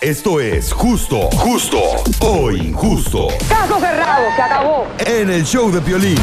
Esto 0.00 0.40
es 0.40 0.72
justo, 0.72 1.30
justo 1.38 1.78
o 2.20 2.50
injusto. 2.50 3.28
Caso 3.48 3.78
cerrado, 3.80 4.24
se 4.36 4.42
acabó. 4.42 4.86
En 4.98 5.30
el 5.30 5.44
show 5.44 5.70
de 5.70 5.80
Piolín. 5.80 6.18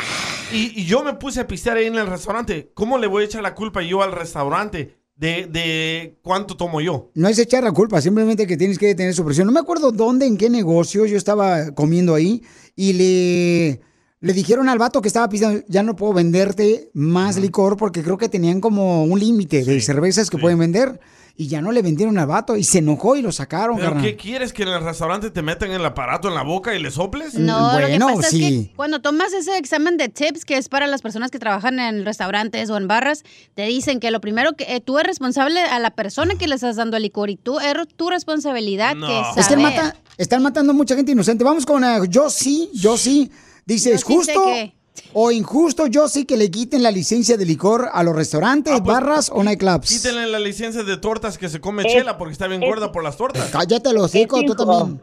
y, 0.53 0.81
y 0.81 0.85
yo 0.87 1.03
me 1.03 1.15
puse 1.15 1.41
a 1.41 1.49
pistear 1.49 1.77
ahí 1.79 1.87
en 1.87 1.97
el 1.97 2.07
restaurante. 2.07 2.71
¿Cómo 2.75 2.99
le 2.99 3.09
voy 3.09 3.25
a 3.25 3.27
echar 3.27 3.43
la 3.43 3.57
culpa 3.57 3.83
yo 3.83 4.01
al 4.01 4.13
restaurante 4.13 5.02
de, 5.17 5.47
de 5.47 6.19
cuánto 6.23 6.57
tomo 6.57 6.81
yo? 6.81 7.11
No 7.15 7.29
es 7.29 7.39
echar 7.39 7.65
la 7.65 7.73
culpa, 7.73 8.01
simplemente 8.01 8.47
que 8.47 8.57
tienes 8.57 8.79
que 8.79 8.95
tener 8.95 9.15
su 9.15 9.25
presión. 9.25 9.47
No 9.47 9.53
me 9.53 9.61
acuerdo 9.61 9.93
dónde, 9.93 10.27
en 10.27 10.37
qué 10.37 10.51
negocio 10.51 11.07
yo 11.07 11.17
estaba 11.17 11.73
comiendo 11.73 12.15
ahí 12.15 12.43
y 12.75 12.93
le, 12.95 13.81
le 14.21 14.33
dijeron 14.33 14.69
al 14.69 14.79
vato 14.79 15.03
que 15.03 15.09
estaba 15.09 15.29
pisando, 15.29 15.63
ya 15.69 15.83
no 15.83 15.97
puedo 15.97 16.13
venderte 16.13 16.91
más 16.95 17.37
licor 17.39 17.77
porque 17.77 18.03
creo 18.03 18.19
que 18.19 18.29
tenían 18.29 18.61
como 18.61 19.05
un 19.05 19.19
límite 19.19 19.65
de 19.65 19.81
cervezas 19.81 20.31
que 20.31 20.39
pueden 20.39 20.59
vender 20.59 21.01
y 21.37 21.49
ya 21.49 21.61
no 21.63 21.73
le 21.73 21.83
vendieron 21.83 22.19
al 22.19 22.27
vato 22.27 22.57
y 22.57 22.65
se 22.65 22.79
enojó 22.79 23.17
y 23.17 23.23
lo 23.23 23.33
sacaron, 23.33 23.77
¿Pero 23.77 23.89
carnal. 23.89 24.05
qué 24.05 24.17
quieres? 24.17 24.53
¿Que 24.53 24.63
en 24.65 24.69
el 24.69 24.83
restaurante 24.85 25.31
te 25.31 25.43
metan 25.43 25.71
el 25.71 25.85
aparato 25.85 26.29
en 26.29 26.35
la 26.35 26.43
boca 26.43 26.75
y 26.75 26.83
le 26.83 26.91
soples? 26.91 27.35
No, 27.35 27.73
lo 27.81 27.87
que 27.87 27.99
Bueno, 27.99 28.21
es 28.21 28.27
sí. 28.29 28.41
que 28.69 28.77
cuando 28.77 29.01
tomas 29.01 29.33
ese 29.33 29.57
examen 29.57 29.97
de 29.97 30.09
tips, 30.09 30.45
que 30.45 30.57
es 30.59 30.69
para 30.69 30.87
las 30.87 31.03
personas 31.03 31.31
que 31.31 31.39
trabajan 31.39 31.79
en 31.81 32.05
restaurantes 32.05 32.69
o 32.71 32.77
en 32.77 32.87
barras, 32.89 33.25
te 33.55 33.63
dicen 33.67 33.99
que 34.01 34.11
lo 34.11 34.21
primero 34.21 34.53
que 34.53 34.65
eh, 34.75 34.81
tú 34.81 34.99
eres 34.99 35.09
responsable 35.13 35.61
a 35.61 35.79
la 35.79 35.91
persona 35.91 36.35
que 36.37 36.47
le 36.49 36.55
estás 36.55 36.77
dando 36.77 36.97
el 36.97 37.03
licor 37.05 37.31
y 37.31 37.37
tú 37.37 37.59
es 37.61 37.73
tu 37.97 38.11
responsabilidad 38.11 38.95
que 38.95 39.21
Es 39.21 39.35
que 39.37 39.43
saber. 39.43 39.59
mata, 39.59 39.97
están 40.19 40.43
matando 40.43 40.75
mucha 40.75 40.95
gente 40.97 41.13
inocente. 41.13 41.45
Vamos 41.45 41.65
con 41.67 41.83
eh, 41.85 41.99
yo 42.09 42.31
sí, 42.31 42.71
yo 42.75 42.97
sí. 42.97 43.31
Dice, 43.65 43.91
Yo 43.91 43.95
¿es 43.95 44.01
sí 44.03 44.07
sé 44.09 44.15
justo 44.15 44.45
que- 44.47 44.75
o 45.13 45.31
injusto 45.31 45.87
yo 45.87 46.09
sí 46.09 46.25
que 46.27 46.37
le 46.37 46.51
quiten 46.51 46.83
la 46.83 46.91
licencia 46.91 47.37
de 47.37 47.45
licor 47.47 47.89
a 47.93 48.03
los 48.03 48.15
restaurantes, 48.15 48.75
Ah, 48.75 48.83
pues, 48.83 48.95
barras 48.97 49.31
o 49.35 49.43
nightclubs? 49.43 49.89
Quítenle 49.89 50.27
la 50.27 50.39
licencia 50.39 50.83
de 50.83 50.97
tortas 50.97 51.39
que 51.39 51.49
se 51.49 51.61
come 51.61 51.83
Es- 51.85 51.93
chela 51.93 52.19
porque 52.19 52.33
está 52.33 52.47
bien 52.47 52.63
es- 52.63 52.69
gorda 52.69 52.93
por 52.93 53.03
las 53.03 53.17
tortas. 53.17 53.51
Cállate 53.51 53.93
los 53.93 54.05
hocico, 54.05 54.37
Es 54.37 54.47
tú 54.47 54.53
injusto. 54.53 54.67
también. 54.79 55.01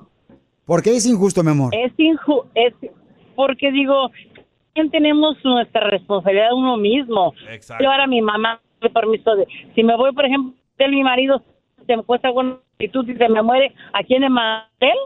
¿Por 0.66 0.83
qué 0.83 0.95
es 0.95 1.05
injusto, 1.05 1.44
mi 1.44 1.51
amor? 1.51 1.73
Es 1.75 1.91
inju 1.97 2.44
es 2.53 2.73
porque 3.35 3.72
digo, 3.72 4.11
también 4.73 4.91
tenemos 4.91 5.35
nuestra 5.44 5.89
responsabilidad 5.89 6.53
uno 6.53 6.78
mismo. 6.78 7.33
Exacto. 7.51 7.83
Yo 7.83 7.89
ahora 7.91 8.05
mi 8.07 8.22
mamá 8.22 8.61
me 8.81 8.89
permiso 8.89 9.35
de, 9.35 9.47
si 9.75 9.83
me 9.83 9.95
voy, 9.97 10.13
por 10.13 10.25
ejemplo, 10.25 10.53
de 10.78 10.88
mi 10.88 11.03
marido, 11.03 11.41
se 11.88 11.97
me 11.97 12.03
cuesta 12.03 12.28
alguna 12.28 12.59
actitud 12.73 13.07
y 13.09 13.16
se 13.16 13.28
me 13.29 13.41
muere, 13.41 13.73
¿a 13.94 14.03
quién 14.03 14.23
es 14.23 14.29
mantel? 14.29 14.97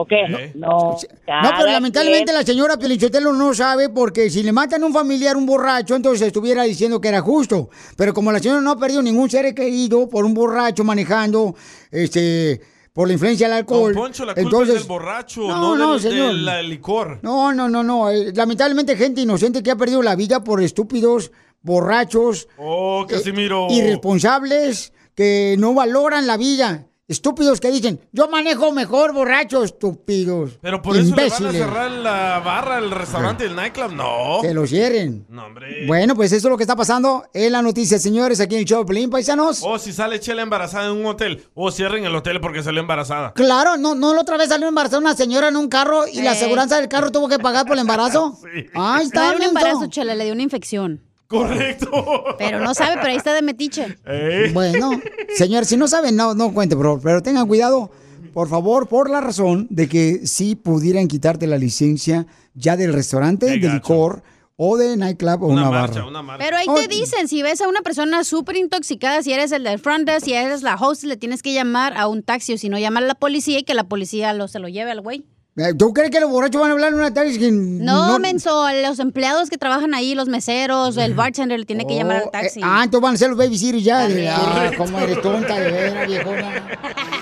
¿O 0.00 0.06
qué? 0.06 0.28
No, 0.28 0.38
no, 0.54 0.96
No, 1.42 1.50
pero 1.56 1.66
lamentablemente 1.70 2.26
quien. 2.26 2.36
la 2.36 2.42
señora 2.44 2.76
Pelichotelo 2.78 3.32
no 3.32 3.52
sabe 3.54 3.88
porque 3.88 4.30
si 4.30 4.42
le 4.42 4.52
matan 4.52 4.82
a 4.82 4.86
un 4.86 4.92
familiar, 4.92 5.36
un 5.36 5.44
borracho, 5.46 5.96
entonces 5.96 6.26
estuviera 6.26 6.62
diciendo 6.62 7.00
que 7.00 7.08
era 7.08 7.20
justo. 7.20 7.68
Pero 7.96 8.14
como 8.14 8.30
la 8.30 8.38
señora 8.38 8.60
no 8.60 8.70
ha 8.72 8.78
perdido 8.78 9.02
ningún 9.02 9.28
ser 9.28 9.52
querido 9.54 10.08
por 10.08 10.24
un 10.24 10.34
borracho 10.34 10.84
manejando, 10.84 11.54
este, 11.90 12.60
por 12.92 13.08
la 13.08 13.14
influencia 13.14 13.48
del 13.48 13.56
alcohol. 13.58 13.92
Don 13.92 14.02
Poncho, 14.04 14.24
la 14.24 14.34
culpa 14.34 14.40
entonces, 14.48 14.74
es 14.76 14.80
del 14.82 14.88
borracho, 14.88 15.40
No, 15.42 15.56
no, 15.56 15.76
no, 15.76 15.92
del, 15.94 16.00
señor. 16.02 16.34
del, 16.34 16.68
licor. 16.70 17.18
No, 17.22 17.52
no, 17.52 17.68
no, 17.68 17.82
no. 17.82 18.10
eh, 18.10 18.32
Lamentablemente 18.34 18.96
gente 18.96 19.20
inocente 19.22 19.62
que 19.62 19.70
ha 19.70 19.76
perdido 19.76 20.02
la 20.02 20.14
vida 20.16 20.44
por 20.44 20.62
estúpidos, 20.62 21.32
borrachos, 21.62 22.48
Oh, 22.56 23.04
Eh, 23.08 23.32
irresponsables, 23.70 24.92
que 25.14 25.56
no 25.58 25.74
valoran 25.74 26.26
la 26.26 26.36
vida. 26.36 26.86
Estúpidos 27.08 27.60
que 27.60 27.70
dicen, 27.70 28.00
yo 28.12 28.28
manejo 28.28 28.70
mejor 28.72 29.12
borracho, 29.12 29.64
estúpidos. 29.64 30.58
Pero 30.60 30.80
por 30.82 30.96
eso 30.96 31.14
le 31.16 31.28
van 31.28 31.46
a 31.46 31.52
cerrar 31.52 31.90
la 31.90 32.38
barra, 32.40 32.78
el 32.78 32.90
restaurante, 32.90 33.44
el 33.46 33.56
nightclub. 33.56 33.92
No. 33.92 34.38
Que 34.42 34.52
lo 34.54 34.66
cierren. 34.66 35.26
No, 35.28 35.46
hombre. 35.46 35.86
Bueno, 35.86 36.14
pues 36.14 36.32
eso 36.32 36.48
es 36.48 36.50
lo 36.50 36.56
que 36.56 36.64
está 36.64 36.76
pasando 36.76 37.24
en 37.32 37.52
la 37.52 37.62
noticia, 37.62 37.98
señores, 37.98 38.40
aquí 38.40 38.54
en 38.54 38.60
el 38.60 38.66
show 38.66 38.84
Pelín, 38.86 39.10
paisanos. 39.10 39.62
O 39.64 39.78
si 39.78 39.92
sale 39.92 40.20
Chela 40.20 40.42
embarazada 40.42 40.86
en 40.86 40.92
un 40.92 41.06
hotel. 41.06 41.42
O 41.54 41.70
cierren 41.70 42.04
el 42.04 42.14
hotel 42.14 42.40
porque 42.40 42.62
salió 42.62 42.80
embarazada. 42.80 43.32
Claro, 43.32 43.76
no, 43.76 43.94
no 43.94 44.14
la 44.14 44.20
otra 44.20 44.36
vez 44.36 44.48
salió 44.50 44.68
embarazada 44.68 45.00
una 45.00 45.16
señora 45.16 45.48
en 45.48 45.56
un 45.56 45.68
carro 45.68 46.06
y 46.06 46.22
la 46.22 46.32
Eh. 46.32 46.34
aseguranza 46.34 46.76
del 46.78 46.88
carro 46.88 47.10
tuvo 47.10 47.28
que 47.28 47.38
pagar 47.38 47.64
por 47.64 47.72
el 47.74 47.80
embarazo. 47.80 48.38
Ahí 48.54 48.66
No 48.74 48.98
está, 49.00 49.22
era 49.28 49.32
un 49.32 49.38
menso. 49.38 49.48
embarazo, 49.48 49.86
chela, 49.86 50.14
le 50.14 50.24
dio 50.24 50.34
una 50.34 50.42
infección. 50.42 51.02
Correcto. 51.28 52.24
Pero 52.38 52.60
no 52.60 52.74
sabe, 52.74 52.94
pero 52.96 53.08
ahí 53.08 53.16
está 53.16 53.34
de 53.34 53.42
metiche. 53.42 53.98
Eh. 54.06 54.50
Bueno, 54.52 54.90
señor, 55.36 55.66
si 55.66 55.76
no 55.76 55.86
saben, 55.86 56.16
no, 56.16 56.34
no 56.34 56.52
cuente, 56.52 56.74
pero, 56.74 56.98
pero 57.00 57.22
tengan 57.22 57.46
cuidado, 57.46 57.90
por 58.32 58.48
favor, 58.48 58.88
por 58.88 59.10
la 59.10 59.20
razón 59.20 59.66
de 59.70 59.88
que 59.88 60.26
si 60.26 60.56
pudieran 60.56 61.06
quitarte 61.06 61.46
la 61.46 61.58
licencia 61.58 62.26
ya 62.54 62.76
del 62.76 62.94
restaurante, 62.94 63.46
Qué 63.46 63.52
de 63.52 63.58
gacho. 63.58 63.74
licor 63.74 64.22
o 64.56 64.76
de 64.76 64.96
nightclub 64.96 65.44
o 65.44 65.46
una, 65.48 65.68
barra. 65.68 66.04
Pero 66.38 66.56
ahí 66.56 66.66
te 66.74 66.88
dicen, 66.88 67.28
si 67.28 67.42
ves 67.42 67.60
a 67.60 67.68
una 67.68 67.82
persona 67.82 68.24
súper 68.24 68.56
intoxicada, 68.56 69.22
si 69.22 69.32
eres 69.32 69.52
el 69.52 69.62
del 69.64 69.78
front 69.78 70.08
desk, 70.08 70.24
si 70.24 70.32
eres 70.32 70.62
la 70.62 70.74
host, 70.74 71.04
le 71.04 71.16
tienes 71.16 71.42
que 71.42 71.52
llamar 71.52 71.96
a 71.96 72.08
un 72.08 72.22
taxi 72.22 72.54
o 72.54 72.58
si 72.58 72.68
no, 72.68 72.78
llamar 72.78 73.04
a 73.04 73.06
la 73.06 73.14
policía 73.14 73.58
y 73.58 73.62
que 73.62 73.74
la 73.74 73.84
policía 73.84 74.32
lo, 74.32 74.48
se 74.48 74.58
lo 74.58 74.68
lleve 74.68 74.90
al 74.90 75.00
güey. 75.00 75.24
Eh, 75.58 75.74
¿Tú 75.74 75.92
crees 75.92 76.12
que 76.12 76.20
los 76.20 76.30
borrachos 76.30 76.60
van 76.60 76.70
a 76.70 76.74
hablar 76.74 76.92
en 76.92 77.00
una 77.00 77.12
taxi? 77.12 77.36
que 77.36 77.50
No, 77.50 78.18
menso, 78.20 78.64
los 78.80 79.00
empleados 79.00 79.50
que 79.50 79.58
trababan 79.58 79.92
ahí, 79.92 80.14
los 80.14 80.28
meseros, 80.28 80.96
el 80.96 81.14
bartender 81.14 81.58
le 81.58 81.66
tiene 81.66 81.84
que 81.84 81.96
llamar 81.96 82.22
al 82.22 82.30
taxi. 82.30 82.60
Eh, 82.60 82.62
ah, 82.64 82.82
entonces 82.84 83.02
van 83.02 83.14
a 83.14 83.18
ser 83.18 83.30
los 83.30 83.38
babysitters 83.38 83.82
ya. 83.82 84.02
También. 84.02 84.28
ah, 84.32 84.70
cómo 84.76 85.00
eres 85.00 85.20
tonta, 85.20 85.58
de 85.58 85.70
veras, 85.72 86.06
viejona. 86.06 86.78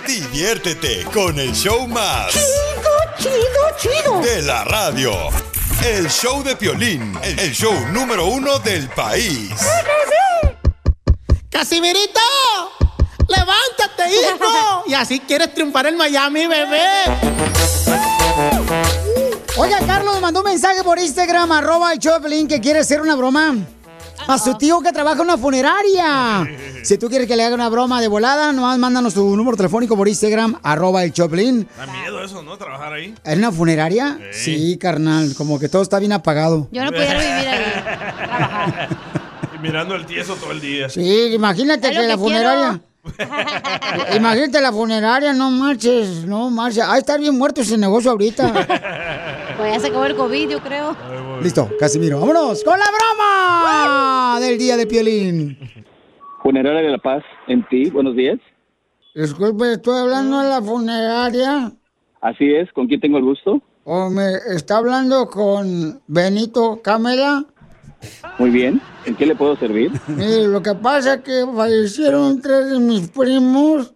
Diviértete 0.07 1.05
con 1.15 1.39
el 1.39 1.53
show 1.55 1.89
más. 1.89 2.31
Chido, 2.33 3.33
chido, 3.79 4.03
chido. 4.05 4.21
De 4.21 4.43
la 4.43 4.65
radio. 4.65 5.13
El 5.87 6.11
show 6.11 6.43
de 6.43 6.57
Piolín. 6.57 7.15
El 7.23 7.39
el 7.39 7.53
show 7.53 7.75
número 7.91 8.27
uno 8.27 8.59
del 8.59 8.87
país. 8.91 9.51
¡Casimirito! 11.51 12.21
¡Levántate, 13.29 14.15
hijo! 14.15 14.85
Y 14.87 14.95
así 14.95 15.21
quieres 15.21 15.53
triunfar 15.55 15.87
en 15.87 15.97
Miami, 15.97 16.47
bebé. 16.47 16.87
Oiga, 19.59 19.79
Carlos 19.87 20.21
mandó 20.21 20.41
un 20.41 20.47
mensaje 20.47 20.85
por 20.85 20.99
Instagram, 20.99 21.51
arroba 21.53 21.93
el 21.93 21.99
Choplin, 21.99 22.47
que 22.47 22.61
quiere 22.61 22.81
hacer 22.81 23.01
una 23.01 23.17
broma 23.17 23.57
a 24.29 24.39
su 24.39 24.55
tío 24.55 24.81
que 24.81 24.93
trabaja 24.93 25.17
en 25.17 25.23
una 25.23 25.39
funeraria. 25.39 26.47
Si 26.87 26.99
tú 26.99 27.09
quieres 27.09 27.27
que 27.27 27.35
le 27.35 27.43
haga 27.43 27.57
una 27.57 27.69
broma 27.69 28.01
de 28.01 28.07
volada, 28.07 28.53
nomás 28.53 28.79
mándanos 28.79 29.13
tu 29.13 29.35
número 29.35 29.57
telefónico 29.57 29.97
por 29.97 30.07
Instagram, 30.07 30.61
arroba 30.63 31.03
el 31.03 31.13
Choplin. 31.13 31.67
Da 31.77 31.85
miedo 31.89 32.23
eso, 32.23 32.45
¿no? 32.45 32.57
Trabajar 32.57 32.93
ahí. 32.93 33.13
¿En 33.25 33.39
una 33.41 33.51
funeraria? 33.51 34.21
Sí, 34.31 34.79
carnal, 34.79 35.35
como 35.37 35.59
que 35.59 35.69
todo 35.69 35.83
está 35.83 35.99
bien 35.99 36.13
apagado. 36.13 36.69
Yo 36.71 36.85
no 36.85 36.93
pudiera 36.93 37.19
vivir 37.19 37.49
ahí. 37.49 38.89
Y 39.57 39.59
mirando 39.59 39.97
el 39.97 40.07
tieso 40.07 40.37
todo 40.37 40.53
el 40.53 40.61
día. 40.61 40.89
Sí, 40.89 41.33
imagínate 41.33 41.91
que 41.91 42.03
la 42.03 42.17
funeraria... 42.17 42.81
Imagínate 44.17 44.61
la 44.61 44.73
funeraria, 44.73 45.33
no 45.33 45.51
marches, 45.51 46.25
no 46.27 46.51
marches. 46.51 46.85
Ah, 46.87 46.99
estar 46.99 47.19
bien 47.19 47.37
muerto 47.37 47.61
ese 47.61 47.79
negocio 47.79 48.11
ahorita. 48.11 48.53
Pues 49.57 49.73
ya 49.73 49.81
se 49.81 49.87
acabó 49.87 50.05
el 50.05 50.15
COVID, 50.15 50.51
yo 50.51 50.61
creo. 50.61 50.95
Listo, 51.43 51.71
Casimiro, 51.81 52.21
vámonos 52.21 52.63
con 52.63 52.79
la 52.79 52.85
broma 52.85 54.39
del 54.39 54.59
día 54.59 54.77
de 54.77 54.87
Piolín. 54.87 55.59
Funeraria 56.43 56.83
de 56.83 56.91
la 56.91 56.99
Paz, 56.99 57.23
en 57.49 57.67
ti, 57.69 57.89
buenos 57.89 58.15
días. 58.15 58.39
Disculpe, 59.15 59.73
estoy 59.73 59.99
hablando 59.99 60.41
de 60.41 60.49
la 60.51 60.61
funeraria. 60.61 61.73
Así 62.21 62.55
es, 62.55 62.71
¿con 62.75 62.87
quién 62.87 63.01
tengo 63.01 63.17
el 63.17 63.25
gusto? 63.25 63.63
¿O 63.85 64.11
me 64.11 64.33
está 64.55 64.77
hablando 64.77 65.27
con 65.31 66.03
Benito 66.07 66.83
Camela? 66.83 67.47
Muy 68.39 68.51
bien, 68.51 68.81
¿en 69.05 69.15
qué 69.15 69.27
le 69.27 69.35
puedo 69.35 69.57
servir? 69.57 69.93
Mire, 70.09 70.47
lo 70.49 70.63
que 70.63 70.75
pasa 70.75 71.15
es 71.15 71.21
que 71.23 71.45
fallecieron 71.55 72.41
tres 72.41 72.71
de 72.71 72.79
mis 72.79 73.09
primos 73.09 73.95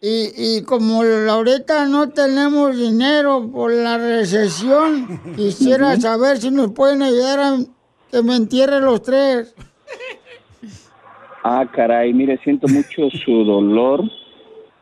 y, 0.00 0.30
y 0.36 0.62
como 0.62 1.02
ahorita 1.02 1.86
no 1.86 2.10
tenemos 2.10 2.76
dinero 2.76 3.50
por 3.50 3.72
la 3.72 3.98
recesión, 3.98 5.20
quisiera 5.36 5.98
saber 6.00 6.38
si 6.38 6.50
nos 6.50 6.72
pueden 6.72 7.02
ayudar 7.02 7.40
a 7.40 7.56
que 8.10 8.22
me 8.22 8.36
entierren 8.36 8.84
los 8.84 9.02
tres. 9.02 9.54
Ah, 11.42 11.64
caray, 11.72 12.12
mire, 12.12 12.38
siento 12.42 12.66
mucho 12.68 13.08
su 13.24 13.44
dolor. 13.44 14.02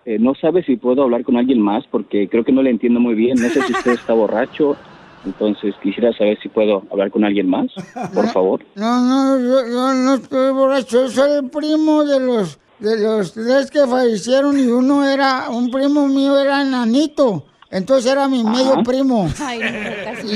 Eh, 0.07 0.19
no 0.19 0.35
sabe 0.35 0.63
si 0.65 0.77
puedo 0.77 1.03
hablar 1.03 1.25
con 1.25 1.37
alguien 1.37 1.61
más 1.61 1.85
porque 1.91 2.29
creo 2.29 2.45
que 2.45 2.53
no 2.53 2.63
le 2.63 2.71
entiendo 2.71 3.01
muy 3.01 3.15
bien. 3.15 3.37
No 3.41 3.49
sé 3.49 3.63
si 3.63 3.73
usted 3.73 3.93
está 3.93 4.13
borracho. 4.13 4.77
Entonces 5.25 5.75
quisiera 5.83 6.13
saber 6.13 6.39
si 6.43 6.49
puedo 6.49 6.83
hablar 6.91 7.11
con 7.11 7.25
alguien 7.25 7.49
más, 7.49 7.67
por 8.15 8.29
favor. 8.29 8.65
No, 8.75 9.01
no, 9.01 9.39
yo, 9.41 9.67
yo 9.67 9.95
no 9.95 10.15
estoy 10.15 10.53
borracho, 10.53 11.05
yo 11.05 11.09
soy 11.09 11.31
el 11.39 11.51
primo 11.51 12.05
de 12.05 12.21
los 12.21 12.59
de 12.79 12.99
los 12.99 13.33
tres 13.33 13.71
que 13.71 13.87
fallecieron 13.87 14.59
y 14.59 14.67
uno 14.67 15.09
era, 15.09 15.49
un 15.51 15.71
primo 15.71 16.07
mío 16.09 16.39
era 16.39 16.63
enanito, 16.63 17.45
entonces 17.71 18.13
era 18.13 18.29
mi 18.29 18.45
medio 18.45 18.83
primo. 18.85 19.29
Ay, 19.41 19.59
no, 19.61 20.05
casi. 20.05 20.27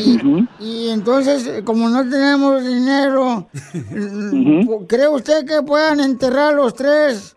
Y, 0.61 0.65
y 0.65 0.89
entonces, 0.89 1.63
como 1.65 1.89
no 1.89 2.09
tenemos 2.09 2.67
dinero, 2.67 3.49
mm, 3.93 4.87
¿cree 4.87 5.09
usted 5.09 5.45
que 5.47 5.63
puedan 5.63 6.01
enterrar 6.01 6.55
los 6.55 6.75
tres 6.75 7.37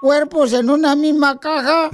cuerpos 0.00 0.52
en 0.52 0.68
una 0.68 0.94
misma 0.94 1.38
caja? 1.38 1.90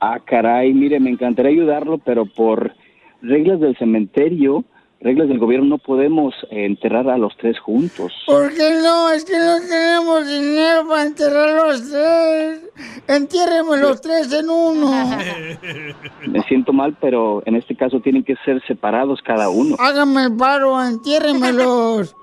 Ah, 0.00 0.18
caray, 0.24 0.72
mire, 0.72 1.00
me 1.00 1.10
encantaría 1.10 1.52
ayudarlo, 1.52 1.98
pero 1.98 2.26
por 2.26 2.74
reglas 3.24 3.60
del 3.60 3.76
cementerio, 3.76 4.64
reglas 5.00 5.28
del 5.28 5.38
gobierno, 5.38 5.66
no 5.66 5.78
podemos 5.78 6.34
eh, 6.50 6.66
enterrar 6.66 7.08
a 7.08 7.18
los 7.18 7.36
tres 7.36 7.58
juntos. 7.58 8.12
¿Por 8.26 8.52
qué 8.54 8.78
no? 8.82 9.10
Es 9.10 9.24
que 9.24 9.36
no 9.36 9.56
tenemos 9.68 10.26
dinero 10.26 10.88
para 10.88 11.06
enterrar 11.06 11.66
los 11.66 11.90
tres. 11.90 12.60
Entiérreme 13.08 13.76
los 13.78 14.00
tres 14.00 14.32
en 14.32 14.48
uno. 14.48 14.90
Me 16.26 16.40
siento 16.42 16.72
mal, 16.72 16.96
pero 17.00 17.42
en 17.46 17.56
este 17.56 17.74
caso 17.74 18.00
tienen 18.00 18.24
que 18.24 18.36
ser 18.44 18.62
separados 18.66 19.20
cada 19.22 19.48
uno. 19.48 19.76
Hágame 19.78 20.24
el 20.24 20.36
paro, 20.36 20.82
entiérremelos. 20.82 22.14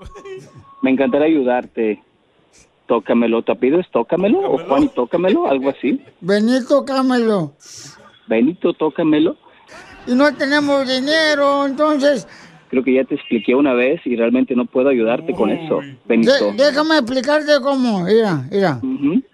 Me 0.82 0.92
encantaría 0.92 1.28
ayudarte. 1.28 2.02
Tócamelo, 2.88 3.42
¿te 3.42 3.56
pides 3.56 3.86
tócamelo? 3.90 4.40
¿O 4.52 4.58
Juan 4.58 4.84
y 4.84 4.90
tócamelo? 4.90 5.48
Algo 5.48 5.70
así. 5.70 6.02
Benito, 6.20 6.84
cámelo. 6.84 7.54
Benito, 8.28 8.74
tócamelo. 8.74 9.38
Y 10.08 10.16
no 10.16 10.34
tenemos 10.36 10.88
dinero, 10.88 11.66
entonces... 11.66 12.28
Creo 12.70 12.84
que 12.86 12.94
ya 12.94 13.04
te 13.04 13.16
expliqué 13.16 13.54
una 13.54 13.74
vez 13.74 14.00
y 14.06 14.16
realmente 14.16 14.56
no 14.56 14.66
puedo 14.66 14.88
ayudarte 14.88 15.34
con 15.34 15.50
eso, 15.50 15.80
Benito. 16.06 16.32
de- 16.32 16.54
déjame 16.54 16.96
explicarte 17.00 17.52
cómo. 17.62 18.06
Mira, 18.06 18.46
mira. 18.50 18.80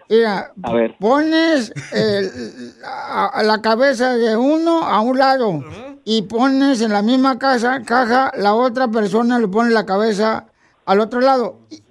Mira, 0.09 0.51
A 0.63 0.73
ver. 0.73 0.95
pones 0.99 1.71
el- 1.93 2.73
a- 2.83 3.27
a 3.27 3.43
la 3.43 3.61
cabeza 3.61 4.15
de 4.17 4.35
uno 4.35 4.81
a 4.83 5.01
un 5.01 5.19
lado 5.19 5.63
y 6.03 6.23
pones 6.23 6.81
en 6.81 6.91
la 6.91 7.03
misma 7.03 7.37
casa, 7.37 7.83
caja 7.85 8.31
la 8.37 8.55
otra 8.55 8.87
persona 8.87 9.37
le 9.37 9.47
pone 9.47 9.69
la 9.69 9.85
cabeza 9.85 10.47
al 10.87 10.99
otro 10.99 11.21
lado. 11.21 11.59
Y 11.69 11.83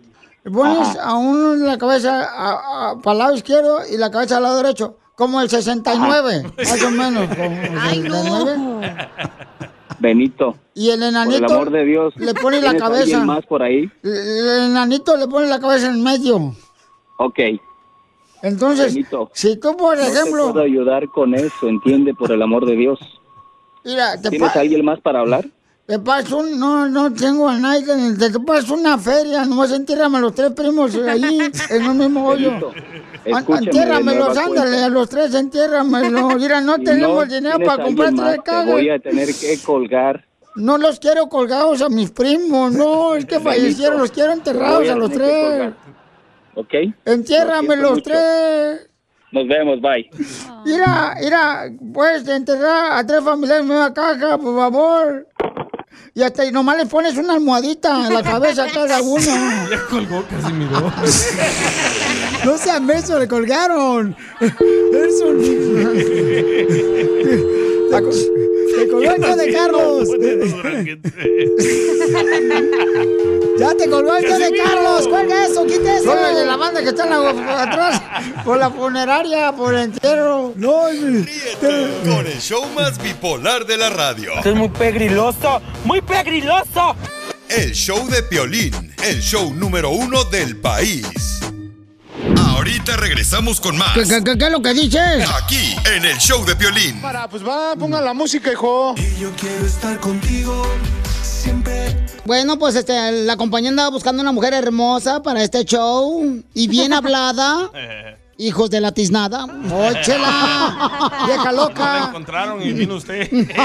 le 0.42 0.50
pones 0.50 0.80
Ajá. 0.96 1.10
a 1.10 1.14
uno 1.16 1.54
la 1.54 1.78
cabeza 1.78 2.28
para 3.04 3.12
el 3.12 3.18
lado 3.18 3.34
izquierdo 3.36 3.78
y 3.88 3.96
la 3.98 4.10
cabeza 4.10 4.38
al 4.38 4.42
lado 4.42 4.56
derecho, 4.64 4.98
como 5.16 5.40
el 5.40 5.48
69, 5.50 6.42
más 6.56 6.82
o 6.84 6.90
menos. 6.92 7.28
Como 7.34 7.44
el 7.44 8.02
69. 8.02 9.08
Benito, 9.98 10.54
Y 10.74 10.90
el 10.90 10.98
por 11.00 11.08
enanito 11.08 11.36
el 11.38 11.44
amor 11.52 11.70
de 11.70 11.84
Dios. 11.86 12.14
le 12.16 12.34
pone 12.34 12.56
la 12.60 12.70
¿tienes 12.70 12.82
cabeza. 12.82 13.02
alguien 13.02 13.24
más 13.26 13.46
por 13.46 13.62
ahí? 13.62 13.90
El 14.02 14.70
enanito 14.70 15.16
le 15.16 15.26
pone 15.26 15.46
la 15.48 15.58
cabeza 15.58 15.88
en 15.88 16.02
medio. 16.02 16.54
Ok. 17.18 17.38
Entonces, 18.42 18.92
Benito, 18.94 19.30
si 19.32 19.56
tú, 19.56 19.74
por 19.74 19.96
no 19.96 20.02
te 20.04 20.08
ejemplo, 20.12 20.52
puedo 20.52 20.64
ayudar 20.64 21.08
con 21.08 21.34
eso, 21.34 21.66
entiende, 21.68 22.12
por 22.12 22.30
el 22.30 22.42
amor 22.42 22.66
de 22.66 22.76
Dios. 22.76 22.98
mira, 23.84 24.20
te, 24.20 24.28
¿Tienes 24.28 24.54
alguien 24.54 24.84
más 24.84 25.00
para 25.00 25.20
hablar? 25.20 25.46
Te 25.86 25.98
paso 26.00 26.38
un, 26.38 26.58
no, 26.58 26.88
no 26.88 27.12
tengo 27.12 27.48
a 27.48 27.56
nadie, 27.58 27.84
te, 28.18 28.30
te 28.30 28.40
paso 28.40 28.74
una 28.74 28.98
feria, 28.98 29.44
nomás 29.44 29.70
entiérrame 29.72 30.18
a 30.18 30.20
los 30.20 30.34
tres 30.34 30.50
primos 30.52 30.94
ahí, 30.96 31.38
en 31.70 31.88
un 31.88 31.98
mismo 31.98 32.26
hoyo. 32.26 32.72
Entiérramelos, 33.24 34.36
ándale, 34.36 34.82
a 34.82 34.88
los 34.88 35.08
tres 35.08 35.34
entiérramelos. 35.34 36.34
Mira, 36.40 36.60
no 36.60 36.76
Si 36.76 36.84
tenemos 36.84 37.28
no 37.28 37.34
dinero 37.34 37.58
para 37.64 37.84
comprar 37.84 38.14
tres 38.14 38.38
cajas. 38.44 38.66
voy 38.66 38.90
a 38.90 38.98
tener 38.98 39.28
que 39.34 39.58
colgar. 39.64 40.24
No 40.56 40.78
los 40.78 40.98
quiero 40.98 41.28
colgados 41.28 41.82
a 41.82 41.88
mis 41.88 42.10
primos, 42.10 42.72
no, 42.72 43.14
es 43.14 43.24
que 43.26 43.38
fallecieron, 43.40 43.98
los 43.98 44.10
quiero 44.10 44.32
te 44.32 44.38
enterrados 44.38 44.88
a 44.88 44.96
los 44.96 45.10
tres. 45.12 45.72
¿Ok? 46.54 46.74
Entiérrame 47.04 47.76
los 47.76 47.90
mucho. 47.90 48.02
tres. 48.04 48.88
Nos 49.32 49.46
vemos, 49.48 49.80
bye. 49.82 50.08
Mira, 50.64 51.14
mira, 51.20 51.64
puedes 51.92 52.26
enterrar 52.26 52.92
a 52.92 53.06
tres 53.06 53.22
familiares 53.22 53.64
en 53.64 53.70
una 53.70 53.92
caja, 53.92 54.38
por 54.38 54.56
favor. 54.56 55.26
Y 56.16 56.22
hasta 56.22 56.46
y 56.46 56.50
nomás 56.50 56.78
le 56.78 56.86
pones 56.86 57.18
una 57.18 57.34
almohadita 57.34 58.06
en 58.06 58.14
la 58.14 58.22
cabeza 58.22 58.64
a 58.64 58.70
cada 58.70 59.02
uno. 59.02 59.20
Ya 59.70 59.84
colgó 59.90 60.24
Casimiro. 60.24 60.90
No 62.44 62.56
sean 62.56 62.86
menso, 62.86 63.18
le 63.18 63.28
colgaron. 63.28 64.16
Es 64.40 65.20
un... 65.20 65.36
Te, 68.76 68.88
co- 68.88 69.00
te 69.00 69.06
colgó 69.06 69.14
el 69.14 69.22
show 69.22 69.36
de 69.36 69.52
Carlos. 69.58 70.08
Ya 73.58 73.74
te 73.74 73.88
colgó 73.88 74.16
el 74.16 74.24
de 74.38 74.52
Carlos. 74.62 75.08
Cuelga 75.08 75.46
eso, 75.46 75.64
quita 75.66 75.96
eso. 75.96 76.14
De 76.14 76.44
la 76.44 76.56
banda 76.56 76.82
que 76.82 76.90
está 76.90 77.04
en 77.04 77.10
la- 77.10 77.62
atrás. 77.62 78.02
Por 78.44 78.58
la 78.58 78.70
funeraria, 78.70 79.50
por 79.52 79.74
el 79.74 79.84
entierro. 79.84 80.52
No, 80.56 80.82
Con 82.04 82.26
el 82.26 82.38
show 82.40 82.64
más 82.74 83.00
bipolar 83.02 83.64
de 83.66 83.76
la 83.78 83.88
radio. 83.90 84.32
Esto 84.36 84.50
es 84.50 84.56
muy 84.56 84.68
pegriloso, 84.68 85.60
muy 85.84 86.00
pegriloso. 86.02 86.94
El 87.48 87.72
show 87.72 88.06
de 88.08 88.22
Piolín, 88.24 88.92
el 89.04 89.20
show 89.22 89.54
número 89.54 89.90
uno 89.90 90.24
del 90.24 90.56
país. 90.58 91.06
Ahorita 92.34 92.96
regresamos 92.96 93.60
con 93.60 93.76
más. 93.76 93.94
¿Qué, 93.94 94.02
qué, 94.04 94.24
qué, 94.24 94.38
qué 94.38 94.44
es 94.46 94.50
lo 94.50 94.62
que 94.62 94.74
dices? 94.74 95.28
Aquí, 95.42 95.76
en 95.94 96.04
el 96.04 96.16
show 96.18 96.44
de 96.44 96.56
Piolín. 96.56 97.00
Para, 97.00 97.28
pues 97.28 97.46
va, 97.46 97.74
pongan 97.76 98.04
la 98.04 98.14
música, 98.14 98.52
hijo. 98.52 98.94
Y 98.96 99.20
yo 99.20 99.30
quiero 99.38 99.66
estar 99.66 99.98
contigo 100.00 100.66
siempre. 101.22 101.96
Bueno, 102.24 102.58
pues 102.58 102.74
este, 102.74 103.12
la 103.24 103.36
compañía 103.36 103.70
andaba 103.70 103.90
buscando 103.90 104.20
una 104.22 104.32
mujer 104.32 104.52
hermosa 104.54 105.22
para 105.22 105.42
este 105.42 105.64
show 105.64 106.42
y 106.54 106.68
bien 106.68 106.92
hablada. 106.94 107.70
Hijos 108.38 108.68
de 108.70 108.80
la 108.82 108.92
tiznada. 108.92 109.44
¡Óchela! 109.44 111.10
¡Vieja 111.26 111.44
No 111.44 111.44
la 111.44 111.52
loca! 111.52 112.04
encontraron 112.08 112.62
y 112.62 112.72
vino 112.72 112.96
usted. 112.96 113.28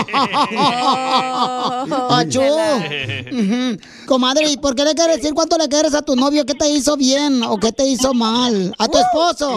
¡Achú! 2.09 2.41
Comadre, 4.07 4.49
¿y 4.49 4.57
por 4.57 4.75
qué 4.75 4.83
le 4.85 4.93
quieres 4.93 5.17
decir 5.17 5.33
cuánto 5.33 5.57
le 5.57 5.67
quieres 5.67 5.93
a 5.93 6.01
tu 6.01 6.15
novio? 6.15 6.45
¿Qué 6.45 6.53
te 6.53 6.69
hizo 6.69 6.95
bien 6.95 7.43
o 7.43 7.57
qué 7.57 7.71
te 7.71 7.85
hizo 7.85 8.13
mal? 8.13 8.73
¿A 8.79 8.87
tu 8.87 8.97
esposo? 8.97 9.51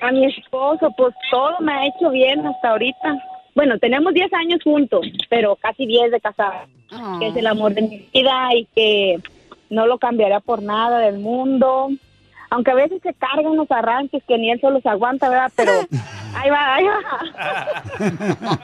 A 0.00 0.12
mi 0.12 0.26
esposo, 0.26 0.88
pues 0.96 1.14
todo 1.30 1.50
me 1.60 1.72
ha 1.72 1.86
hecho 1.86 2.10
bien 2.10 2.44
hasta 2.46 2.70
ahorita. 2.70 3.16
Bueno, 3.54 3.78
tenemos 3.78 4.14
10 4.14 4.32
años 4.32 4.60
juntos, 4.64 5.00
pero 5.28 5.56
casi 5.56 5.86
10 5.86 6.10
de 6.10 6.20
casada. 6.20 6.66
Que 7.18 7.28
es 7.28 7.36
el 7.36 7.46
amor 7.46 7.74
de 7.74 7.82
mi 7.82 8.08
vida 8.14 8.48
y 8.56 8.66
que 8.74 9.20
no 9.68 9.86
lo 9.86 9.98
cambiaría 9.98 10.40
por 10.40 10.62
nada 10.62 11.00
del 11.00 11.18
mundo. 11.18 11.88
Aunque 12.50 12.70
a 12.70 12.74
veces 12.74 13.00
se 13.02 13.12
cargan 13.14 13.56
los 13.56 13.70
arranques 13.70 14.22
que 14.26 14.38
ni 14.38 14.50
él 14.50 14.60
solo 14.60 14.80
se 14.80 14.88
aguanta, 14.88 15.28
¿verdad? 15.28 15.52
Pero 15.54 15.72
ahí 16.34 16.50
va, 16.50 16.74
ahí 16.74 16.84
va. 16.84 18.60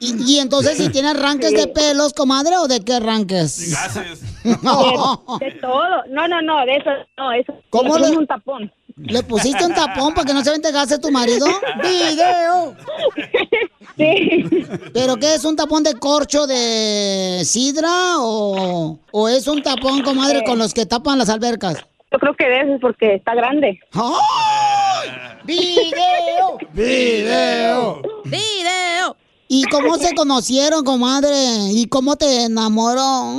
Y, 0.00 0.34
y 0.34 0.38
entonces, 0.38 0.76
si 0.78 0.88
tiene 0.88 1.10
arranques 1.10 1.52
de 1.52 1.68
pelos, 1.68 2.12
comadre, 2.12 2.56
o 2.56 2.66
de 2.66 2.80
qué 2.80 2.94
arranques? 2.94 3.76
De, 4.42 4.50
de 4.50 5.52
todo. 5.60 6.02
No, 6.10 6.26
no, 6.26 6.42
no, 6.42 6.66
de 6.66 6.76
eso 6.76 6.90
no, 7.16 7.32
eso. 7.32 7.54
¿Cómo 7.70 7.96
le 7.96 8.10
un 8.10 8.26
tapón? 8.26 8.72
¿Le 8.96 9.22
pusiste 9.22 9.64
un 9.64 9.72
tapón 9.72 10.14
para 10.14 10.26
que 10.26 10.34
no 10.34 10.42
se 10.42 10.50
vente 10.50 10.72
gases 10.72 11.00
tu 11.00 11.10
marido? 11.10 11.46
¡Video! 11.82 12.74
Sí. 13.96 14.66
¿Pero 14.92 15.16
qué 15.16 15.34
es 15.34 15.44
un 15.44 15.56
tapón 15.56 15.82
de 15.82 15.94
corcho 15.94 16.46
de 16.46 17.42
sidra 17.44 17.90
o, 18.18 18.98
o 19.10 19.28
es 19.28 19.46
un 19.46 19.62
tapón, 19.62 20.02
comadre, 20.02 20.42
con 20.44 20.58
los 20.58 20.74
que 20.74 20.86
tapan 20.86 21.18
las 21.18 21.28
albercas? 21.28 21.76
Yo 22.12 22.18
creo 22.18 22.34
que 22.34 22.44
de 22.44 22.60
eso 22.60 22.74
es 22.74 22.80
porque 22.80 23.14
está 23.14 23.34
grande. 23.34 23.80
¡Video! 25.44 26.58
¡Video! 26.74 28.02
¡Video! 28.24 29.16
¿Y 29.48 29.64
cómo 29.64 29.96
se 29.96 30.14
conocieron, 30.14 30.84
comadre? 30.84 31.34
¿Y 31.70 31.86
cómo 31.86 32.16
te 32.16 32.44
enamoró? 32.44 33.34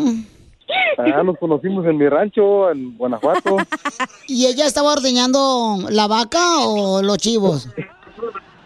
Ah, 0.98 1.24
nos 1.24 1.38
conocimos 1.38 1.86
en 1.86 1.98
mi 1.98 2.08
rancho, 2.10 2.72
en 2.72 2.98
Guanajuato. 2.98 3.58
¿Y 4.28 4.48
ella 4.48 4.66
estaba 4.66 4.94
ordeñando 4.94 5.78
la 5.90 6.08
vaca 6.08 6.60
o 6.66 7.02
los 7.02 7.18
chivos? 7.18 7.70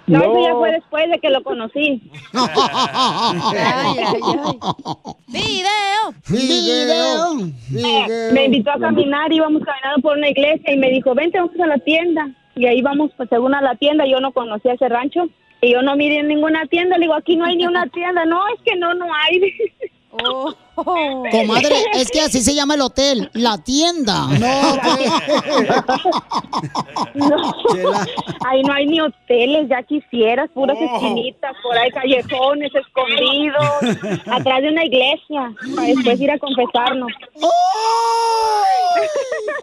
No, 0.07 0.19
No. 0.19 0.23
eso 0.23 0.47
ya 0.47 0.53
fue 0.55 0.71
después 0.71 1.09
de 1.09 1.19
que 1.19 1.29
lo 1.29 1.43
conocí. 1.43 2.01
Ay, 2.33 3.97
ay, 3.99 4.21
ay. 4.23 4.59
¡Video! 5.27 6.13
¡Video! 6.29 7.35
¡Video! 7.69 8.33
Me 8.33 8.45
invitó 8.45 8.71
a 8.71 8.79
caminar, 8.79 9.31
íbamos 9.31 9.63
caminando 9.63 10.01
por 10.01 10.17
una 10.17 10.29
iglesia 10.29 10.73
y 10.73 10.77
me 10.77 10.89
dijo, 10.91 11.13
vente, 11.13 11.37
vamos 11.39 11.59
a 11.59 11.67
la 11.67 11.77
tienda. 11.79 12.29
Y 12.55 12.65
ahí 12.65 12.81
vamos, 12.81 13.11
pues 13.17 13.27
según 13.29 13.53
a 13.53 13.61
la 13.61 13.75
tienda, 13.75 14.05
yo 14.05 14.19
no 14.19 14.31
conocía 14.31 14.73
ese 14.73 14.87
rancho. 14.89 15.27
Y 15.61 15.73
yo 15.73 15.81
no 15.81 15.95
miré 15.95 16.19
en 16.19 16.27
ninguna 16.27 16.65
tienda, 16.67 16.97
le 16.97 17.05
digo, 17.05 17.15
aquí 17.15 17.35
no 17.35 17.45
hay 17.45 17.55
ni 17.57 17.67
una 17.67 17.87
tienda. 17.87 18.25
No, 18.25 18.47
es 18.47 18.61
que 18.63 18.75
no, 18.77 18.93
no 18.93 19.05
hay. 19.13 19.41
Oh. 20.25 20.53
Comadre, 21.31 21.75
es 21.93 22.09
que 22.11 22.21
así 22.21 22.41
se 22.41 22.53
llama 22.53 22.75
el 22.75 22.81
hotel, 22.81 23.29
la 23.33 23.57
tienda. 23.57 24.27
No, 24.27 24.75
No. 27.15 27.35
Ahí 28.45 28.61
no 28.63 28.73
hay 28.73 28.85
ni 28.85 29.01
hoteles, 29.01 29.69
ya 29.69 29.81
quisieras, 29.83 30.49
puras 30.53 30.77
Oh. 30.79 30.95
esquinitas, 30.95 31.51
por 31.63 31.77
ahí 31.77 31.89
callejones 31.91 32.71
escondidos, 32.75 34.21
atrás 34.31 34.61
de 34.61 34.69
una 34.69 34.85
iglesia, 34.85 35.51
para 35.75 35.87
después 35.87 36.19
ir 36.21 36.31
a 36.31 36.37
confesarnos. 36.39 37.11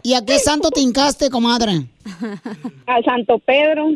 ¿Y 0.03 0.13
a 0.13 0.23
qué 0.25 0.37
santo 0.39 0.69
te 0.69 0.81
hincaste, 0.81 1.29
comadre? 1.29 1.87
Al 2.85 3.03
Santo 3.05 3.39
Pedro. 3.39 3.87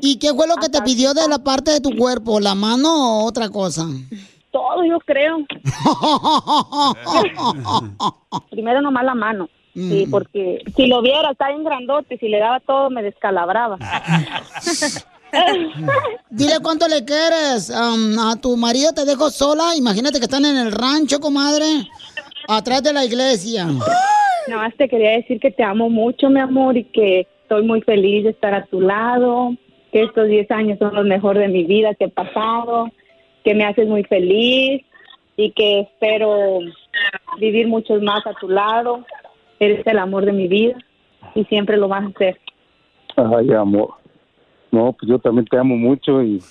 ¿Y 0.00 0.18
qué 0.18 0.32
fue 0.34 0.46
lo 0.46 0.56
que 0.56 0.68
te 0.68 0.82
pidió 0.82 1.14
de 1.14 1.28
la 1.28 1.38
parte 1.38 1.72
de 1.72 1.80
tu 1.80 1.96
cuerpo? 1.96 2.40
¿La 2.40 2.54
mano 2.54 3.20
o 3.20 3.24
otra 3.24 3.48
cosa? 3.48 3.86
Todo, 4.50 4.84
yo 4.84 4.98
creo. 5.00 5.38
Primero 8.50 8.80
nomás 8.80 9.04
la 9.04 9.14
mano. 9.14 9.48
Sí, 9.74 10.06
porque 10.08 10.62
si 10.76 10.86
lo 10.86 11.02
viera, 11.02 11.32
está 11.32 11.48
bien 11.48 11.64
grandote, 11.64 12.16
si 12.18 12.28
le 12.28 12.38
daba 12.38 12.60
todo 12.60 12.90
me 12.90 13.02
descalabraba. 13.02 13.76
Dile 16.30 16.60
cuánto 16.62 16.86
le 16.86 17.04
quieres. 17.04 17.70
am, 17.70 18.16
a 18.20 18.36
tu 18.40 18.56
marido 18.56 18.92
te 18.92 19.04
dejo 19.04 19.30
sola. 19.30 19.74
Imagínate 19.76 20.18
que 20.18 20.26
están 20.26 20.44
en 20.44 20.56
el 20.56 20.70
rancho, 20.70 21.18
comadre. 21.18 21.64
Atrás 22.46 22.84
de 22.84 22.92
la 22.92 23.04
iglesia. 23.04 23.66
Nada 24.48 24.62
más 24.62 24.76
te 24.76 24.88
quería 24.88 25.12
decir 25.12 25.40
que 25.40 25.50
te 25.50 25.64
amo 25.64 25.88
mucho, 25.88 26.28
mi 26.28 26.38
amor, 26.38 26.76
y 26.76 26.84
que 26.84 27.26
estoy 27.42 27.64
muy 27.64 27.80
feliz 27.82 28.24
de 28.24 28.30
estar 28.30 28.54
a 28.54 28.66
tu 28.66 28.80
lado, 28.80 29.56
que 29.94 30.02
estos 30.02 30.26
10 30.26 30.50
años 30.50 30.78
son 30.80 30.92
los 30.92 31.06
mejores 31.06 31.42
de 31.42 31.48
mi 31.48 31.62
vida 31.62 31.94
que 31.94 32.06
he 32.06 32.08
pasado, 32.08 32.90
que 33.44 33.54
me 33.54 33.64
haces 33.64 33.86
muy 33.86 34.02
feliz 34.02 34.84
y 35.36 35.52
que 35.52 35.82
espero 35.82 36.58
vivir 37.38 37.68
muchos 37.68 38.02
más 38.02 38.26
a 38.26 38.34
tu 38.34 38.48
lado. 38.48 39.06
Eres 39.60 39.86
el 39.86 39.98
amor 40.00 40.24
de 40.24 40.32
mi 40.32 40.48
vida 40.48 40.76
y 41.36 41.44
siempre 41.44 41.76
lo 41.76 41.86
vas 41.86 42.02
a 42.02 42.08
hacer. 42.08 42.40
Ay, 43.14 43.52
amor. 43.52 43.90
No, 44.72 44.92
pues 44.94 45.08
yo 45.08 45.20
también 45.20 45.46
te 45.46 45.58
amo 45.58 45.76
mucho 45.76 46.20
y 46.24 46.42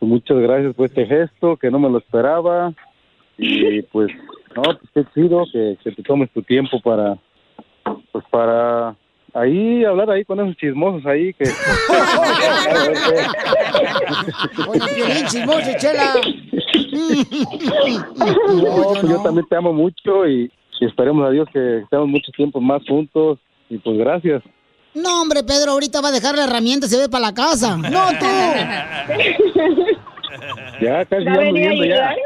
muchas 0.00 0.38
gracias 0.38 0.74
por 0.74 0.86
este 0.86 1.06
gesto 1.06 1.56
que 1.56 1.70
no 1.70 1.78
me 1.78 1.88
lo 1.88 1.98
esperaba. 1.98 2.72
Y 3.38 3.82
pues, 3.82 4.10
no, 4.56 4.62
pues 4.62 4.90
qué 4.92 5.04
chido 5.14 5.44
que, 5.52 5.78
que 5.84 5.92
te 5.92 6.02
tomes 6.02 6.28
tu 6.32 6.42
tiempo 6.42 6.80
para, 6.80 7.16
pues 8.10 8.24
para 8.32 8.96
ahí 9.40 9.84
hablar 9.84 10.10
ahí 10.10 10.24
con 10.24 10.40
esos 10.40 10.56
chismosos 10.56 11.04
ahí 11.06 11.32
que... 11.34 11.44
Oye, 14.68 14.80
Piolín, 14.94 15.26
chismoso, 15.26 15.70
chela. 15.78 16.14
No, 18.56 18.92
pues 18.92 19.02
yo 19.08 19.22
también 19.22 19.46
te 19.48 19.56
amo 19.56 19.72
mucho 19.72 20.26
y, 20.26 20.50
y 20.80 20.84
esperemos 20.86 21.26
a 21.26 21.30
Dios 21.30 21.48
que 21.52 21.78
estemos 21.78 22.08
mucho 22.08 22.30
tiempo 22.32 22.60
más 22.60 22.82
juntos 22.88 23.38
y 23.70 23.78
pues 23.78 23.96
gracias. 23.98 24.42
No, 24.94 25.22
hombre, 25.22 25.42
Pedro, 25.44 25.72
ahorita 25.72 26.00
va 26.00 26.08
a 26.08 26.12
dejar 26.12 26.34
la 26.36 26.44
herramienta 26.44 26.86
y 26.86 26.88
se 26.88 26.98
ve 26.98 27.08
para 27.08 27.26
la 27.26 27.34
casa. 27.34 27.76
No, 27.76 28.08
tú. 28.18 28.26
Ya 30.80 31.04
casi 31.06 31.24
¿Va 31.24 31.32
a 31.32 31.36
vamos 31.36 31.52
venir 31.54 31.66
a 31.66 31.70
viendo 31.70 31.84
ya. 31.86 32.14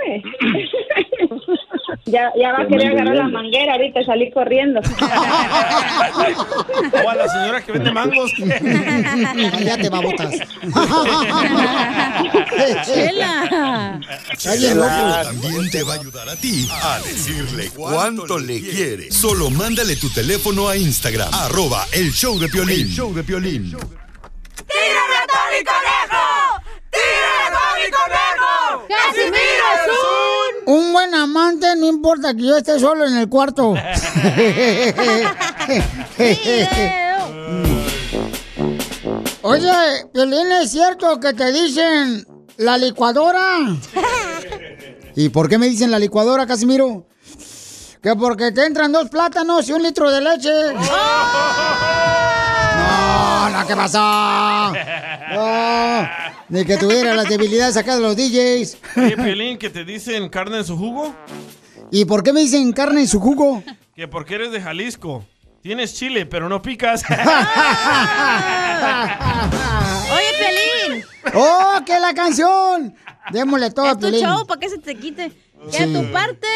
ya, 2.04 2.32
ya 2.36 2.52
va 2.52 2.62
a 2.62 2.66
querer 2.66 2.92
agarrar 2.92 3.14
la 3.14 3.28
manguera 3.28 3.72
ahorita 3.74 4.00
y 4.00 4.04
salir 4.04 4.32
corriendo. 4.32 4.80
O 7.04 7.08
a 7.08 7.14
la 7.14 7.28
señora 7.28 7.62
que 7.64 7.72
vende 7.72 7.92
mangos. 7.92 8.32
Cállate, 9.52 9.88
babotas. 9.88 10.34
Chela. 12.86 14.00
Chela 14.36 15.22
también 15.24 15.70
te 15.70 15.82
va 15.82 15.94
a 15.94 15.96
ayudar 15.96 16.28
a 16.28 16.36
ti 16.36 16.68
a 16.70 16.98
decirle 17.00 17.70
cuánto 17.74 18.38
le 18.38 18.60
quiere. 18.60 19.10
Solo 19.10 19.50
mándale 19.50 19.96
tu 19.96 20.10
teléfono 20.10 20.68
a 20.68 20.76
Instagram, 20.76 21.32
arroba 21.32 21.86
el 21.92 22.12
show 22.12 22.38
de 22.38 22.48
Piolín. 22.48 22.86
El 22.86 22.88
show 22.88 23.14
de 23.14 23.24
Piolín. 23.24 23.70
¡Tírame 23.70 25.16
a 25.16 25.26
Tony 25.26 25.64
Conejo! 25.64 26.24
¡Tírame 26.90 27.42
a 27.42 27.50
Tony 27.56 27.90
Conejo! 27.90 28.86
¡Casimiro 28.88 29.66
es 29.74 30.31
un... 30.66 30.92
Buen 30.92 31.14
amante, 31.14 31.74
no 31.76 31.86
importa 31.86 32.34
que 32.34 32.42
yo 32.42 32.56
esté 32.56 32.78
solo 32.78 33.06
en 33.06 33.16
el 33.16 33.28
cuarto. 33.28 33.72
Oye, 39.44 39.72
Piolín, 40.12 40.52
¿es 40.52 40.70
cierto 40.70 41.18
que 41.18 41.32
te 41.32 41.50
dicen 41.50 42.24
la 42.58 42.78
licuadora? 42.78 43.58
¿Y 45.16 45.30
por 45.30 45.48
qué 45.48 45.58
me 45.58 45.66
dicen 45.66 45.90
la 45.90 45.98
licuadora, 45.98 46.46
Casimiro? 46.46 47.06
Que 48.00 48.14
porque 48.14 48.52
te 48.52 48.64
entran 48.64 48.92
dos 48.92 49.08
plátanos 49.08 49.68
y 49.68 49.72
un 49.72 49.82
litro 49.82 50.10
de 50.10 50.20
leche. 50.20 50.52
No, 52.78 53.48
no, 53.50 53.66
¿qué 53.66 53.76
pasó? 53.76 54.72
No, 55.34 56.08
ni 56.52 56.64
que 56.66 56.76
tuviera 56.76 57.14
las 57.14 57.28
debilidades 57.30 57.78
acá 57.78 57.96
de 57.96 58.02
los 58.02 58.14
DJs. 58.14 58.76
Oye, 58.98 59.16
Piolín, 59.16 59.56
que 59.56 59.70
te 59.70 59.86
dicen 59.86 60.28
carne 60.28 60.58
en 60.58 60.64
su 60.64 60.76
jugo. 60.76 61.14
¿Y 61.90 62.04
por 62.04 62.22
qué 62.22 62.34
me 62.34 62.40
dicen 62.40 62.70
carne 62.72 63.00
en 63.00 63.08
su 63.08 63.18
jugo? 63.20 63.64
Que 63.96 64.06
porque 64.06 64.34
eres 64.34 64.52
de 64.52 64.60
Jalisco. 64.60 65.24
Tienes 65.62 65.94
chile, 65.94 66.26
pero 66.26 66.50
no 66.50 66.60
picas. 66.60 67.04
Oye, 70.12 70.32
Pelín. 70.38 71.04
¡Oh, 71.34 71.80
que 71.86 71.98
la 71.98 72.12
canción! 72.12 72.94
Démosle 73.30 73.70
todo 73.70 73.86
a 73.86 73.92
Es 73.92 73.98
tu 73.98 74.10
show, 74.10 74.46
para 74.46 74.60
que 74.60 74.68
se 74.68 74.76
te 74.76 74.94
quite. 74.94 75.32
Que 75.70 75.78
Sí. 75.78 75.82
a 75.84 75.86
tu 76.02 76.12
parte 76.12 76.48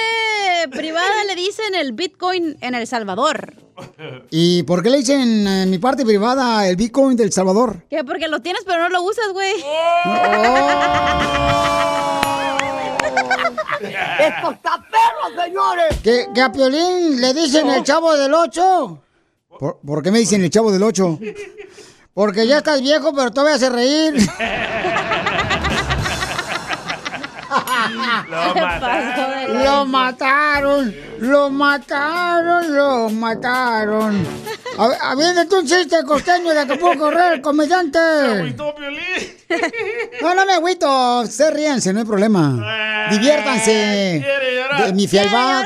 privada 0.72 1.24
le 1.26 1.34
dicen 1.36 1.74
el 1.74 1.92
Bitcoin 1.92 2.56
en 2.60 2.74
El 2.74 2.86
Salvador. 2.86 3.54
¿Y 4.30 4.62
por 4.64 4.82
qué 4.82 4.90
le 4.90 4.98
dicen 4.98 5.46
en 5.46 5.70
mi 5.70 5.78
parte 5.78 6.04
privada 6.04 6.66
el 6.66 6.76
Bitcoin 6.76 7.16
del 7.16 7.32
Salvador? 7.32 7.82
Que 7.90 8.02
porque 8.04 8.26
lo 8.28 8.40
tienes 8.40 8.62
pero 8.66 8.82
no 8.84 8.88
lo 8.88 9.02
usas, 9.02 9.32
güey. 9.32 9.52
¡Esto 14.18 14.50
está 14.52 14.82
perro, 14.90 15.42
señores! 15.42 15.96
¿Que, 16.02 16.26
que 16.34 16.40
a 16.40 16.50
Piolín 16.50 17.20
le 17.20 17.34
dicen 17.34 17.68
el 17.70 17.82
chavo 17.84 18.16
del 18.16 18.32
8? 18.34 19.02
¿Por, 19.58 19.78
por 19.80 20.02
qué 20.02 20.10
me 20.10 20.18
dicen 20.18 20.42
el 20.42 20.50
chavo 20.50 20.72
del 20.72 20.82
8? 20.82 21.18
Porque 22.14 22.46
ya 22.46 22.58
estás 22.58 22.80
viejo, 22.80 23.12
pero 23.14 23.30
todavía 23.30 23.56
hace 23.56 23.68
reír. 23.70 24.14
Lo 29.64 29.84
mataron, 29.86 30.94
lo 31.20 31.50
mataron, 31.50 32.76
lo 32.76 33.10
mataron. 33.10 34.26
A 34.78 35.14
ver, 35.14 35.46
un 35.52 35.66
chiste 35.66 35.96
costeño 36.04 36.50
de 36.52 36.60
Acapulco, 36.60 36.98
correr, 37.04 37.40
comediante. 37.40 37.98
No, 40.20 40.34
no 40.34 40.46
me 40.46 40.52
agüito. 40.54 41.26
Se 41.26 41.50
ríanse, 41.50 41.92
no 41.92 42.00
hay 42.00 42.04
problema. 42.04 43.08
Diviértanse. 43.10 44.24
De 44.78 44.92
mi 44.92 45.06
fialbad. 45.06 45.64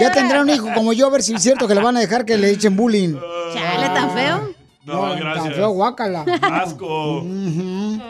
Ya 0.00 0.10
tendrá 0.12 0.40
un 0.40 0.50
hijo 0.50 0.68
como 0.74 0.92
yo, 0.92 1.06
a 1.08 1.10
ver 1.10 1.22
si 1.22 1.34
es 1.34 1.42
cierto 1.42 1.68
que 1.68 1.74
le 1.74 1.82
van 1.82 1.96
a 1.96 2.00
dejar 2.00 2.24
que 2.24 2.36
le 2.38 2.50
echen 2.50 2.76
bullying. 2.76 3.14
Chale, 3.52 3.88
tan 3.94 4.10
feo. 4.12 4.54
No, 4.84 5.10
Tan 5.10 5.20
gracias. 5.20 5.54
feo, 5.54 5.70
guácala. 5.70 6.24
Asco. 6.42 7.18
Ujú. 7.20 8.02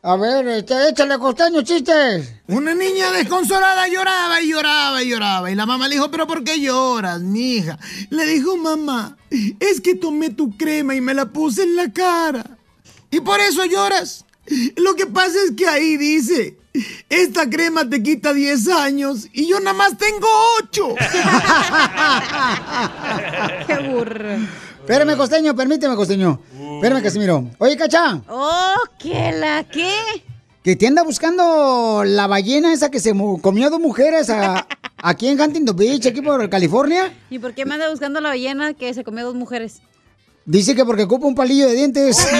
A 0.00 0.16
ver, 0.16 0.46
este, 0.46 0.90
échale 0.90 1.18
costeño 1.18 1.62
chistes. 1.62 2.32
Una 2.46 2.72
niña 2.74 3.10
desconsolada 3.10 3.88
lloraba 3.88 4.40
y 4.40 4.50
lloraba 4.50 5.02
y 5.02 5.08
lloraba. 5.10 5.50
Y 5.50 5.56
la 5.56 5.66
mamá 5.66 5.88
le 5.88 5.96
dijo, 5.96 6.10
¿pero 6.10 6.26
por 6.26 6.44
qué 6.44 6.60
lloras, 6.60 7.20
mija? 7.20 7.78
Le 8.10 8.24
dijo, 8.26 8.56
mamá, 8.56 9.16
es 9.58 9.80
que 9.80 9.96
tomé 9.96 10.30
tu 10.30 10.56
crema 10.56 10.94
y 10.94 11.00
me 11.00 11.14
la 11.14 11.26
puse 11.26 11.64
en 11.64 11.74
la 11.74 11.92
cara. 11.92 12.44
Y 13.10 13.20
por 13.20 13.40
eso 13.40 13.64
lloras. 13.64 14.24
Lo 14.76 14.94
que 14.94 15.06
pasa 15.06 15.36
es 15.44 15.52
que 15.56 15.66
ahí 15.66 15.96
dice, 15.96 16.58
esta 17.08 17.50
crema 17.50 17.88
te 17.88 18.02
quita 18.02 18.32
10 18.32 18.68
años 18.68 19.26
y 19.32 19.48
yo 19.48 19.58
nada 19.58 19.76
más 19.76 19.98
tengo 19.98 20.28
8. 20.62 20.94
Qué 23.66 23.88
burro. 23.88 24.36
Espérame, 24.80 25.16
costeño, 25.16 25.54
permíteme, 25.54 25.96
costeño. 25.96 26.40
Espérame, 26.76 27.02
Casimiro. 27.02 27.44
Oye, 27.58 27.76
Cacha, 27.76 28.20
Oh, 28.28 28.74
¿qué 28.98 29.32
la 29.32 29.64
qué? 29.64 29.92
que 30.62 30.76
te 30.76 30.86
anda 30.86 31.02
buscando 31.02 32.02
la 32.04 32.26
ballena 32.26 32.72
esa 32.74 32.90
que 32.90 33.00
se 33.00 33.12
comió 33.40 33.66
a 33.68 33.70
dos 33.70 33.80
mujeres 33.80 34.28
a- 34.28 34.66
aquí 34.98 35.28
en 35.28 35.40
Huntington 35.40 35.74
Beach, 35.76 36.06
aquí 36.06 36.20
por 36.20 36.48
California. 36.50 37.12
¿Y 37.30 37.38
por 37.38 37.54
qué 37.54 37.64
me 37.64 37.74
anda 37.74 37.88
buscando 37.90 38.20
la 38.20 38.28
ballena 38.30 38.74
que 38.74 38.92
se 38.92 39.02
comió 39.04 39.24
dos 39.24 39.34
mujeres? 39.34 39.80
Dice 40.44 40.74
que 40.74 40.84
porque 40.84 41.04
ocupa 41.04 41.26
un 41.26 41.34
palillo 41.34 41.68
de 41.68 41.74
dientes. 41.74 42.16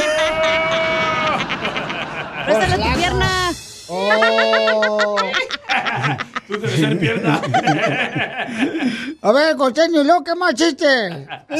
Préstale 2.46 2.76
tu 2.82 2.92
pierna. 2.98 3.52
Oh. 3.88 5.16
Tu 6.48 6.58
tercer 6.58 6.98
pierna. 6.98 7.40
A 9.20 9.32
ver, 9.32 9.56
costeño, 9.56 10.00
¿y 10.00 10.04
luego 10.04 10.24
qué 10.24 10.34
más 10.34 10.54
chiste? 10.54 10.86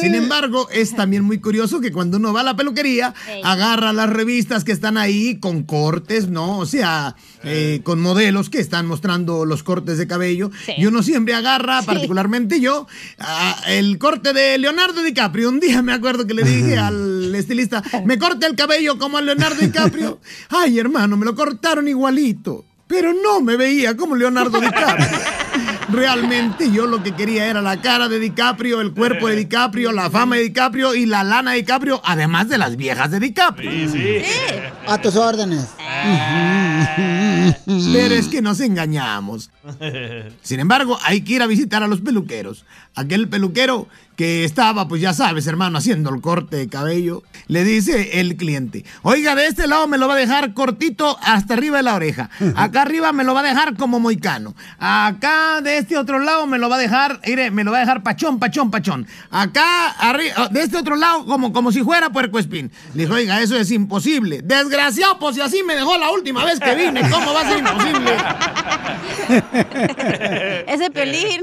Sin 0.01 0.15
embargo, 0.15 0.69
es 0.71 0.95
también 0.95 1.25
muy 1.25 1.41
curioso 1.41 1.81
que 1.81 1.93
cuando 1.93 2.17
uno 2.17 2.33
va 2.33 2.41
a 2.41 2.45
la 2.45 2.57
peluquería, 2.57 3.13
agarra 3.45 3.93
las 3.93 4.09
revistas 4.09 4.65
que 4.65 4.73
están 4.73 4.97
ahí 4.97 5.39
con 5.41 5.65
cortes, 5.65 6.29
¿no? 6.29 6.59
O 6.59 6.67
sea, 6.67 7.17
eh, 7.45 7.81
con 7.85 8.01
modelos 8.01 8.49
que 8.49 8.61
están 8.61 8.87
mostrando 8.87 9.45
los 9.45 9.63
cortes 9.63 9.99
de 9.99 10.07
cabello. 10.07 10.51
Sí. 10.65 10.73
Y 10.79 10.87
uno 10.87 11.03
siempre 11.03 11.35
agarra, 11.35 11.83
particularmente 11.83 12.61
yo, 12.61 12.87
a- 13.19 13.57
el 13.67 13.99
corte 13.99 14.33
de 14.33 14.57
Leonardo 14.59 15.03
DiCaprio. 15.03 15.49
Un 15.49 15.61
día 15.61 15.83
me 15.83 15.93
acuerdo 15.93 16.27
que 16.27 16.35
le 16.35 16.45
dije 16.45 16.79
al 16.79 17.35
estilista, 17.35 17.83
me 18.05 18.19
corte 18.19 18.47
el 18.47 18.55
cabello 18.57 18.99
como 18.99 19.19
a 19.19 19.21
Leonardo 19.23 19.57
DiCaprio. 19.61 20.21
Ay, 20.49 20.79
hermano, 20.79 21.17
me 21.17 21.27
lo 21.27 21.35
cortaron 21.35 21.89
igualito. 21.89 22.65
Pero 22.89 23.13
no 23.13 23.41
me 23.41 23.57
veía 23.57 23.97
como 23.97 24.17
Leonardo 24.17 24.61
DiCaprio. 24.61 25.07
Realmente 25.91 26.71
yo 26.71 26.87
lo 26.87 27.03
que 27.03 27.13
quería 27.13 27.47
era 27.47 27.63
la 27.63 27.81
cara 27.81 28.09
de 28.09 28.19
DiCaprio, 28.19 28.81
el 28.81 28.93
cuerpo 28.93 29.29
de 29.29 29.37
DiCaprio, 29.37 29.93
la 29.93 30.11
fama 30.11 30.37
de 30.37 30.43
DiCaprio 30.43 30.95
y 30.95 31.07
la 31.07 31.25
lana 31.25 31.53
de 31.53 31.59
DiCaprio, 31.59 32.01
además 32.05 32.49
de 32.49 32.59
las 32.59 32.77
viejas 32.77 33.11
de 33.11 33.21
DiCaprio. 33.21 33.71
A 34.87 34.99
tus 35.01 35.17
órdenes. 35.17 35.67
Pero 37.65 38.15
es 38.15 38.29
que 38.29 38.43
nos 38.43 38.61
engañamos. 38.61 39.51
Sin 40.43 40.61
embargo, 40.61 40.99
hay 41.05 41.23
que 41.23 41.35
ir 41.35 41.43
a 41.43 41.47
visitar 41.47 41.83
a 41.83 41.89
los 41.89 42.01
peluqueros. 42.01 42.65
Aquel 42.99 43.29
peluquero 43.29 43.89
que 44.19 44.43
estaba, 44.43 44.89
pues 44.89 45.01
ya 45.01 45.13
sabes, 45.13 45.47
hermano, 45.47 45.79
haciendo 45.79 46.13
el 46.13 46.21
corte 46.21 46.57
de 46.57 46.69
cabello, 46.69 47.23
le 47.47 47.63
dice 47.63 48.19
el 48.19 48.37
cliente, 48.37 48.85
oiga, 49.03 49.37
de 49.37 49.47
este 49.47 49.69
lado 49.69 49.87
me 49.87 49.97
lo 49.97 50.09
va 50.09 50.15
a 50.15 50.17
dejar 50.17 50.55
cortito 50.55 51.17
hasta 51.23 51.55
arriba 51.55 51.77
de 51.77 51.85
la 51.85 51.95
oreja. 51.95 52.29
Acá 52.57 52.83
arriba 52.83 53.13
me 53.13 53.23
lo 53.23 53.33
va 53.33 53.41
a 53.41 53.45
dejar 53.45 53.77
como 53.77 54.01
moicano. 54.01 54.57
Acá 54.81 55.61
de 55.61 55.79
este 55.79 55.97
otro 55.97 56.19
lado 56.19 56.49
me 56.49 56.59
lo 56.59 56.69
va 56.69 56.75
a 56.75 56.79
dejar, 56.81 57.21
mire, 57.25 57.53
me 57.53 57.63
lo 57.63 57.71
va 57.71 57.77
a 57.77 57.81
dejar 57.83 58.03
pachón, 58.03 58.41
pachón, 58.41 58.73
pachón. 58.73 59.07
Acá 59.31 59.91
arriba, 59.91 60.49
de 60.49 60.63
este 60.63 60.79
otro 60.79 60.97
lado 60.97 61.25
como, 61.25 61.53
como 61.53 61.71
si 61.71 61.85
fuera 61.85 62.11
puercoespín. 62.11 62.73
Le 62.95 63.05
dijo, 63.05 63.15
oiga, 63.15 63.41
eso 63.41 63.57
es 63.57 63.71
imposible. 63.71 64.43
Desgraciado, 64.43 65.21
pues 65.21 65.37
si 65.37 65.43
así 65.43 65.63
me 65.63 65.77
dejó 65.77 65.97
la 65.97 66.11
última 66.11 66.45
vez 66.45 66.59
que 66.59 66.75
vine, 66.75 67.09
¿cómo 67.09 67.33
va 67.33 67.43
a 67.43 67.49
ser 67.49 67.59
imposible? 67.61 68.17
Ese 70.67 70.91
pelín. 70.91 71.43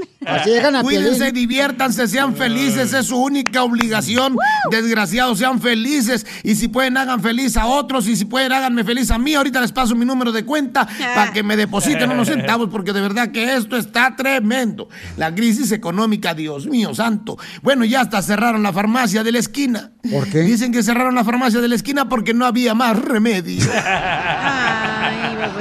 Cuídense, 0.82 1.32
diviértanse, 1.46 2.08
sean 2.08 2.34
felices, 2.34 2.92
es 2.92 3.06
su 3.06 3.16
única 3.16 3.62
obligación. 3.62 4.36
Desgraciados, 4.70 5.38
sean 5.38 5.60
felices. 5.60 6.26
Y 6.42 6.56
si 6.56 6.66
pueden, 6.68 6.96
hagan 6.96 7.22
feliz 7.22 7.56
a 7.56 7.66
otros. 7.66 8.08
Y 8.08 8.16
si 8.16 8.24
pueden, 8.24 8.52
háganme 8.52 8.82
feliz 8.82 9.10
a 9.12 9.18
mí. 9.18 9.34
Ahorita 9.34 9.60
les 9.60 9.70
paso 9.70 9.94
mi 9.94 10.04
número 10.04 10.32
de 10.32 10.44
cuenta 10.44 10.86
para 11.14 11.32
que 11.32 11.42
me 11.42 11.56
depositen 11.56 12.10
unos 12.10 12.28
centavos, 12.28 12.68
porque 12.70 12.92
de 12.92 13.00
verdad 13.00 13.30
que 13.30 13.54
esto 13.54 13.76
está 13.76 14.16
tremendo. 14.16 14.88
La 15.16 15.32
crisis 15.34 15.70
económica, 15.70 16.34
Dios 16.34 16.66
mío 16.66 16.94
santo. 16.94 17.38
Bueno, 17.62 17.84
ya 17.84 18.00
hasta 18.00 18.20
cerraron 18.22 18.62
la 18.62 18.72
farmacia 18.72 19.22
de 19.22 19.32
la 19.32 19.38
esquina. 19.38 19.92
¿Por 20.10 20.28
qué? 20.28 20.40
Dicen 20.40 20.72
que 20.72 20.82
cerraron 20.82 21.14
la 21.14 21.24
farmacia 21.24 21.60
de 21.60 21.68
la 21.68 21.76
esquina 21.76 22.08
porque 22.08 22.34
no 22.34 22.44
había 22.44 22.74
más 22.74 22.98
remedio. 22.98 23.64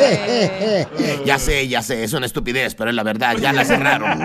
Ya 1.25 1.39
sé, 1.39 1.67
ya 1.67 1.81
sé, 1.81 2.03
es 2.03 2.13
una 2.13 2.25
estupidez, 2.25 2.75
pero 2.75 2.89
es 2.89 2.95
la 2.95 3.03
verdad, 3.03 3.35
ya 3.37 3.51
la 3.53 3.65
cerraron. 3.65 4.19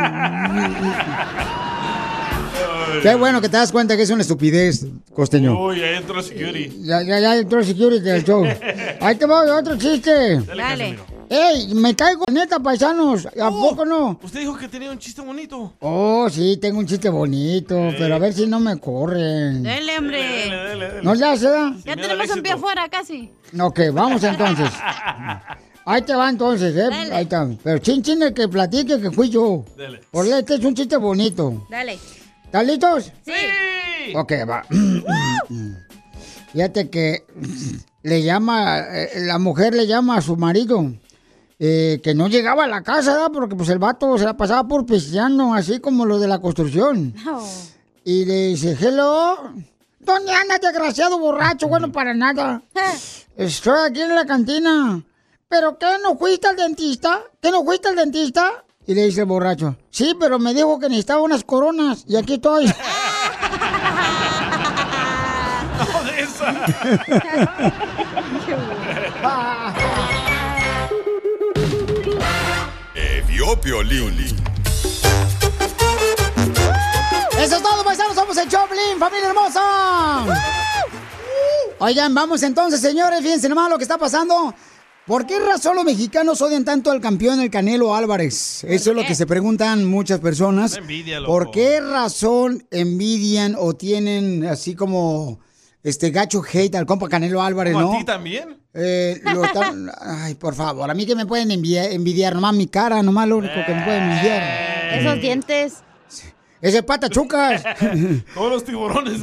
Qué 3.02 3.14
bueno 3.14 3.40
que 3.40 3.48
te 3.48 3.56
das 3.56 3.72
cuenta 3.72 3.96
que 3.96 4.02
es 4.02 4.10
una 4.10 4.22
estupidez, 4.22 4.86
costeño. 5.14 5.58
Uy, 5.58 5.82
ahí 5.82 5.96
entró 5.96 6.22
security. 6.22 6.82
Ya, 6.82 7.02
ya, 7.02 7.18
ya 7.20 7.36
entró 7.36 7.64
security 7.64 8.02
del 8.02 8.24
show. 8.24 8.44
Ahí 9.00 9.16
te 9.16 9.24
voy, 9.24 9.48
otro 9.48 9.76
chiste. 9.78 10.40
Dale. 10.40 10.98
Ey, 11.30 11.72
me 11.74 11.94
caigo, 11.94 12.24
neta, 12.30 12.58
paisanos. 12.58 13.26
¿A 13.40 13.50
poco 13.50 13.86
no? 13.86 14.18
Usted 14.22 14.40
dijo 14.40 14.56
que 14.56 14.68
tenía 14.68 14.90
un 14.90 14.98
chiste 14.98 15.22
bonito. 15.22 15.72
Oh, 15.78 16.28
sí, 16.28 16.58
tengo 16.60 16.80
un 16.80 16.86
chiste 16.86 17.08
bonito, 17.08 17.76
pero 17.96 18.16
a 18.16 18.18
ver 18.18 18.34
si 18.34 18.46
no 18.46 18.58
me 18.58 18.78
corren. 18.78 19.62
Dele, 19.62 19.98
hombre. 19.98 21.00
¿No 21.02 21.14
le 21.14 21.24
hace, 21.24 21.48
da? 21.48 21.72
Ya 21.84 21.94
tenemos 21.94 22.28
un 22.30 22.42
pie 22.42 22.52
afuera 22.52 22.88
casi. 22.88 23.30
Ok, 23.58 23.80
vamos 23.92 24.22
entonces. 24.24 24.70
Ahí 25.90 26.02
te 26.02 26.14
va 26.14 26.30
entonces, 26.30 26.76
¿eh? 26.76 26.88
Dale. 26.88 27.12
Ahí 27.12 27.24
está. 27.24 27.48
Pero 27.64 27.78
chin 27.78 28.00
chin 28.00 28.22
el 28.22 28.32
que 28.32 28.46
platique 28.46 29.00
que 29.00 29.10
fui 29.10 29.28
yo. 29.28 29.64
Dale. 29.76 30.00
Por 30.12 30.24
este 30.24 30.54
es 30.54 30.64
un 30.64 30.72
chiste 30.72 30.96
bonito. 30.96 31.66
Dale. 31.68 31.98
¿Están 32.44 32.66
listos? 32.68 33.12
Sí. 33.24 34.14
Ok, 34.14 34.32
va. 34.48 34.64
Fíjate 36.52 36.90
que 36.90 37.24
le 38.04 38.22
llama, 38.22 38.78
eh, 38.78 39.10
la 39.16 39.40
mujer 39.40 39.74
le 39.74 39.88
llama 39.88 40.18
a 40.18 40.20
su 40.20 40.36
marido 40.36 40.92
eh, 41.58 42.00
que 42.04 42.14
no 42.14 42.28
llegaba 42.28 42.64
a 42.64 42.68
la 42.68 42.82
casa, 42.82 43.12
¿verdad? 43.12 43.30
Porque 43.32 43.56
pues 43.56 43.68
el 43.70 43.80
vato 43.80 44.16
se 44.16 44.24
la 44.24 44.36
pasaba 44.36 44.68
por 44.68 44.86
pisteando, 44.86 45.52
así 45.54 45.80
como 45.80 46.06
lo 46.06 46.20
de 46.20 46.28
la 46.28 46.38
construcción. 46.38 47.14
Y 48.04 48.24
le 48.26 48.46
dice, 48.48 48.78
hello, 48.80 49.38
¿dónde 49.98 50.32
andas, 50.32 50.60
desgraciado 50.60 51.18
borracho? 51.18 51.66
Bueno, 51.66 51.90
para 51.90 52.14
nada. 52.14 52.62
Estoy 53.36 53.90
aquí 53.90 54.02
en 54.02 54.14
la 54.14 54.24
cantina. 54.24 55.04
¿Pero 55.50 55.76
qué, 55.78 55.98
no 56.00 56.16
fuiste 56.16 56.46
al 56.46 56.54
dentista? 56.54 57.24
¿Qué 57.42 57.50
no 57.50 57.64
fuiste 57.64 57.88
al 57.88 57.96
dentista? 57.96 58.64
Y 58.86 58.94
le 58.94 59.06
dice 59.06 59.22
el 59.22 59.26
borracho, 59.26 59.74
sí, 59.90 60.14
pero 60.18 60.38
me 60.38 60.54
dijo 60.54 60.78
que 60.78 60.88
necesitaba 60.88 61.22
unas 61.22 61.42
coronas 61.42 62.04
y 62.06 62.14
aquí 62.16 62.34
estoy. 62.34 62.66
No, 65.80 66.04
de 66.04 66.20
esa. 66.20 66.54
Vio 73.26 73.60
Piolín. 73.60 74.36
Eso 77.38 77.56
es 77.56 77.62
todo, 77.62 77.82
paisanos. 77.82 78.14
Somos 78.14 78.36
el 78.36 78.48
Choplin, 78.48 78.98
familia 78.98 79.28
hermosa. 79.30 80.26
Oigan, 81.78 82.14
vamos 82.14 82.42
entonces, 82.42 82.80
señores. 82.80 83.20
Fíjense 83.20 83.48
nomás 83.48 83.70
lo 83.70 83.78
que 83.78 83.84
está 83.84 83.96
pasando. 83.98 84.54
¿Por 85.10 85.26
qué 85.26 85.40
razón 85.40 85.74
los 85.74 85.84
mexicanos 85.84 86.40
odian 86.40 86.64
tanto 86.64 86.92
al 86.92 87.00
campeón, 87.00 87.40
el 87.40 87.50
Canelo 87.50 87.96
Álvarez? 87.96 88.62
Eso 88.62 88.90
es 88.90 88.96
lo 88.96 89.04
que 89.04 89.16
se 89.16 89.26
preguntan 89.26 89.84
muchas 89.84 90.20
personas. 90.20 90.70
Una 90.74 90.82
envidia, 90.82 91.18
loco. 91.18 91.32
¿Por 91.32 91.50
qué 91.50 91.80
razón 91.80 92.64
envidian 92.70 93.56
o 93.58 93.74
tienen 93.74 94.46
así 94.46 94.76
como 94.76 95.40
este 95.82 96.10
gacho 96.12 96.42
hate 96.48 96.76
al 96.76 96.86
compa 96.86 97.08
Canelo 97.08 97.42
Álvarez, 97.42 97.72
¿Como 97.74 97.86
no? 97.86 97.94
a 97.94 97.98
ti 97.98 98.04
también? 98.04 98.56
Eh, 98.72 99.20
lo 99.34 99.44
están- 99.44 99.90
Ay, 100.00 100.36
por 100.36 100.54
favor, 100.54 100.88
a 100.88 100.94
mí 100.94 101.04
que 101.04 101.16
me 101.16 101.26
pueden 101.26 101.50
enviar, 101.50 101.90
envidiar, 101.90 102.32
nomás 102.36 102.54
mi 102.54 102.68
cara, 102.68 103.02
nomás 103.02 103.26
lo 103.26 103.38
único 103.38 103.54
que 103.66 103.74
me 103.74 103.82
pueden 103.82 104.12
envidiar. 104.12 104.94
Esos 104.94 105.20
dientes. 105.20 105.74
Ese 106.62 106.82
pata 106.82 107.08
chucas. 107.08 107.62
Todos 108.34 108.50
los 108.52 108.64
tiburones 108.64 109.20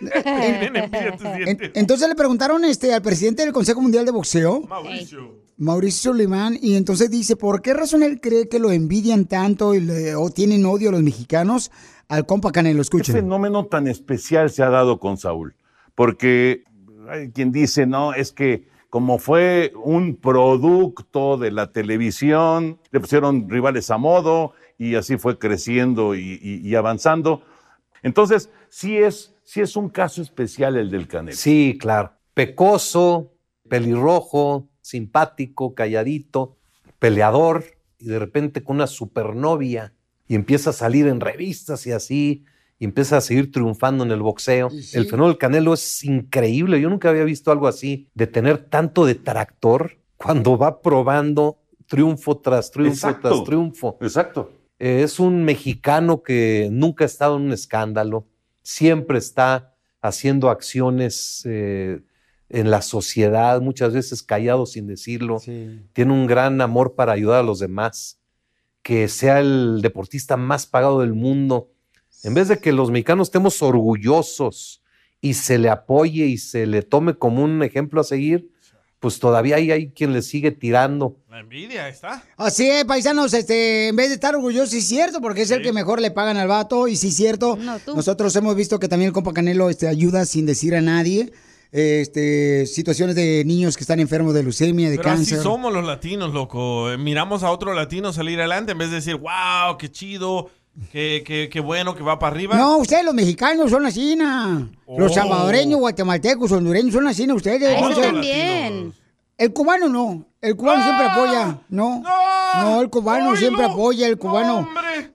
En- 0.00 1.70
entonces 1.74 2.08
le 2.08 2.14
preguntaron 2.14 2.64
este, 2.64 2.94
al 2.94 3.02
presidente 3.02 3.42
del 3.44 3.52
Consejo 3.52 3.80
Mundial 3.82 4.04
de 4.06 4.12
Boxeo, 4.12 4.62
Mauricio. 4.62 5.34
Mauricio 5.58 6.12
Suleiman, 6.12 6.58
y 6.60 6.76
entonces 6.76 7.10
dice, 7.10 7.36
¿por 7.36 7.60
qué 7.60 7.74
razón 7.74 8.02
él 8.02 8.20
cree 8.20 8.48
que 8.48 8.58
lo 8.58 8.70
envidian 8.72 9.26
tanto 9.26 9.74
y 9.74 9.80
le- 9.80 10.14
o 10.14 10.30
tienen 10.30 10.64
odio 10.64 10.88
a 10.88 10.92
los 10.92 11.02
mexicanos 11.02 11.70
al 12.08 12.24
compa 12.26 12.50
Canelo? 12.52 12.78
¿Qué 12.78 12.82
Escuchen. 12.82 13.14
fenómeno 13.14 13.66
tan 13.66 13.86
especial 13.86 14.50
se 14.50 14.62
ha 14.62 14.70
dado 14.70 14.98
con 14.98 15.18
Saúl? 15.18 15.54
Porque 15.94 16.64
hay 17.10 17.30
quien 17.30 17.52
dice, 17.52 17.86
no, 17.86 18.14
es 18.14 18.32
que 18.32 18.68
como 18.88 19.18
fue 19.18 19.72
un 19.84 20.16
producto 20.16 21.36
de 21.36 21.50
la 21.52 21.70
televisión, 21.70 22.78
le 22.90 22.98
pusieron 23.00 23.48
rivales 23.48 23.90
a 23.90 23.98
modo 23.98 24.52
y 24.80 24.94
así 24.94 25.18
fue 25.18 25.38
creciendo 25.38 26.14
y, 26.14 26.38
y- 26.42 26.66
y 26.66 26.74
avanzando. 26.74 27.42
Entonces, 28.02 28.48
sí 28.70 28.96
es, 28.96 29.34
sí 29.44 29.60
es 29.60 29.76
un 29.76 29.90
caso 29.90 30.22
especial 30.22 30.76
el 30.76 30.90
del 30.90 31.06
Canelo. 31.06 31.36
Sí, 31.36 31.76
claro. 31.78 32.12
Pecoso, 32.32 33.34
pelirrojo, 33.68 34.68
simpático, 34.80 35.74
calladito, 35.74 36.56
peleador, 36.98 37.64
y 37.98 38.06
de 38.06 38.18
repente 38.18 38.64
con 38.64 38.76
una 38.76 38.86
supernovia, 38.86 39.92
y 40.26 40.34
empieza 40.34 40.70
a 40.70 40.72
salir 40.72 41.06
en 41.08 41.20
revistas 41.20 41.86
y 41.86 41.92
así, 41.92 42.44
y 42.78 42.84
empieza 42.86 43.18
a 43.18 43.20
seguir 43.20 43.52
triunfando 43.52 44.04
en 44.04 44.10
el 44.12 44.22
boxeo. 44.22 44.70
sí. 44.70 44.96
El 44.96 45.04
fenómeno 45.04 45.28
del 45.28 45.38
Canelo 45.38 45.74
es 45.74 46.02
increíble. 46.04 46.80
Yo 46.80 46.88
nunca 46.88 47.10
había 47.10 47.24
visto 47.24 47.52
algo 47.52 47.68
así, 47.68 48.08
de 48.14 48.26
tener 48.26 48.56
tanto 48.70 49.04
detractor 49.04 49.98
cuando 50.16 50.56
va 50.56 50.80
probando 50.80 51.58
triunfo 51.86 52.38
tras 52.38 52.70
triunfo 52.70 52.94
Exacto. 53.08 53.28
tras 53.28 53.44
triunfo. 53.44 53.98
Exacto. 54.00 54.52
Eh, 54.80 55.02
es 55.02 55.20
un 55.20 55.44
mexicano 55.44 56.22
que 56.22 56.68
nunca 56.72 57.04
ha 57.04 57.06
estado 57.06 57.36
en 57.36 57.42
un 57.42 57.52
escándalo, 57.52 58.26
siempre 58.62 59.18
está 59.18 59.74
haciendo 60.00 60.48
acciones 60.48 61.42
eh, 61.44 62.00
en 62.48 62.70
la 62.70 62.80
sociedad, 62.80 63.60
muchas 63.60 63.92
veces 63.92 64.22
callado 64.22 64.64
sin 64.64 64.86
decirlo. 64.86 65.36
Tiene 65.92 66.12
un 66.12 66.26
gran 66.26 66.62
amor 66.62 66.94
para 66.94 67.12
ayudar 67.12 67.40
a 67.40 67.42
los 67.42 67.58
demás, 67.58 68.18
que 68.82 69.08
sea 69.08 69.40
el 69.40 69.80
deportista 69.82 70.38
más 70.38 70.66
pagado 70.66 71.00
del 71.00 71.12
mundo. 71.12 71.70
En 72.24 72.32
vez 72.32 72.48
de 72.48 72.58
que 72.58 72.72
los 72.72 72.90
mexicanos 72.90 73.28
estemos 73.28 73.60
orgullosos 73.60 74.82
y 75.20 75.34
se 75.34 75.58
le 75.58 75.68
apoye 75.68 76.24
y 76.24 76.38
se 76.38 76.66
le 76.66 76.80
tome 76.80 77.14
como 77.14 77.44
un 77.44 77.62
ejemplo 77.62 78.00
a 78.00 78.04
seguir, 78.04 78.50
pues 79.00 79.18
todavía 79.18 79.56
hay, 79.56 79.70
hay 79.72 79.88
quien 79.90 80.12
le 80.12 80.20
sigue 80.22 80.50
tirando. 80.50 81.16
La 81.30 81.40
envidia 81.40 81.88
está. 81.88 82.22
Así 82.36 82.68
es, 82.68 82.84
paisanos, 82.84 83.32
este, 83.32 83.88
en 83.88 83.96
vez 83.96 84.08
de 84.08 84.14
estar 84.14 84.36
orgullosos, 84.36 84.70
sí 84.70 84.78
es 84.78 84.88
cierto, 84.88 85.20
porque 85.22 85.42
es 85.42 85.50
el 85.50 85.62
que 85.62 85.72
mejor 85.72 86.00
le 86.00 86.10
pagan 86.10 86.36
al 86.36 86.48
vato, 86.48 86.86
y 86.86 86.96
sí 86.96 87.08
es 87.08 87.16
cierto, 87.16 87.58
nosotros 87.94 88.36
hemos 88.36 88.54
visto 88.54 88.78
que 88.78 88.88
también 88.88 89.08
el 89.08 89.12
compa 89.14 89.32
Canelo 89.32 89.70
este, 89.70 89.88
ayuda 89.88 90.26
sin 90.26 90.44
decir 90.44 90.74
a 90.74 90.82
nadie, 90.82 91.32
este, 91.72 92.66
situaciones 92.66 93.14
de 93.14 93.44
niños 93.46 93.76
que 93.76 93.84
están 93.84 94.00
enfermos 94.00 94.34
de 94.34 94.42
leucemia, 94.42 94.90
de 94.90 94.96
Pero 94.96 95.08
así 95.10 95.18
cáncer. 95.18 95.38
somos 95.42 95.72
los 95.72 95.84
latinos, 95.86 96.34
loco. 96.34 96.90
Eh, 96.90 96.98
Miramos 96.98 97.42
a 97.42 97.50
otro 97.52 97.72
latino 97.74 98.12
salir 98.12 98.38
adelante 98.38 98.72
en 98.72 98.78
vez 98.78 98.90
de 98.90 98.96
decir, 98.96 99.16
wow, 99.16 99.78
qué 99.78 99.90
chido, 99.90 100.50
qué, 100.92 101.22
qué, 101.26 101.48
qué 101.50 101.60
bueno 101.60 101.94
que 101.94 102.02
va 102.02 102.18
para 102.18 102.34
arriba. 102.34 102.56
No, 102.56 102.78
ustedes 102.78 103.04
los 103.04 103.14
mexicanos 103.14 103.70
son 103.70 103.86
así, 103.86 104.16
na. 104.16 104.68
Los 104.96 105.12
Oh. 105.12 105.14
salvadoreños, 105.14 105.78
guatemaltecos, 105.80 106.50
hondureños 106.52 106.92
son 106.94 107.06
así, 107.06 107.30
ustedes. 107.30 107.76
Eso 107.76 107.90
no 107.90 108.00
también. 108.00 108.92
El 109.38 109.52
cubano 109.52 109.88
no, 109.88 110.26
el 110.42 110.56
cubano 110.56 110.82
siempre 110.82 111.06
apoya, 111.06 111.58
no. 111.68 112.02
No, 112.62 112.80
el 112.80 112.88
cubano 112.90 113.36
siempre 113.36 113.64
apoya, 113.64 114.06
el 114.08 114.16
cubano. 114.18 114.68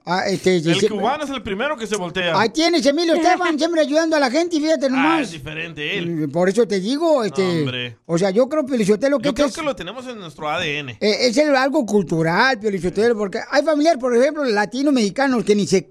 Ah, 0.08 0.22
este, 0.28 0.56
El 0.56 0.62
siempre- 0.62 0.88
cubano 0.90 1.24
es 1.24 1.30
el 1.30 1.42
primero 1.42 1.76
que 1.76 1.86
se 1.86 1.96
voltea. 1.96 2.38
Ahí 2.40 2.50
tienes, 2.50 2.86
Emilio 2.86 3.14
Esteban, 3.16 3.58
siempre 3.58 3.80
ayudando 3.80 4.14
a 4.16 4.20
la 4.20 4.30
gente, 4.30 4.56
y 4.56 4.60
fíjate 4.60 4.86
Ah, 4.86 4.90
nomás. 4.90 5.22
es 5.22 5.32
diferente 5.32 5.98
él. 5.98 6.28
Por 6.32 6.48
eso 6.48 6.66
te 6.66 6.78
digo, 6.78 7.24
este. 7.24 7.42
Hombre. 7.62 7.98
O 8.06 8.16
sea, 8.16 8.30
yo 8.30 8.48
creo, 8.48 8.64
Piolichotelo, 8.64 9.18
que 9.18 9.26
Yo 9.28 9.34
creo 9.34 9.46
es, 9.48 9.54
que 9.56 9.62
lo 9.62 9.74
tenemos 9.74 10.06
en 10.06 10.18
nuestro 10.18 10.48
ADN. 10.48 10.90
eh, 10.90 10.96
es 11.00 11.36
el- 11.38 11.56
algo 11.56 11.84
cultural, 11.84 12.58
Piolichotelo, 12.60 13.16
porque 13.18 13.40
hay 13.50 13.62
familiares, 13.64 14.00
por 14.00 14.16
ejemplo, 14.16 14.44
latinos 14.44 14.94
mexicanos 14.94 15.42
que 15.44 15.56
ni 15.56 15.66
se. 15.66 15.88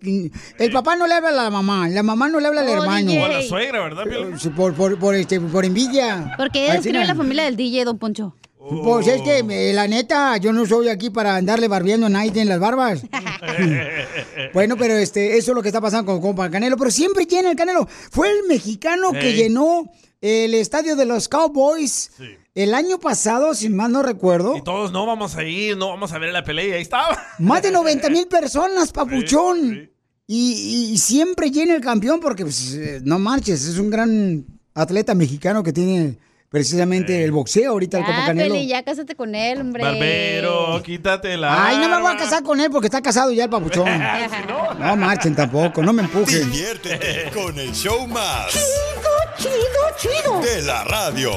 El 0.58 0.72
papá 0.72 0.96
no 0.96 1.08
le 1.08 1.14
habla 1.14 1.30
a 1.30 1.34
la 1.34 1.50
mamá, 1.50 1.90
la 1.90 2.04
mamá 2.04 2.30
no 2.30 2.40
le 2.40 2.48
habla 2.48 2.62
al 2.62 2.70
hermano. 2.70 3.12
O 3.22 3.26
a 3.26 3.28
la 3.28 3.42
suegra, 3.44 3.82
¿verdad, 3.82 4.04
Piolín? 4.06 4.40
Sí, 4.40 4.50
Por, 4.50 4.74
por, 4.74 4.98
por, 4.98 5.14
este, 5.14 5.40
por 5.42 5.66
envidia. 5.66 6.34
Porque 6.38 6.72
describe 6.72 7.00
na. 7.00 7.06
la 7.06 7.16
familia 7.16 7.44
del 7.44 7.58
DJ, 7.58 7.84
don 7.84 7.98
Poncho. 8.00 8.34
Pues 8.68 9.08
es 9.08 9.22
que, 9.22 9.40
eh, 9.40 9.74
la 9.74 9.88
neta, 9.88 10.38
yo 10.38 10.52
no 10.52 10.66
soy 10.66 10.90
aquí 10.90 11.12
para 11.12 11.36
andarle 11.36 11.68
barbiendo 11.68 12.08
a 12.08 12.10
nadie 12.10 12.42
en 12.42 12.50
las 12.50 12.60
barbas. 12.60 13.04
bueno, 14.54 14.76
pero 14.76 14.96
este, 14.96 15.38
eso 15.38 15.52
es 15.52 15.56
lo 15.56 15.62
que 15.62 15.70
está 15.70 15.82
pasando 15.82 16.12
con 16.12 16.22
compa 16.22 16.50
Canelo, 16.50 16.76
pero 16.76 16.90
siempre 16.90 17.26
llena 17.26 17.52
el 17.52 17.56
Canelo. 17.56 17.88
Fue 17.88 18.28
el 18.30 18.48
mexicano 18.48 19.12
que 19.12 19.34
llenó 19.34 19.92
el 20.20 20.56
estadio 20.56 20.96
de 20.96 21.06
los 21.06 21.30
Cowboys 21.30 22.12
el 22.56 22.74
año 22.74 23.00
pasado, 23.00 23.54
si 23.54 23.70
mal 23.70 23.92
no 23.92 24.02
recuerdo. 24.02 24.58
Y 24.58 24.64
todos 24.64 24.92
no 24.92 25.06
vamos 25.06 25.36
a 25.36 25.44
ir, 25.44 25.78
no 25.78 25.90
vamos 25.90 26.12
a 26.14 26.18
ver 26.18 26.34
la 26.34 26.44
pelea. 26.44 26.70
y 26.70 26.72
Ahí 26.72 26.82
estaba. 26.82 27.22
Más 27.40 27.62
de 27.62 27.72
90 27.72 28.10
mil 28.10 28.26
personas, 28.28 28.92
papuchón. 28.92 29.92
Y, 30.26 30.92
y 30.92 30.98
siempre 30.98 31.52
llena 31.52 31.76
el 31.76 31.82
campeón 31.82 32.20
porque, 32.20 32.44
pues, 32.44 32.74
eh, 32.74 33.00
no 33.04 33.20
marches, 33.20 33.68
es 33.68 33.78
un 33.78 33.92
gran 33.92 34.44
atleta 34.74 35.14
mexicano 35.14 35.62
que 35.62 35.72
tiene 35.72 36.18
precisamente 36.56 37.22
el 37.26 37.34
boxeo 37.34 37.72
ahorita, 37.72 37.98
el 37.98 38.06
Ah, 38.08 38.24
Canelo. 38.28 38.54
Peli, 38.54 38.66
ya 38.68 38.82
cásate 38.82 39.14
con 39.14 39.36
él, 39.36 39.60
hombre. 39.60 39.84
Barbero, 39.84 40.82
quítate 40.82 41.36
la. 41.36 41.68
Ay, 41.68 41.80
no 41.80 41.90
me 41.90 42.02
voy 42.02 42.14
a 42.14 42.18
casar 42.18 42.44
con 42.44 42.62
él 42.62 42.70
porque 42.72 42.88
está 42.88 43.02
casado 43.02 43.30
ya 43.34 43.44
el 43.44 43.50
papuchón. 43.50 43.86
No 44.80 44.96
marchen 44.96 45.36
tampoco, 45.36 45.84
no 45.84 45.92
me 45.92 46.04
empujen. 46.04 46.50
Diviértete 46.52 47.30
con 47.34 47.60
el 47.60 47.74
show 47.74 48.08
más. 48.08 48.54
Chido, 48.54 49.52
chido, 50.00 50.14
chido. 50.22 50.40
De 50.42 50.62
la 50.62 50.84
radio. 50.86 51.32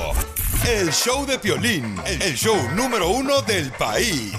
El 0.68 0.92
show 0.92 1.26
de 1.26 1.38
Piolín, 1.38 1.96
el 2.06 2.34
show 2.36 2.56
número 2.76 3.08
uno 3.10 3.42
del 3.42 3.70
país. 3.72 4.32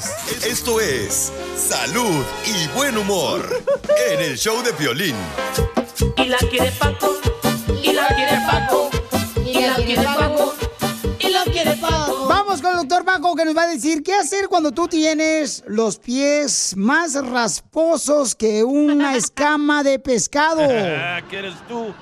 Esto 0.46 0.80
es 0.80 1.32
Salud 1.58 2.24
y 2.46 2.68
Buen 2.78 2.98
Humor 2.98 3.64
en 4.12 4.20
el 4.22 4.38
show 4.38 4.62
de 4.64 4.72
Piolín. 4.74 5.16
Y 6.18 6.26
la 6.26 6.38
quiere 6.38 6.72
Paco, 6.72 7.16
y 7.84 7.94
la 7.94 8.08
quiere 8.10 8.38
Paco, 8.50 8.90
y 9.60 9.66
la 9.66 9.76
quiere 9.76 10.04
Paco, 10.04 10.54
y 11.20 11.30
la 11.30 11.44
quiere 11.44 11.76
Paco. 11.76 12.28
Vamos 12.28 12.62
con 12.62 12.72
el 12.72 12.78
doctor 12.78 13.04
Paco 13.04 13.36
que 13.36 13.46
nos 13.46 13.56
va 13.56 13.64
a 13.64 13.68
decir 13.68 14.04
qué 14.04 14.14
hacer 14.14 14.48
cuando 14.48 14.72
tú 14.72 14.88
tienes 14.88 15.64
los 15.68 16.00
pies 16.00 16.74
más 16.78 17.14
rasposos 17.14 18.36
que 18.36 18.64
una 18.64 19.16
escama 19.18 19.84
de 19.84 20.00
pescado. 20.00 20.62
¿Qué 21.30 21.38
eres 21.38 21.56
tú? 21.68 21.94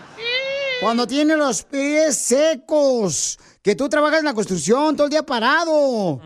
Cuando 0.81 1.07
tienes 1.07 1.37
los 1.37 1.63
pies 1.63 2.15
secos, 2.17 3.39
que 3.67 3.75
tú 3.75 3.89
trabajas 3.89 4.19
en 4.19 4.25
la 4.25 4.33
construcción 4.33 4.95
todo 4.95 5.07
el 5.07 5.11
día 5.11 5.23
parado, 5.23 6.21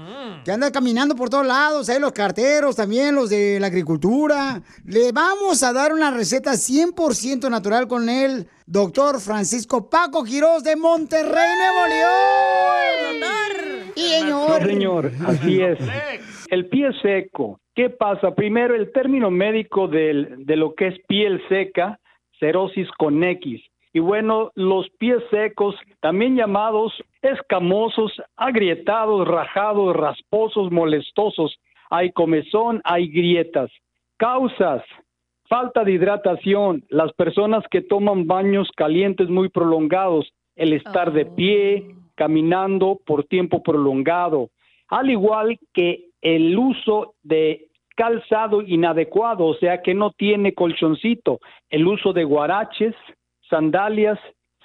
que 0.45 0.51
andas 0.51 0.69
caminando 0.69 1.15
por 1.15 1.27
todos 1.27 1.47
lados, 1.47 1.89
hay 1.89 1.99
los 1.99 2.11
carteros 2.11 2.75
también, 2.75 3.15
los 3.15 3.31
de 3.31 3.59
la 3.59 3.65
agricultura. 3.65 4.61
Le 4.85 5.11
vamos 5.11 5.63
a 5.63 5.73
dar 5.73 5.91
una 5.91 6.11
receta 6.11 6.51
100% 6.51 7.49
natural 7.49 7.87
con 7.87 8.07
el 8.09 8.47
doctor 8.67 9.19
Francisco 9.19 9.89
Paco 9.89 10.23
Quirós 10.23 10.63
de 10.63 10.75
Monterrey, 10.75 11.49
Nuevo 11.57 11.87
León. 11.87 13.31
Y 13.95 14.01
señor. 14.01 14.61
Sí, 14.61 14.67
señor, 14.67 15.11
así 15.25 15.61
es. 15.63 15.79
El 16.49 16.67
pie 16.69 16.89
seco. 17.01 17.59
¿Qué 17.73 17.89
pasa? 17.89 18.35
Primero, 18.35 18.75
el 18.75 18.91
término 18.91 19.31
médico 19.31 19.87
del- 19.87 20.45
de 20.45 20.55
lo 20.57 20.75
que 20.75 20.89
es 20.89 20.95
piel 21.07 21.41
seca, 21.49 21.99
cerosis 22.39 22.87
con 22.99 23.23
X. 23.23 23.59
Y 23.93 23.99
bueno, 23.99 24.51
los 24.53 24.85
pies 24.99 25.23
secos, 25.31 25.73
también 26.01 26.35
llamados 26.35 26.93
escamosos, 27.21 28.11
agrietados, 28.35 29.27
rajados, 29.27 29.95
rasposos, 29.95 30.71
molestosos. 30.71 31.57
Hay 31.89 32.11
comezón, 32.11 32.81
hay 32.83 33.07
grietas. 33.07 33.71
Causas. 34.17 34.83
Falta 35.47 35.83
de 35.83 35.93
hidratación. 35.93 36.83
Las 36.89 37.11
personas 37.13 37.63
que 37.69 37.81
toman 37.81 38.27
baños 38.27 38.69
calientes 38.75 39.29
muy 39.29 39.49
prolongados. 39.49 40.31
El 40.55 40.73
estar 40.73 41.11
de 41.11 41.25
pie, 41.25 41.95
caminando 42.15 42.99
por 43.05 43.25
tiempo 43.25 43.63
prolongado. 43.63 44.49
Al 44.89 45.09
igual 45.09 45.59
que 45.73 46.05
el 46.21 46.57
uso 46.57 47.15
de 47.23 47.67
calzado 47.95 48.61
inadecuado, 48.61 49.45
o 49.45 49.55
sea 49.55 49.81
que 49.81 49.93
no 49.93 50.11
tiene 50.11 50.53
colchoncito. 50.53 51.39
El 51.69 51.87
uso 51.87 52.13
de 52.13 52.23
guaraches, 52.23 52.95
sandalias 53.49 54.19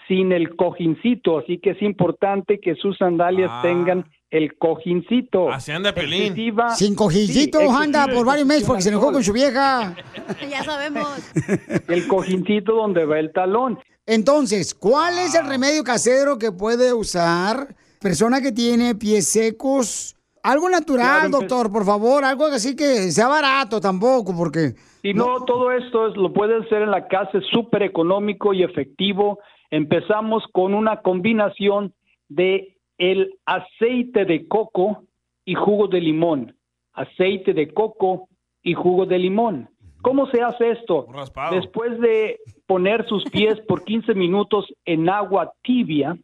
sin 0.09 0.33
el 0.33 0.57
cojincito. 0.57 1.39
Así 1.39 1.59
que 1.59 1.71
es 1.71 1.83
importante 1.83 2.61
que 2.61 2.75
sus 2.77 2.97
sandalias 2.99 3.51
Ah. 3.53 3.61
tengan 3.63 4.05
el 4.31 4.57
cojincito. 4.59 5.51
Así 5.51 5.71
anda 5.73 5.93
Pelín. 5.93 6.33
Excesiva- 6.35 6.71
Sin 6.75 6.95
cojincito, 6.95 7.61
Sí, 7.61 7.67
anda 7.71 8.07
por 8.09 8.27
varios 8.27 8.47
meses 8.47 8.65
porque 8.65 8.83
se 8.83 8.89
enojó 8.91 9.13
con 9.13 9.23
su 9.23 9.33
vieja. 9.33 9.95
Ya 10.51 10.63
sabemos. 10.65 11.09
El 11.89 12.07
cojincito 12.09 12.75
donde 12.75 13.05
va 13.05 13.19
el 13.19 13.33
talón. 13.33 13.79
Entonces, 14.07 14.75
¿cuál 14.75 15.19
es 15.19 15.35
el 15.35 15.47
remedio 15.49 15.83
casero 15.83 16.39
que 16.39 16.53
puede 16.53 16.93
usar 16.93 17.75
persona 18.01 18.41
que 18.41 18.53
tiene 18.53 18.95
pies 18.95 19.27
secos? 19.29 20.17
Algo 20.43 20.69
natural, 20.71 21.29
Claro, 21.29 21.39
doctor, 21.41 21.73
por 21.73 21.85
favor, 21.85 22.25
algo 22.25 22.47
así 22.47 22.77
que 22.77 23.11
sea 23.11 23.27
barato 23.27 23.81
tampoco, 23.81 24.33
porque 24.37 24.75
Si 25.03 25.13
no, 25.13 25.45
todo 25.45 25.73
esto 25.73 26.07
es, 26.09 26.17
lo 26.17 26.33
puedes 26.33 26.65
hacer 26.65 26.83
en 26.83 26.93
la 26.93 27.09
casa, 27.09 27.39
es 27.39 27.45
súper 27.51 27.83
económico 27.83 28.55
y 28.55 28.63
efectivo. 28.63 29.41
Empezamos 29.77 30.43
con 30.53 30.73
una 30.73 31.03
combinación 31.03 31.93
de 32.31 32.79
el 32.97 33.35
aceite 33.45 34.25
de 34.25 34.49
coco 34.49 35.03
y 35.45 35.53
jugo 35.53 35.87
de 35.87 36.01
limón. 36.01 36.57
Aceite 36.95 37.53
de 37.53 37.69
coco 37.75 38.27
y 38.63 38.73
jugo 38.73 39.05
de 39.05 39.19
limón. 39.19 39.69
¿Cómo 40.01 40.29
se 40.29 40.41
hace 40.41 40.71
esto? 40.71 41.07
Después 41.51 42.01
de 42.01 42.39
poner 42.67 43.07
sus 43.07 43.23
pies 43.25 43.61
por 43.69 43.85
15 43.85 44.15
minutos 44.15 44.65
en 44.87 45.11
agua 45.11 45.53
tibia, 45.63 46.17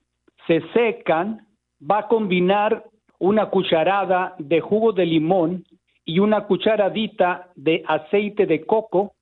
se 0.46 0.62
secan, 0.72 1.46
va 1.78 1.98
a 1.98 2.08
combinar 2.08 2.86
una 3.18 3.50
cucharada 3.50 4.34
de 4.38 4.62
jugo 4.62 4.92
de 4.92 5.04
limón 5.04 5.64
y 6.06 6.20
una 6.20 6.46
cucharadita 6.46 7.50
de 7.54 7.84
aceite 7.86 8.46
de 8.46 8.64
coco 8.64 9.12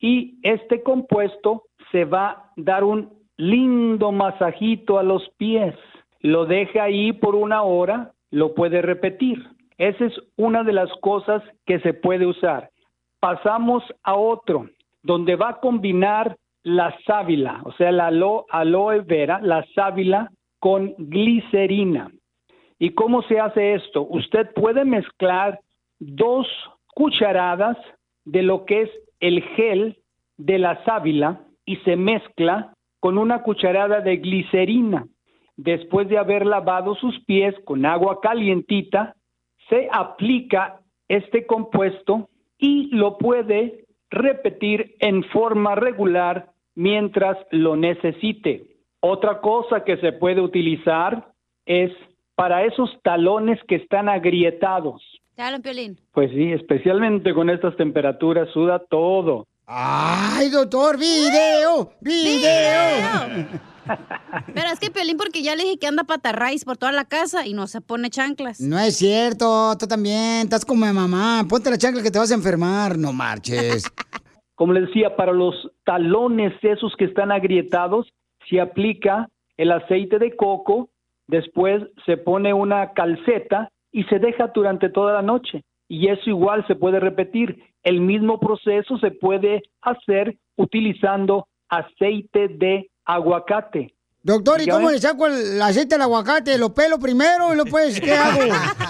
y 0.00 0.38
este 0.42 0.82
compuesto 0.82 1.64
se 1.92 2.06
va 2.06 2.30
a 2.30 2.50
dar 2.56 2.82
un 2.82 3.23
lindo 3.36 4.12
masajito 4.12 4.98
a 4.98 5.02
los 5.02 5.28
pies. 5.36 5.74
Lo 6.20 6.46
deja 6.46 6.84
ahí 6.84 7.12
por 7.12 7.34
una 7.34 7.62
hora, 7.62 8.12
lo 8.30 8.54
puede 8.54 8.82
repetir. 8.82 9.42
Esa 9.78 10.06
es 10.06 10.14
una 10.36 10.62
de 10.62 10.72
las 10.72 10.90
cosas 11.00 11.42
que 11.66 11.80
se 11.80 11.94
puede 11.94 12.26
usar. 12.26 12.70
Pasamos 13.20 13.82
a 14.02 14.14
otro, 14.14 14.68
donde 15.02 15.36
va 15.36 15.50
a 15.50 15.60
combinar 15.60 16.36
la 16.62 16.96
sábila, 17.06 17.60
o 17.64 17.72
sea, 17.72 17.92
la 17.92 18.06
alo- 18.06 18.46
aloe 18.50 19.00
vera, 19.00 19.40
la 19.42 19.64
sábila 19.74 20.30
con 20.60 20.94
glicerina. 20.96 22.10
¿Y 22.78 22.90
cómo 22.90 23.22
se 23.22 23.38
hace 23.38 23.74
esto? 23.74 24.06
Usted 24.08 24.52
puede 24.54 24.84
mezclar 24.84 25.60
dos 25.98 26.46
cucharadas 26.94 27.76
de 28.24 28.42
lo 28.42 28.64
que 28.64 28.82
es 28.82 28.90
el 29.20 29.42
gel 29.42 29.98
de 30.38 30.58
la 30.58 30.82
sábila 30.84 31.40
y 31.66 31.76
se 31.76 31.96
mezcla 31.96 32.72
con 33.04 33.18
una 33.18 33.42
cucharada 33.42 34.00
de 34.00 34.16
glicerina. 34.16 35.06
Después 35.58 36.08
de 36.08 36.16
haber 36.16 36.46
lavado 36.46 36.94
sus 36.94 37.22
pies 37.26 37.54
con 37.66 37.84
agua 37.84 38.18
calientita, 38.22 39.14
se 39.68 39.90
aplica 39.92 40.80
este 41.06 41.44
compuesto 41.44 42.30
y 42.56 42.88
lo 42.96 43.18
puede 43.18 43.84
repetir 44.08 44.94
en 45.00 45.22
forma 45.24 45.74
regular 45.74 46.48
mientras 46.74 47.36
lo 47.50 47.76
necesite. 47.76 48.68
Otra 49.00 49.42
cosa 49.42 49.84
que 49.84 49.98
se 49.98 50.12
puede 50.12 50.40
utilizar 50.40 51.26
es 51.66 51.92
para 52.34 52.64
esos 52.64 52.88
talones 53.02 53.62
que 53.64 53.74
están 53.74 54.08
agrietados. 54.08 55.02
Piolín. 55.62 55.98
Pues 56.14 56.30
sí, 56.30 56.52
especialmente 56.52 57.34
con 57.34 57.50
estas 57.50 57.76
temperaturas 57.76 58.48
suda 58.54 58.78
todo. 58.78 59.46
¡Ay, 59.66 60.50
doctor! 60.50 60.98
¡Video! 60.98 61.90
¡Video! 62.00 63.46
Pero 64.54 64.68
es 64.72 64.80
que 64.80 64.90
Piolín, 64.90 65.16
porque 65.16 65.42
ya 65.42 65.56
le 65.56 65.62
dije 65.64 65.78
que 65.78 65.86
anda 65.86 66.04
patarraíz 66.04 66.64
por 66.64 66.76
toda 66.76 66.92
la 66.92 67.04
casa 67.06 67.46
y 67.46 67.54
no 67.54 67.66
se 67.66 67.80
pone 67.80 68.10
chanclas. 68.10 68.60
No 68.60 68.78
es 68.78 68.96
cierto, 68.96 69.76
tú 69.78 69.86
también, 69.86 70.42
estás 70.44 70.64
como 70.64 70.84
de 70.86 70.92
mamá. 70.92 71.44
Ponte 71.48 71.70
la 71.70 71.78
chancla 71.78 72.02
que 72.02 72.10
te 72.10 72.18
vas 72.18 72.30
a 72.30 72.34
enfermar, 72.34 72.98
no 72.98 73.12
marches. 73.12 73.84
Como 74.54 74.72
les 74.72 74.86
decía, 74.86 75.16
para 75.16 75.32
los 75.32 75.54
talones 75.84 76.52
esos 76.62 76.94
que 76.96 77.06
están 77.06 77.32
agrietados, 77.32 78.06
se 78.48 78.60
aplica 78.60 79.28
el 79.56 79.72
aceite 79.72 80.20
de 80.20 80.36
coco, 80.36 80.90
después 81.26 81.82
se 82.06 82.16
pone 82.16 82.54
una 82.54 82.92
calceta 82.92 83.68
y 83.90 84.04
se 84.04 84.20
deja 84.20 84.52
durante 84.54 84.90
toda 84.90 85.12
la 85.12 85.22
noche. 85.22 85.64
Y 85.94 86.08
eso 86.08 86.28
igual 86.28 86.66
se 86.66 86.74
puede 86.74 86.98
repetir. 86.98 87.56
El 87.84 88.00
mismo 88.00 88.40
proceso 88.40 88.98
se 88.98 89.12
puede 89.12 89.62
hacer 89.80 90.36
utilizando 90.56 91.46
aceite 91.68 92.48
de 92.48 92.90
aguacate. 93.04 93.94
Doctor, 94.20 94.60
¿y 94.60 94.66
cómo 94.66 94.90
le 94.90 94.98
saco 94.98 95.28
el 95.28 95.62
aceite 95.62 95.94
del 95.94 96.02
aguacate? 96.02 96.58
¿Lo 96.58 96.74
pelo 96.74 96.98
primero 96.98 97.54
y 97.54 97.58
después 97.58 98.00
qué 98.00 98.12
hago? 98.12 98.40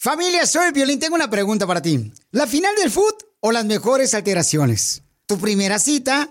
Familia, 0.04 0.44
soy 0.44 0.70
Violín. 0.72 0.98
Tengo 1.00 1.14
una 1.14 1.30
pregunta 1.30 1.66
para 1.66 1.80
ti. 1.80 2.12
¿La 2.30 2.46
final 2.46 2.74
del 2.76 2.90
foot 2.90 3.22
o 3.40 3.50
las 3.52 3.64
mejores 3.64 4.12
alteraciones? 4.12 5.02
¿Tu 5.24 5.38
primera 5.38 5.78
cita 5.78 6.30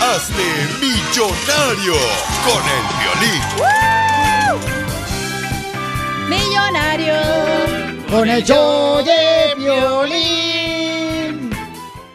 Hazte 0.00 0.42
millonario 0.80 1.94
con 2.44 2.62
el 2.76 2.84
violín. 3.00 3.42
Millonario. 6.28 7.14
Con 8.10 8.28
el 8.28 8.44
show 8.44 9.02
de 9.04 9.54
violín. 9.56 11.50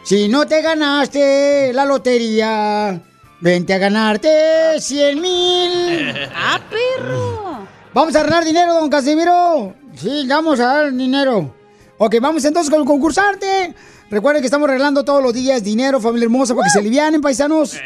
Si 0.04 0.28
no 0.28 0.46
te 0.46 0.62
ganaste 0.62 1.72
la 1.72 1.84
lotería, 1.84 3.00
vente 3.40 3.74
a 3.74 3.78
ganarte 3.78 4.80
100 4.80 5.20
mil. 5.20 6.14
¡Ah, 6.34 6.60
perro! 6.70 7.66
¿Vamos 7.92 8.14
a 8.14 8.22
ganar 8.22 8.44
dinero, 8.44 8.74
don 8.74 8.88
Casimiro? 8.88 9.74
Sí, 9.96 10.24
vamos 10.28 10.60
a 10.60 10.66
dar 10.66 10.92
dinero. 10.92 11.54
Ok, 11.98 12.16
vamos 12.20 12.44
entonces 12.44 12.70
con 12.70 12.80
el 12.80 12.86
concursante. 12.86 13.74
Recuerden 14.12 14.42
que 14.42 14.46
estamos 14.46 14.68
regalando 14.68 15.04
todos 15.06 15.22
los 15.22 15.32
días 15.32 15.64
dinero, 15.64 15.98
familia 15.98 16.26
hermosa, 16.26 16.54
para 16.54 16.66
que 16.66 16.70
se 16.70 16.78
alivianen, 16.80 17.22
paisanos. 17.22 17.80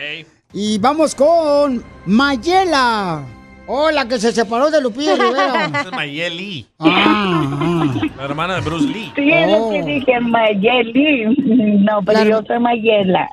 Y 0.53 0.77
vamos 0.79 1.15
con 1.15 1.85
Mayela. 2.05 3.23
Hola, 3.69 4.09
que 4.09 4.19
se 4.19 4.33
separó 4.33 4.69
de 4.71 4.81
Lupillo 4.81 5.15
Rivera. 5.17 5.71
Es 5.87 5.93
Mayeli. 5.93 6.67
Ah, 6.81 7.95
La 8.17 8.25
hermana 8.25 8.57
de 8.57 8.61
Bruce 8.63 8.87
Lee. 8.89 9.13
Sí, 9.15 9.31
es 9.33 9.51
lo 9.53 9.67
Oh. 9.69 9.71
que 9.71 9.83
dije, 9.85 10.19
Mayeli. 10.21 11.37
No, 11.85 12.01
pero 12.05 12.25
yo 12.25 12.43
soy 12.45 12.59
Mayela. 12.59 13.29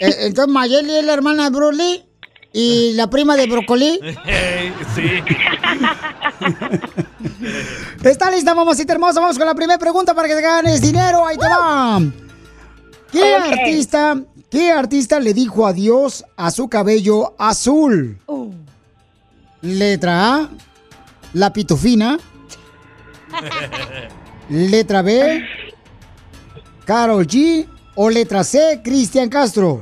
Eh, 0.00 0.14
Entonces 0.26 0.52
Mayeli 0.52 0.96
es 0.96 1.04
la 1.06 1.14
hermana 1.14 1.44
de 1.44 1.50
Bruce 1.56 1.76
Lee 1.78 2.02
y 2.52 2.92
la 2.96 3.08
prima 3.08 3.36
de 3.36 3.46
Broccoli. 3.46 4.00
sí. 4.94 5.02
¿Está 8.04 8.30
lista, 8.30 8.54
mamacita 8.54 8.92
hermosa? 8.92 9.18
Vamos 9.20 9.38
con 9.38 9.46
la 9.46 9.54
primera 9.54 9.78
pregunta 9.78 10.12
para 10.12 10.28
que 10.28 10.34
te 10.34 10.42
ganes 10.42 10.82
dinero. 10.82 11.26
Ahí 11.26 11.38
te 11.38 11.46
va. 11.48 12.00
¿Qué 13.14 13.34
artista, 13.36 14.20
qué 14.50 14.72
artista 14.72 15.20
le 15.20 15.32
dijo 15.32 15.66
adiós 15.66 16.24
a 16.36 16.50
su 16.50 16.68
cabello 16.68 17.34
azul? 17.38 18.18
Letra 19.62 20.34
A, 20.34 20.48
la 21.32 21.52
pitufina. 21.52 22.18
Letra 24.50 25.02
B, 25.02 25.44
Carol 26.84 27.24
G. 27.26 27.68
O 27.96 28.10
letra 28.10 28.42
C, 28.42 28.80
Cristian 28.82 29.28
Castro. 29.28 29.80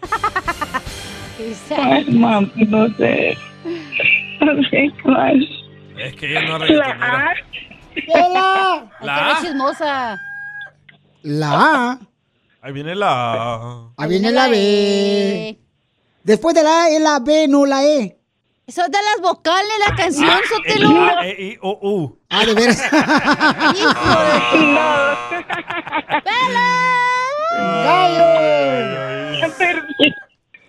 Ay, 1.76 2.06
mami, 2.10 2.50
no 2.68 2.88
sé. 2.96 3.36
No 4.40 4.62
sé 4.70 4.90
cuál. 5.02 5.46
Es 5.98 6.16
que 6.16 6.30
ella 6.30 6.40
no 6.58 6.64
es 6.64 6.70
La 6.70 6.84
reggaetonera. 6.84 7.34
¡Hola! 8.08 8.90
La 9.02 9.36
A. 9.36 9.40
chismosa. 9.42 10.18
La 11.22 11.50
A. 11.52 11.98
Ahí 12.62 12.72
viene 12.72 12.94
la... 12.94 13.88
Ahí 13.96 14.08
viene 14.08 14.30
la 14.32 14.48
B. 14.48 15.58
Después 16.22 16.54
de 16.54 16.62
la 16.62 16.84
A 16.84 16.88
es 16.90 17.00
la 17.00 17.18
B, 17.20 17.48
no 17.48 17.64
la 17.64 17.84
E. 17.84 18.18
Eso 18.66 18.82
es 18.84 18.90
de 18.90 18.98
las 19.02 19.20
vocales, 19.22 19.70
la 19.88 19.96
canción, 19.96 20.28
Ah, 20.30 20.40
Sotelo. 20.48 20.90
el 20.90 20.96
A, 21.18 21.26
E, 21.26 21.42
I, 21.42 21.58
O, 21.62 21.78
U. 21.82 22.18
Ah, 22.28 22.44
de 22.44 22.54
veras. 22.54 22.82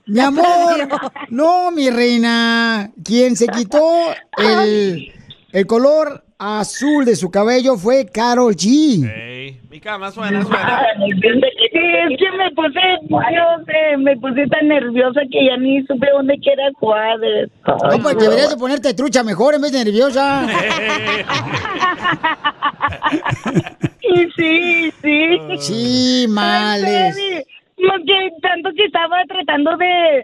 De 0.05 0.13
Mi 0.13 0.19
amor, 0.19 0.87
no, 1.29 1.71
mi 1.71 1.89
reina. 1.89 2.91
Quien 3.03 3.35
se 3.37 3.47
quitó 3.47 4.13
el, 4.37 5.13
el 5.51 5.67
color 5.67 6.23
azul 6.37 7.05
de 7.05 7.15
su 7.15 7.29
cabello 7.31 7.77
fue 7.77 8.07
Carol 8.07 8.55
G. 8.55 9.09
Ey, 9.09 9.61
mi 9.69 9.79
cama 9.79 10.11
suena, 10.11 10.41
suena. 10.43 10.81
Es 11.81 12.17
que 12.17 12.31
me 12.37 12.51
puse, 12.51 12.79
yo 13.09 13.63
sé, 13.65 13.97
me 13.97 14.15
puse 14.17 14.47
tan 14.47 14.67
nerviosa 14.67 15.21
que 15.31 15.45
ya 15.45 15.57
ni 15.57 15.81
supe 15.85 16.07
dónde 16.11 16.39
que 16.41 16.51
era 16.51 16.69
cuál. 16.79 17.49
No, 17.65 18.03
pues 18.03 18.17
deberías 18.17 18.49
de 18.49 18.57
ponerte 18.57 18.93
trucha 18.93 19.23
mejor 19.23 19.55
en 19.55 19.61
vez 19.61 19.71
de 19.71 19.83
nerviosa. 19.83 20.47
Sí, 24.01 24.27
sí, 24.35 24.93
sí. 25.01 25.39
Sí, 25.59 26.25
males. 26.27 27.15
Ay, 27.81 27.87
Lo 27.87 28.05
que 28.05 28.29
tanto 28.41 28.69
que 28.75 28.85
estaba 28.85 29.23
tratando 29.27 29.77
de 29.77 30.23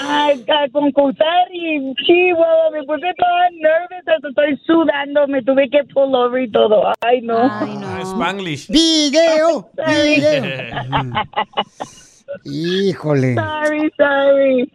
ay, 0.00 0.44
a 0.48 0.68
concursar 0.70 1.48
y 1.52 1.94
chivo, 2.04 2.44
me 2.72 2.82
puse 2.84 3.12
toda 3.16 3.50
nerviosa, 3.50 4.28
estoy 4.28 4.60
sudando, 4.66 5.26
me 5.26 5.42
tuve 5.42 5.68
que 5.70 5.84
pull 5.92 6.14
over 6.14 6.42
y 6.42 6.50
todo. 6.50 6.92
Ay, 7.00 7.22
no. 7.22 7.48
Spanglish. 8.02 8.68
Video, 8.68 9.70
video. 9.86 10.44
Híjole. 12.44 13.34
Sorry, 13.34 13.92
sorry. 13.96 14.72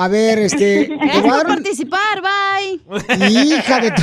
A 0.00 0.08
ver, 0.08 0.38
este. 0.38 0.86
te 0.86 0.96
Gracias 0.96 1.22
por 1.24 1.46
un- 1.46 1.54
participar, 1.54 2.22
bye. 2.22 3.28
Hija 3.28 3.80
de 3.80 3.90
tu 3.90 4.02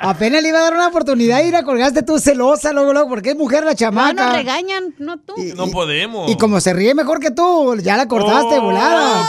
Apenas 0.00 0.42
le 0.42 0.48
iba 0.48 0.58
a 0.60 0.62
dar 0.62 0.74
una 0.74 0.88
oportunidad 0.88 1.42
y 1.42 1.50
la 1.50 1.62
colgaste 1.62 2.02
tú 2.02 2.18
celosa, 2.18 2.72
luego, 2.72 2.92
luego, 2.92 3.08
porque 3.08 3.30
es 3.30 3.36
mujer 3.36 3.64
la 3.64 3.72
No, 3.72 3.76
chamaca. 3.76 4.12
nos 4.14 4.32
regañan, 4.36 4.94
no 4.98 5.18
tú. 5.18 5.34
No 5.56 5.66
podemos. 5.68 6.30
Y 6.30 6.36
como 6.36 6.60
se 6.60 6.72
ríe 6.72 6.94
mejor 6.94 7.20
que 7.20 7.30
tú, 7.30 7.76
ya 7.82 7.96
la 7.96 8.08
cortaste, 8.08 8.56
Oh, 8.58 8.62
volada. 8.62 9.28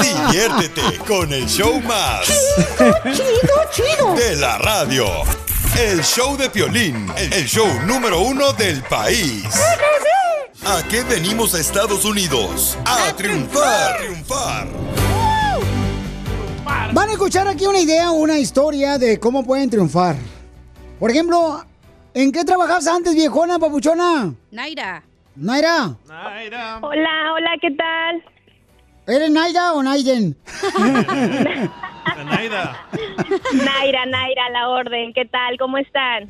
Diviértete 0.02 0.98
con 1.06 1.32
el 1.32 1.46
show 1.48 1.80
más. 1.80 2.26
Chido, 2.26 3.56
chido. 3.72 4.14
De 4.14 4.36
la 4.36 4.58
radio. 4.58 5.06
El 5.78 6.02
show 6.02 6.36
de 6.36 6.50
Piolín, 6.50 7.06
el 7.16 7.46
show 7.46 7.66
número 7.86 8.20
uno 8.20 8.52
del 8.52 8.82
país. 8.82 9.44
¿A 10.64 10.82
qué 10.88 11.02
venimos 11.02 11.54
a 11.54 11.60
Estados 11.60 12.04
Unidos? 12.04 12.78
A 12.84 13.12
triunfar. 13.16 13.98
triunfar. 13.98 14.68
Van 16.92 17.08
a 17.08 17.12
escuchar 17.12 17.48
aquí 17.48 17.66
una 17.66 17.80
idea, 17.80 18.10
una 18.10 18.38
historia 18.38 18.98
de 18.98 19.18
cómo 19.18 19.44
pueden 19.44 19.70
triunfar. 19.70 20.16
Por 20.98 21.10
ejemplo, 21.10 21.64
¿en 22.14 22.30
qué 22.30 22.44
trabajabas 22.44 22.86
antes, 22.86 23.14
viejona, 23.14 23.58
papuchona? 23.58 24.34
Naira. 24.50 25.02
Naira. 25.34 25.96
Hola, 26.82 27.32
hola, 27.34 27.50
¿qué 27.60 27.70
tal? 27.70 28.22
¿Eres 29.06 29.30
Naira 29.30 29.72
o 29.72 29.82
Naiden? 29.82 30.36
Naida. 32.26 32.86
Naira, 33.54 34.06
Naira, 34.06 34.50
la 34.50 34.68
orden, 34.68 35.12
¿qué 35.14 35.24
tal? 35.24 35.56
¿Cómo 35.58 35.78
están? 35.78 36.28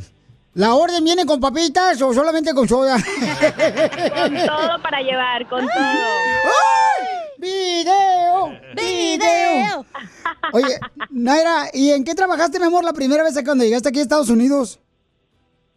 ¿La 0.55 0.75
orden 0.75 1.05
viene 1.05 1.25
con 1.27 1.41
papitas 1.41 2.03
o 2.03 2.13
solamente 2.13 2.53
con 2.53 2.67
soda? 2.67 2.97
Con 2.97 4.35
todo 4.35 4.83
para 4.83 5.01
llevar, 5.01 5.47
con 5.49 5.61
todo. 5.61 6.51
¡Video! 7.39 8.61
¡Video! 8.75 9.87
Oye, 10.53 10.79
Naira, 11.11 11.67
¿y 11.73 11.91
en 11.91 12.05
qué 12.05 12.15
trabajaste, 12.15 12.59
mi 12.59 12.67
amor, 12.67 12.83
la 12.83 12.93
primera 12.93 13.23
vez 13.23 13.41
cuando 13.45 13.65
llegaste 13.65 13.91
aquí 13.91 14.01
a 14.01 14.03
Estados 14.03 14.29
Unidos? 14.29 14.81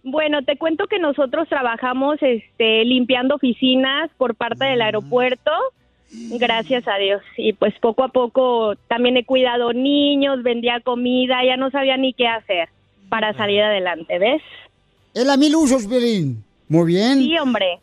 Bueno, 0.04 0.44
te 0.44 0.58
cuento 0.58 0.88
que 0.88 0.98
nosotros 1.00 1.48
trabajamos 1.48 2.18
este, 2.22 2.84
limpiando 2.84 3.36
oficinas 3.36 4.10
por 4.18 4.36
parte 4.36 4.66
del 4.66 4.82
aeropuerto, 4.82 5.52
gracias 6.32 6.88
a 6.88 6.98
Dios. 6.98 7.22
Y 7.38 7.54
pues 7.54 7.74
poco 7.80 8.04
a 8.04 8.10
poco 8.10 8.76
también 8.88 9.18
he 9.18 9.24
cuidado 9.24 9.72
niños, 9.72 10.42
vendía 10.42 10.82
comida, 10.82 11.46
ya 11.46 11.58
no 11.58 11.70
sabía 11.70 11.96
ni 11.96 12.14
qué 12.14 12.28
hacer 12.28 12.70
para 13.08 13.34
salir 13.36 13.62
adelante, 13.62 14.18
¿ves? 14.18 14.42
Es 15.14 15.26
la 15.26 15.38
mil 15.38 15.56
usos, 15.56 15.86
Pelín. 15.86 16.44
Muy 16.68 16.88
bien. 16.94 17.20
Sí, 17.20 17.38
hombre. 17.38 17.80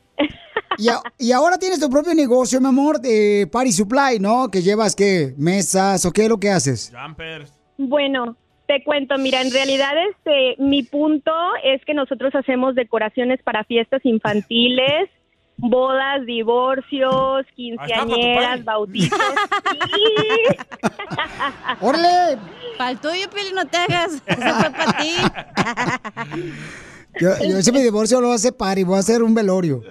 Y, 0.79 0.89
a- 0.89 1.03
y 1.19 1.33
ahora 1.33 1.59
tienes 1.59 1.79
tu 1.81 1.91
propio 1.91 2.15
negocio, 2.15 2.61
mi 2.61 2.69
amor, 2.69 3.01
de 3.01 3.49
Party 3.53 3.73
Supply, 3.73 4.19
¿no? 4.19 4.51
Que 4.51 4.63
llevas, 4.63 4.97
¿qué? 4.97 5.35
¿Mesas 5.37 6.05
o 6.07 6.13
qué 6.13 6.23
es 6.25 6.29
lo 6.29 6.39
que 6.39 6.51
haces? 6.51 6.93
Jumpers. 6.95 7.53
Bueno, 7.77 8.37
te 8.67 8.83
cuento, 8.85 9.17
mira, 9.19 9.41
en 9.43 9.53
realidad 9.53 9.93
este 10.11 10.57
mi 10.63 10.83
punto 10.83 11.33
es 11.65 11.85
que 11.85 11.95
nosotros 11.95 12.35
hacemos 12.35 12.75
decoraciones 12.75 13.41
para 13.43 13.65
fiestas 13.65 14.01
infantiles, 14.05 15.09
bodas, 15.57 16.25
divorcios, 16.27 17.47
quinceañeras, 17.57 18.65
bautizos. 18.65 19.19
¡Órale! 21.81 22.39
Faltó 22.79 23.11
yo, 23.15 23.29
Pili, 23.31 23.53
no 23.55 23.67
te 23.67 23.77
hagas. 23.77 24.23
Eso 24.27 24.41
fue 24.41 24.71
para 24.71 24.97
ti. 24.99 25.15
Yo, 27.19 27.31
yo 27.43 27.63
si 27.63 27.73
me 27.73 27.83
divorcio 27.83 28.21
lo 28.21 28.29
voy 28.29 28.37
a 28.37 28.39
separar 28.39 28.79
y 28.79 28.85
voy 28.85 28.97
a 28.97 29.01
hacer 29.01 29.23
un 29.23 29.35
velorio. 29.35 29.83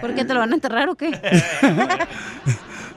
¿Por 0.00 0.14
qué 0.14 0.24
te 0.24 0.34
lo 0.34 0.40
van 0.40 0.52
a 0.52 0.54
enterrar 0.54 0.88
o 0.88 0.96
qué? 0.96 1.10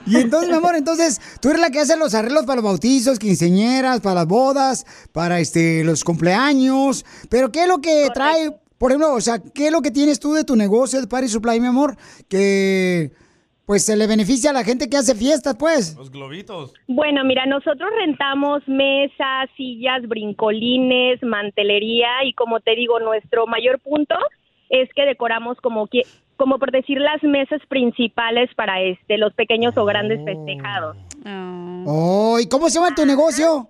Y 0.05 0.17
entonces, 0.17 0.49
mi 0.49 0.55
amor, 0.57 0.75
entonces, 0.75 1.21
tú 1.39 1.49
eres 1.49 1.61
la 1.61 1.69
que 1.69 1.79
hace 1.79 1.95
los 1.95 2.13
arreglos 2.13 2.43
para 2.45 2.57
los 2.57 2.65
bautizos, 2.65 3.19
quinceñeras, 3.19 4.01
para 4.01 4.15
las 4.15 4.27
bodas, 4.27 4.85
para 5.13 5.39
este 5.39 5.83
los 5.83 6.03
cumpleaños. 6.03 7.05
Pero 7.29 7.51
¿qué 7.51 7.63
es 7.63 7.67
lo 7.67 7.79
que 7.79 8.09
trae, 8.13 8.51
por 8.77 8.91
ejemplo, 8.91 9.13
o 9.13 9.21
sea, 9.21 9.39
qué 9.39 9.67
es 9.67 9.71
lo 9.71 9.81
que 9.81 9.91
tienes 9.91 10.19
tú 10.19 10.33
de 10.33 10.43
tu 10.43 10.55
negocio 10.55 10.99
de 10.99 11.07
Party 11.07 11.29
Supply, 11.29 11.59
mi 11.59 11.67
amor, 11.67 11.95
que 12.27 13.13
pues 13.65 13.85
se 13.85 13.95
le 13.95 14.07
beneficia 14.07 14.49
a 14.49 14.53
la 14.53 14.63
gente 14.63 14.89
que 14.89 14.97
hace 14.97 15.15
fiestas, 15.15 15.55
pues? 15.57 15.95
Los 15.95 16.11
globitos. 16.11 16.73
Bueno, 16.87 17.23
mira, 17.23 17.45
nosotros 17.45 17.89
rentamos 17.97 18.61
mesas, 18.67 19.49
sillas, 19.55 20.07
brincolines, 20.07 21.21
mantelería 21.23 22.23
y 22.25 22.33
como 22.33 22.59
te 22.59 22.75
digo, 22.75 22.99
nuestro 22.99 23.47
mayor 23.47 23.79
punto 23.79 24.15
es 24.69 24.89
que 24.93 25.05
decoramos 25.05 25.57
como 25.61 25.87
que 25.87 26.01
como 26.35 26.57
por 26.57 26.71
decir 26.71 26.99
las 26.99 27.21
mesas 27.23 27.61
principales 27.69 28.49
para 28.55 28.81
este 28.81 29.17
los 29.17 29.33
pequeños 29.33 29.77
o 29.77 29.85
grandes 29.85 30.19
festejados. 30.25 30.97
Oh, 31.85 32.37
¿y 32.41 32.49
cómo 32.49 32.69
se 32.69 32.79
llama 32.79 32.95
tu 32.95 33.05
negocio? 33.05 33.69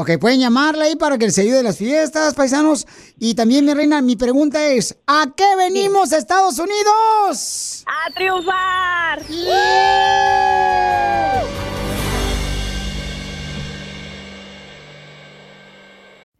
Ok, 0.00 0.12
pueden 0.20 0.38
llamarla 0.38 0.84
ahí 0.84 0.94
para 0.94 1.18
que 1.18 1.28
se 1.32 1.40
ayude 1.40 1.56
de 1.56 1.62
las 1.64 1.76
fiestas, 1.76 2.34
paisanos. 2.34 2.86
Y 3.18 3.34
también, 3.34 3.64
mi 3.64 3.74
reina, 3.74 4.00
mi 4.00 4.14
pregunta 4.14 4.64
es, 4.64 4.96
¿a 5.08 5.26
qué 5.36 5.56
venimos, 5.56 6.12
Estados 6.12 6.60
Unidos? 6.60 7.82
¡A 7.84 8.14
triunfar! 8.14 9.22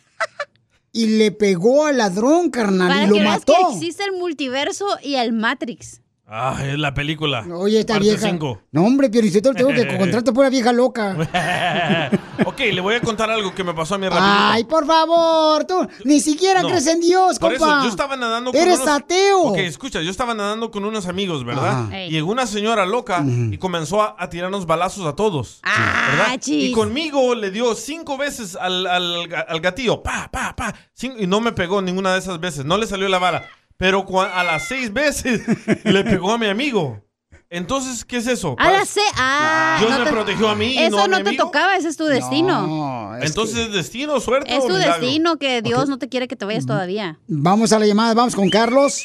y 0.91 1.07
le 1.17 1.31
pegó 1.31 1.85
al 1.85 1.97
ladrón, 1.97 2.49
carnal, 2.49 2.89
Para 2.89 3.03
y 3.03 3.07
lo 3.07 3.13
que 3.15 3.19
veas 3.21 3.39
mató? 3.39 3.53
que 3.53 3.75
existe 3.75 4.03
el 4.03 4.13
multiverso 4.13 4.85
y 5.01 5.15
el 5.15 5.31
Matrix. 5.33 6.01
Ah, 6.29 6.57
es 6.65 6.77
la 6.77 6.93
película. 6.93 7.45
Oye, 7.55 7.79
esta 7.79 7.93
Parte 7.93 8.09
vieja. 8.09 8.27
cinco. 8.29 8.59
No, 8.73 8.83
hombre, 8.83 9.09
Pioricito, 9.09 9.53
tengo 9.53 9.69
que 9.69 9.81
encontrarte 9.89 10.33
pura 10.33 10.49
vieja 10.49 10.73
loca. 10.73 11.15
ok, 12.45 12.59
le 12.73 12.81
voy 12.81 12.95
a 12.95 13.01
contar 13.01 13.29
algo 13.31 13.55
que 13.55 13.63
me 13.63 13.73
pasó 13.73 13.95
a 13.95 13.97
mí 13.97 14.07
rapidito. 14.09 14.27
Ay, 14.29 14.63
por 14.65 14.85
favor, 14.85 15.63
tú 15.65 15.87
ni 16.03 16.19
siquiera 16.19 16.61
No. 16.61 16.67
crees 16.67 16.85
en 16.87 16.99
Dios, 16.99 17.39
Por 17.39 17.51
compa. 17.57 17.75
eso, 17.77 17.83
yo 17.83 17.89
estaba 17.89 18.17
nadando 18.17 18.51
con 18.51 18.59
Eres 18.59 18.79
unos... 18.79 18.89
ateo. 18.89 19.41
Ok, 19.43 19.57
escucha, 19.59 20.01
yo 20.01 20.11
estaba 20.11 20.33
nadando 20.33 20.69
con 20.69 20.83
unos 20.83 21.07
amigos, 21.07 21.45
¿verdad? 21.45 21.93
Ey. 21.93 22.09
Llegó 22.09 22.29
una 22.31 22.45
señora 22.45 22.85
loca 22.85 23.23
y 23.25 23.57
comenzó 23.57 24.01
a, 24.01 24.15
a 24.19 24.29
tirarnos 24.29 24.65
balazos 24.65 25.05
a 25.05 25.15
todos. 25.15 25.59
Ah, 25.63 26.09
¿verdad? 26.11 26.39
chis. 26.41 26.69
Y 26.69 26.71
conmigo 26.73 27.35
le 27.35 27.51
dio 27.51 27.73
cinco 27.73 28.17
veces 28.17 28.57
al, 28.59 28.85
al, 28.87 29.33
al 29.47 29.59
gatillo, 29.61 30.03
pa, 30.03 30.29
pa, 30.31 30.55
pa, 30.55 30.73
cin- 30.99 31.15
y 31.19 31.25
no 31.25 31.39
me 31.39 31.53
pegó 31.53 31.81
ninguna 31.81 32.11
de 32.13 32.19
esas 32.19 32.39
veces, 32.41 32.65
no 32.65 32.77
le 32.77 32.85
salió 32.85 33.07
la 33.07 33.19
bala. 33.19 33.45
Pero 33.77 34.05
cua- 34.05 34.31
a 34.33 34.43
las 34.43 34.67
seis 34.67 34.91
veces 34.91 35.41
le 35.83 36.03
pegó 36.03 36.31
a 36.33 36.37
mi 36.37 36.47
amigo. 36.47 37.01
Entonces, 37.49 38.03
¿qué 38.03 38.17
es 38.17 38.27
eso? 38.27 38.55
A 38.59 38.71
la 38.71 38.83
C. 38.85 38.99
Ah, 39.15 39.77
Dios 39.79 39.91
no 39.91 39.99
me 39.99 40.05
te- 40.05 40.11
protegió 40.11 40.49
a 40.49 40.55
mí 40.55 40.77
Eso 40.77 40.97
no 40.97 41.03
a 41.03 41.07
mi 41.07 41.11
no 41.11 41.17
te 41.23 41.29
amigo. 41.29 41.45
tocaba, 41.45 41.77
ese 41.77 41.87
es 41.87 41.95
tu 41.95 42.03
destino. 42.05 42.67
No, 42.67 43.15
es 43.17 43.25
Entonces, 43.29 43.55
que- 43.55 43.63
¿es 43.67 43.71
destino, 43.73 44.19
suerte 44.19 44.53
Es 44.53 44.65
tu 44.67 44.73
milagro? 44.73 44.99
destino 45.01 45.37
que 45.37 45.61
Dios 45.61 45.87
no 45.87 45.97
te 45.97 46.09
quiere 46.09 46.27
que 46.27 46.35
te 46.35 46.43
vayas 46.43 46.65
todavía. 46.65 47.19
Vamos 47.27 47.71
a 47.71 47.79
la 47.79 47.85
llamada, 47.85 48.13
vamos 48.13 48.35
con 48.35 48.49
Carlos. 48.49 49.01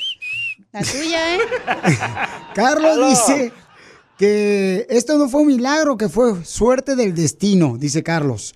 La 0.72 0.80
tuya, 0.82 1.36
¿eh? 1.36 1.38
Carlos 2.54 2.92
Aló. 2.96 3.08
dice 3.10 3.52
que 4.18 4.86
esto 4.90 5.18
no 5.18 5.28
fue 5.28 5.42
un 5.42 5.48
milagro, 5.48 5.96
que 5.96 6.08
fue 6.08 6.44
suerte 6.44 6.96
del 6.96 7.14
destino, 7.14 7.76
dice 7.78 8.02
Carlos. 8.02 8.54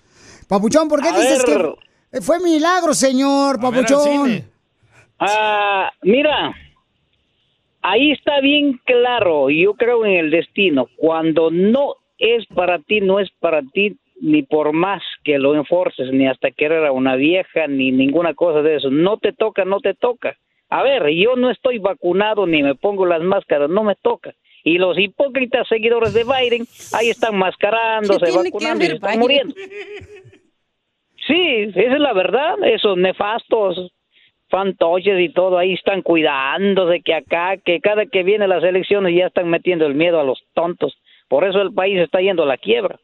Papuchón, 0.49 0.89
¿por 0.89 1.01
qué 1.03 1.09
A 1.09 1.12
dices 1.21 1.45
ver. 1.47 1.75
que 2.12 2.21
fue 2.23 2.41
milagro, 2.41 2.95
señor 2.95 3.61
Papuchón? 3.61 4.45
Ah, 5.19 5.93
mira, 6.03 6.55
ahí 7.83 8.12
está 8.12 8.41
bien 8.41 8.81
claro, 8.85 9.51
yo 9.51 9.75
creo 9.75 10.05
en 10.05 10.17
el 10.17 10.31
destino. 10.31 10.89
Cuando 10.97 11.51
no 11.51 11.95
es 12.19 12.47
para 12.47 12.79
ti, 12.81 13.01
no 13.01 13.21
es 13.21 13.31
para 13.41 13.62
ti, 13.62 13.97
ni 14.21 14.43
por 14.43 14.73
más 14.73 15.03
que 15.25 15.39
lo 15.39 15.55
enforces, 15.55 16.12
ni 16.12 16.27
hasta 16.27 16.51
querer 16.51 16.85
a 16.85 16.93
una 16.93 17.17
vieja, 17.17 17.67
ni 17.67 17.93
ninguna 17.93 18.35
cosa 18.35 18.62
de 18.62 18.77
eso. 18.77 18.91
No 18.91 19.19
te 19.19 19.33
toca, 19.33 19.64
no 19.64 19.81
te 19.81 19.95
toca. 19.95 20.37
A 20.69 20.83
ver, 20.83 21.09
yo 21.11 21.37
no 21.37 21.51
estoy 21.51 21.79
vacunado 21.79 22.47
ni 22.47 22.62
me 22.62 22.75
pongo 22.75 23.07
las 23.07 23.23
máscaras, 23.23 23.71
no 23.71 23.85
me 23.85 23.95
toca. 23.95 24.35
Y 24.64 24.79
los 24.79 24.99
hipócritas 24.99 25.69
seguidores 25.69 26.12
de 26.12 26.25
Biden 26.25 26.67
ahí 26.93 27.09
están 27.11 27.37
mascarándose, 27.37 28.19
¿Qué 28.19 28.33
tiene 28.33 28.45
que 28.45 28.51
vacunando 28.51 28.85
y 28.85 28.87
ver 28.89 28.95
están 28.97 29.11
Biden? 29.11 29.21
muriendo. 29.21 29.55
Sí, 31.27 31.73
esa 31.75 31.95
es 31.95 32.01
la 32.01 32.12
verdad. 32.12 32.55
Esos 32.64 32.97
nefastos 32.97 33.93
fantoches 34.49 35.20
y 35.20 35.32
todo 35.32 35.59
ahí 35.59 35.74
están 35.74 36.03
cuidándose 36.03 37.03
que 37.03 37.14
acá, 37.14 37.57
que 37.57 37.80
cada 37.80 38.07
que 38.07 38.22
vienen 38.22 38.49
las 38.49 38.64
elecciones 38.64 39.14
ya 39.16 39.26
están 39.26 39.49
metiendo 39.49 39.86
el 39.86 39.94
miedo 39.94 40.20
a 40.20 40.24
los 40.24 40.42
tontos. 40.55 40.97
Por 41.28 41.44
eso 41.44 41.61
el 41.61 41.72
país 41.72 41.99
está 41.99 42.20
yendo 42.20 42.44
a 42.44 42.47
la 42.47 42.57
quiebra. 42.57 42.99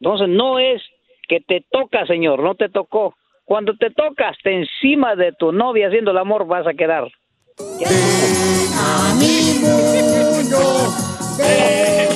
Entonces 0.00 0.28
no 0.28 0.58
es 0.58 0.82
que 1.28 1.40
te 1.40 1.64
toca, 1.70 2.06
señor, 2.06 2.42
no 2.42 2.54
te 2.54 2.68
tocó. 2.68 3.14
Cuando 3.44 3.76
te 3.76 3.90
toca 3.90 4.28
hasta 4.28 4.50
encima 4.50 5.16
de 5.16 5.32
tu 5.32 5.52
novia 5.52 5.88
haciendo 5.88 6.10
el 6.10 6.18
amor 6.18 6.46
vas 6.46 6.66
a 6.66 6.74
quedar. 6.74 7.10
A 7.58 9.14
mi 9.18 9.58
mundo, 9.60 10.58
ven 11.38 12.10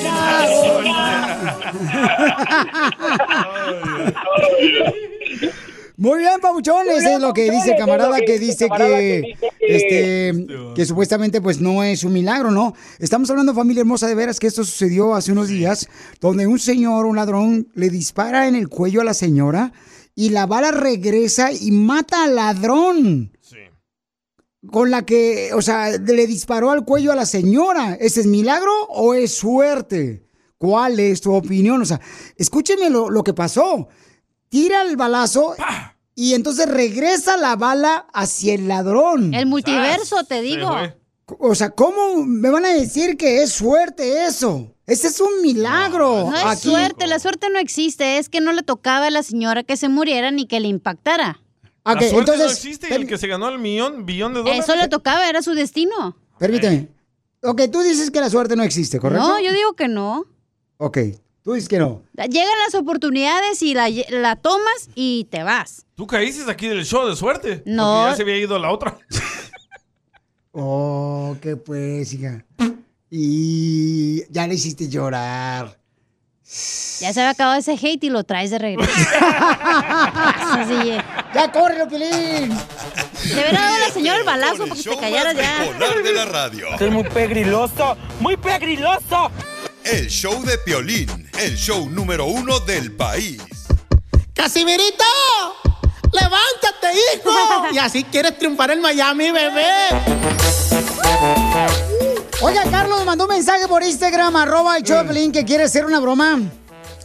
Muy 5.97 6.19
bien, 6.19 6.41
Pabuchón, 6.41 6.89
eso 6.89 7.09
es 7.09 7.21
lo 7.21 7.33
que 7.33 7.51
dice 7.51 7.71
el 7.71 7.77
camarada 7.77 8.19
que 8.19 8.41
dice 8.41 8.69
que, 8.77 9.37
este, 9.61 10.47
que 10.75 10.87
supuestamente 10.87 11.41
pues 11.41 11.61
no 11.61 11.85
es 11.85 12.03
un 12.03 12.13
milagro, 12.13 12.51
¿no? 12.51 12.75
Estamos 12.99 13.31
hablando, 13.31 13.55
familia 13.55 13.83
hermosa, 13.83 14.09
de 14.09 14.17
veras 14.17 14.41
que 14.41 14.49
esto 14.49 14.65
sucedió 14.65 15.15
hace 15.15 15.31
unos 15.31 15.49
días, 15.49 15.89
donde 16.21 16.49
un 16.49 16.59
señor, 16.59 17.07
un 17.07 17.15
ladrón, 17.15 17.69
le 17.75 17.91
dispara 17.91 18.49
en 18.49 18.57
el 18.57 18.69
cuello 18.69 19.03
a 19.03 19.05
la 19.05 19.15
señora 19.15 19.73
y 20.17 20.31
la 20.31 20.47
bala 20.47 20.73
regresa 20.73 21.53
y 21.53 21.71
mata 21.71 22.25
al 22.25 22.35
ladrón. 22.35 23.31
Con 24.73 24.91
la 24.91 25.05
que, 25.05 25.51
o 25.53 25.61
sea, 25.61 25.91
le 25.91 26.27
disparó 26.27 26.71
al 26.71 26.87
cuello 26.87 27.13
a 27.13 27.17
la 27.17 27.27
señora. 27.27 27.99
¿Ese 28.01 28.21
es 28.21 28.27
milagro 28.27 28.73
o 28.89 29.13
es 29.13 29.35
suerte? 29.35 30.27
¿Cuál 30.57 30.99
es 30.99 31.21
tu 31.21 31.35
opinión? 31.35 31.83
O 31.83 31.85
sea, 31.85 32.01
escúcheme 32.39 32.89
lo, 32.89 33.11
lo 33.11 33.23
que 33.23 33.35
pasó. 33.35 33.89
Tira 34.55 34.83
el 34.83 34.97
balazo 34.97 35.57
y 36.15 36.35
entonces 36.35 36.69
regresa 36.69 37.37
la 37.37 37.57
bala 37.57 38.07
hacia 38.13 38.55
el 38.55 38.69
ladrón. 38.69 39.35
El 39.35 39.47
multiverso, 39.47 40.23
te 40.23 40.43
digo. 40.43 40.71
O 41.41 41.57
sea, 41.57 41.71
¿cómo 41.71 42.25
me 42.25 42.51
van 42.51 42.65
a 42.65 42.69
decir 42.69 43.17
que 43.17 43.43
es 43.43 43.51
suerte 43.51 44.27
eso? 44.27 44.73
Ese 44.87 45.09
es 45.09 45.21
un 45.21 45.43
milagro. 45.43 46.31
No 46.31 46.37
es 46.37 46.45
Aquí- 46.45 46.69
suerte, 46.69 47.09
la 47.09 47.19
suerte 47.19 47.51
no 47.51 47.59
existe, 47.59 48.19
es 48.19 48.29
que 48.29 48.41
no 48.41 48.53
le 48.53 48.63
tocaba 48.63 49.07
a 49.07 49.11
la 49.11 49.25
señora 49.25 49.65
que 49.65 49.77
se 49.77 49.89
muriera 49.89 50.31
ni 50.31 50.47
que 50.47 50.61
le 50.61 50.69
impactara. 50.69 51.41
Ok, 51.83 52.03
la 52.03 52.09
suerte 52.11 52.13
no 52.13 52.19
entonces, 52.21 52.53
existe 52.65 52.89
y 52.91 52.93
el 52.93 53.09
que 53.09 53.19
se 53.19 53.27
ganó 53.27 53.49
el 53.49 53.59
millón, 53.59 54.07
billón 54.07 54.35
de 54.35 54.39
dólares. 54.39 54.63
Eso 54.63 54.77
le 54.77 54.87
tocaba, 54.87 55.29
era 55.29 55.43
su 55.43 55.55
destino. 55.55 56.17
Permíteme. 56.39 56.91
Ok, 57.43 57.63
tú 57.73 57.81
dices 57.81 58.13
que 58.13 58.21
la 58.21 58.31
suerte 58.31 58.55
no 58.55 58.63
existe, 58.63 59.01
¿correcto? 59.01 59.27
No, 59.27 59.41
yo 59.41 59.53
digo 59.53 59.73
que 59.73 59.89
no. 59.89 60.27
Ok, 60.77 60.99
tú 61.45 61.53
dices 61.53 61.69
que 61.69 61.79
no. 61.79 62.03
Llegan 62.17 62.59
las 62.65 62.75
oportunidades 62.75 63.63
y 63.63 63.75
la, 63.75 63.89
la 64.09 64.37
tomas 64.37 64.89
y 64.95 65.29
te 65.31 65.43
vas. 65.45 65.87
Tú 65.95 66.07
caíste 66.07 66.51
aquí 66.51 66.67
del 66.67 66.85
show 66.85 67.07
de 67.07 67.15
suerte. 67.15 67.63
No. 67.67 67.85
Porque 67.85 68.11
ya 68.11 68.17
se 68.17 68.23
había 68.23 68.39
ido 68.39 68.59
la 68.59 68.71
otra. 68.71 68.99
Oh, 70.57 71.37
qué 71.43 71.57
pues, 71.57 72.13
hija. 72.13 72.45
Y 73.11 74.25
ya 74.33 74.47
le 74.47 74.55
hiciste 74.55 74.89
llorar. 74.89 75.77
Ya 77.01 77.13
se 77.13 77.21
había 77.21 77.31
acabado 77.31 77.59
ese 77.59 77.73
hate 77.73 78.05
y 78.05 78.09
lo 78.11 78.23
traes 78.23 78.51
de 78.51 78.61
regreso. 78.61 78.93
Así. 79.61 80.97
¡Ya 81.35 81.51
corre, 81.51 81.87
Pelín! 81.89 82.57
Le 83.27 83.35
hubiera 83.35 83.61
dado 83.61 83.75
a 83.75 83.79
la 83.81 83.91
señora 83.91 84.19
el 84.19 84.25
balazo 84.25 84.67
para 84.69 84.77
que 84.77 84.83
te 84.83 84.97
callaras 84.97 85.35
ya. 85.35 85.65
De 86.03 86.13
la 86.13 86.25
radio. 86.27 86.69
es 86.79 86.93
muy 86.93 87.03
pegriloso, 87.03 87.97
muy 88.21 88.37
pegriloso. 88.37 89.33
El 89.85 90.09
show 90.09 90.43
de 90.43 90.57
Piolín, 90.57 91.31
el 91.39 91.57
show 91.57 91.91
número 91.91 92.25
uno 92.25 92.59
del 92.61 92.93
país. 92.93 93.43
¡Casimirito! 94.33 95.05
¡Levántate, 96.11 96.93
hijo! 97.17 97.31
Y 97.73 97.79
así 97.79 98.03
quieres 98.05 98.39
triunfar 98.39 98.71
en 98.71 98.81
Miami, 98.81 99.31
bebé. 99.31 99.67
Oiga, 102.41 102.63
Carlos 102.71 103.05
mandó 103.05 103.25
un 103.25 103.31
mensaje 103.31 103.69
por 103.69 103.83
Instagram, 103.83 104.35
arroba 104.37 104.79
el 104.79 104.85
Choplin, 104.85 105.31
que 105.31 105.45
quiere 105.45 105.65
hacer 105.65 105.85
una 105.85 106.01
broma 106.01 106.41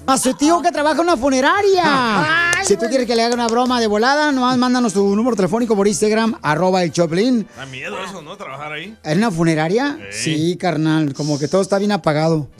a 0.07 0.17
su 0.17 0.33
tío 0.33 0.61
que 0.61 0.71
trabaja 0.71 0.95
en 0.95 1.01
una 1.01 1.17
funeraria. 1.17 2.45
si 2.63 2.77
tú 2.77 2.85
quieres 2.87 3.07
que 3.07 3.15
le 3.15 3.23
haga 3.23 3.33
una 3.33 3.47
broma 3.47 3.79
de 3.79 3.87
volada, 3.87 4.31
nomás 4.31 4.57
mándanos 4.57 4.93
tu 4.93 5.15
número 5.15 5.35
telefónico 5.35 5.75
por 5.75 5.87
Instagram, 5.87 6.37
arroba 6.41 6.83
el 6.83 6.91
Choplin. 6.91 7.47
Da 7.55 7.65
miedo 7.65 7.97
eso, 8.03 8.21
¿no? 8.21 8.37
Trabajar 8.37 8.73
ahí. 8.73 8.95
¿En 9.03 9.17
una 9.17 9.31
funeraria? 9.31 9.97
Sí, 10.11 10.57
carnal, 10.57 11.13
como 11.13 11.39
que 11.39 11.47
todo 11.47 11.61
está 11.61 11.77
bien 11.77 11.91
apagado. 11.91 12.47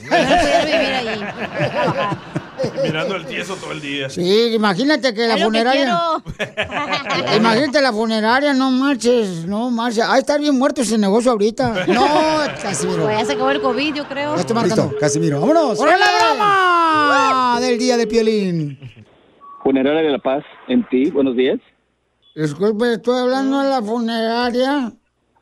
Mirando 2.82 3.16
el 3.16 3.26
tieso 3.26 3.56
todo 3.56 3.72
el 3.72 3.80
día. 3.80 4.10
Sí, 4.10 4.52
imagínate 4.54 5.14
que 5.14 5.26
la 5.26 5.34
Es 5.34 5.40
lo 5.40 5.50
que 5.50 5.58
funeraria... 5.58 5.98
Imagínate 7.36 7.80
la 7.80 7.92
funeraria, 7.92 8.52
no 8.52 8.70
marches, 8.70 9.46
no 9.46 9.70
marches. 9.70 10.04
Ah, 10.06 10.18
está 10.18 10.38
bien 10.38 10.58
muerto 10.58 10.82
ese 10.82 10.98
negocio 10.98 11.30
ahorita. 11.30 11.86
No, 11.86 12.06
Casimiro. 12.62 13.04
Pues 13.04 13.18
ya 13.18 13.24
se 13.24 13.32
acabó 13.32 13.50
el 13.50 13.60
COVID, 13.60 13.94
yo 13.94 14.06
creo. 14.06 14.34
Ya 14.34 14.40
estoy 14.40 14.54
marcando. 14.54 14.96
Casimiro, 14.98 15.40
vámonos. 15.40 15.78
¡Órale! 15.78 15.98
la 16.00 16.36
broma 16.38 17.60
del 17.60 17.78
día 17.78 17.96
de 17.96 18.06
Piolín! 18.06 18.78
Funeraria 19.70 20.02
de 20.02 20.10
la 20.10 20.18
Paz, 20.18 20.42
en 20.66 20.84
ti, 20.88 21.12
buenos 21.12 21.36
días. 21.36 21.60
Disculpe, 22.34 22.94
estoy 22.94 23.20
hablando 23.20 23.60
de 23.60 23.68
la 23.68 23.80
funeraria. 23.80 24.92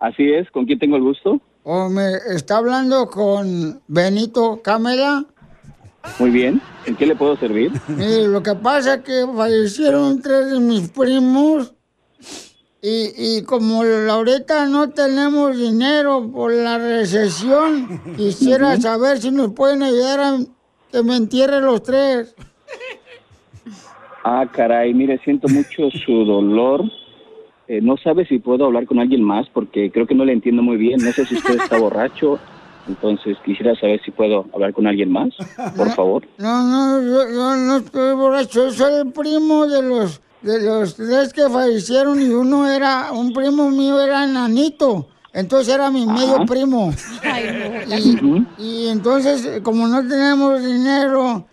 Así 0.00 0.30
es, 0.30 0.50
¿con 0.50 0.66
quién 0.66 0.78
tengo 0.78 0.96
el 0.96 1.02
gusto? 1.02 1.40
¿O 1.62 1.88
me 1.88 2.12
está 2.34 2.58
hablando 2.58 3.08
con 3.08 3.80
Benito 3.88 4.60
Camela? 4.62 5.24
Muy 6.18 6.28
bien, 6.28 6.60
¿en 6.84 6.94
qué 6.96 7.06
le 7.06 7.16
puedo 7.16 7.38
servir? 7.38 7.72
Mire, 7.88 8.28
lo 8.28 8.42
que 8.42 8.54
pasa 8.54 8.96
es 8.96 9.00
que 9.00 9.26
fallecieron 9.34 10.20
tres 10.20 10.50
de 10.50 10.60
mis 10.60 10.90
primos 10.90 11.72
y, 12.82 13.12
y 13.16 13.42
como 13.44 13.82
ahorita 13.82 14.66
no 14.66 14.90
tenemos 14.90 15.56
dinero 15.56 16.30
por 16.30 16.52
la 16.52 16.76
recesión, 16.76 18.14
quisiera 18.14 18.78
saber 18.78 19.22
si 19.22 19.30
nos 19.30 19.54
pueden 19.54 19.82
ayudar 19.82 20.20
a 20.20 20.38
que 20.92 21.02
me 21.02 21.16
entierren 21.16 21.64
los 21.64 21.82
tres. 21.82 22.34
Ah, 24.24 24.46
caray, 24.50 24.92
mire, 24.94 25.18
siento 25.24 25.48
mucho 25.48 25.90
su 26.04 26.24
dolor, 26.24 26.84
eh, 27.68 27.80
no 27.82 27.96
sabe 27.98 28.26
si 28.26 28.38
puedo 28.38 28.64
hablar 28.64 28.86
con 28.86 28.98
alguien 28.98 29.22
más 29.22 29.46
porque 29.50 29.90
creo 29.90 30.06
que 30.06 30.14
no 30.14 30.24
le 30.24 30.32
entiendo 30.32 30.62
muy 30.62 30.76
bien. 30.76 31.00
No 31.04 31.12
sé 31.12 31.26
si 31.26 31.34
usted 31.34 31.56
está 31.60 31.78
borracho. 31.80 32.38
Entonces 32.88 33.36
quisiera 33.44 33.74
saber 33.74 34.00
si 34.02 34.10
puedo 34.10 34.46
hablar 34.54 34.72
con 34.72 34.86
alguien 34.86 35.12
más, 35.12 35.28
por 35.76 35.90
favor. 35.90 36.26
No, 36.38 36.62
no, 36.62 37.02
yo, 37.02 37.30
yo 37.30 37.56
no 37.56 37.76
estoy 37.76 38.14
borracho, 38.14 38.70
soy 38.70 39.02
el 39.02 39.12
primo 39.12 39.66
de 39.66 39.82
los 39.82 40.22
de 40.40 40.60
los 40.62 40.94
tres 40.94 41.32
que 41.32 41.48
fallecieron 41.50 42.20
y 42.22 42.30
uno 42.30 42.66
era, 42.66 43.12
un 43.12 43.32
primo 43.32 43.70
mío 43.70 44.00
era 44.00 44.24
enanito, 44.24 45.08
entonces 45.38 45.72
era 45.72 45.88
mi 45.90 46.04
medio 46.04 46.44
primo. 46.46 46.92
Y, 47.96 48.44
y 48.58 48.88
entonces, 48.88 49.60
como 49.62 49.86
no 49.86 50.06
tenemos 50.06 50.64
dinero, 50.64 51.46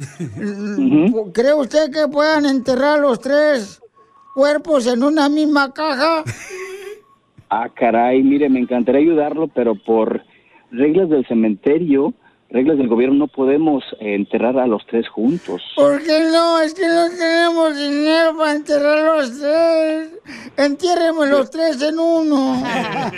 ¿cree 1.34 1.54
usted 1.54 1.92
que 1.92 2.08
puedan 2.08 2.48
enterrar 2.48 3.00
los 3.00 3.20
tres 3.20 3.80
cuerpos 4.34 4.88
en 4.88 5.04
una 5.04 5.30
misma 5.30 5.72
caja? 5.72 6.24
Ah, 7.50 7.70
caray, 7.74 8.24
mire, 8.24 8.50
me 8.50 8.60
encantaría 8.60 9.02
ayudarlo, 9.02 9.48
pero 9.50 9.76
por 9.76 10.24
reglas 10.72 11.10
del 11.10 11.26
cementerio, 11.28 12.14
reglas 12.50 12.78
del 12.78 12.88
gobierno, 12.88 13.16
no 13.16 13.28
podemos 13.28 13.84
eh, 14.00 14.16
enterrar 14.16 14.58
a 14.60 14.68
los 14.68 14.86
tres 14.86 15.08
juntos. 15.10 15.62
¿Por 15.76 16.02
qué 16.04 16.22
no? 16.32 16.60
Es 16.60 16.74
que 16.74 16.88
no 16.88 17.10
tenemos 17.10 17.76
dinero 17.76 18.38
para 18.38 18.56
enterrar 18.56 19.18
los 19.18 19.40
tres. 19.40 20.10
Entiérreme 20.58 21.28
los 21.28 21.50
tres 21.50 21.82
en 21.82 22.00
uno. 22.00 22.64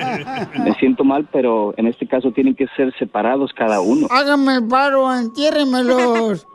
Me 0.63 0.73
siento 0.75 1.03
mal, 1.03 1.27
pero 1.31 1.73
en 1.77 1.87
este 1.87 2.07
caso 2.07 2.31
tienen 2.31 2.55
que 2.55 2.67
ser 2.75 2.93
separados 2.97 3.51
cada 3.53 3.81
uno. 3.81 4.07
Hágame 4.09 4.55
el 4.55 4.67
paro, 4.67 5.13
entiérremelos. 5.13 6.47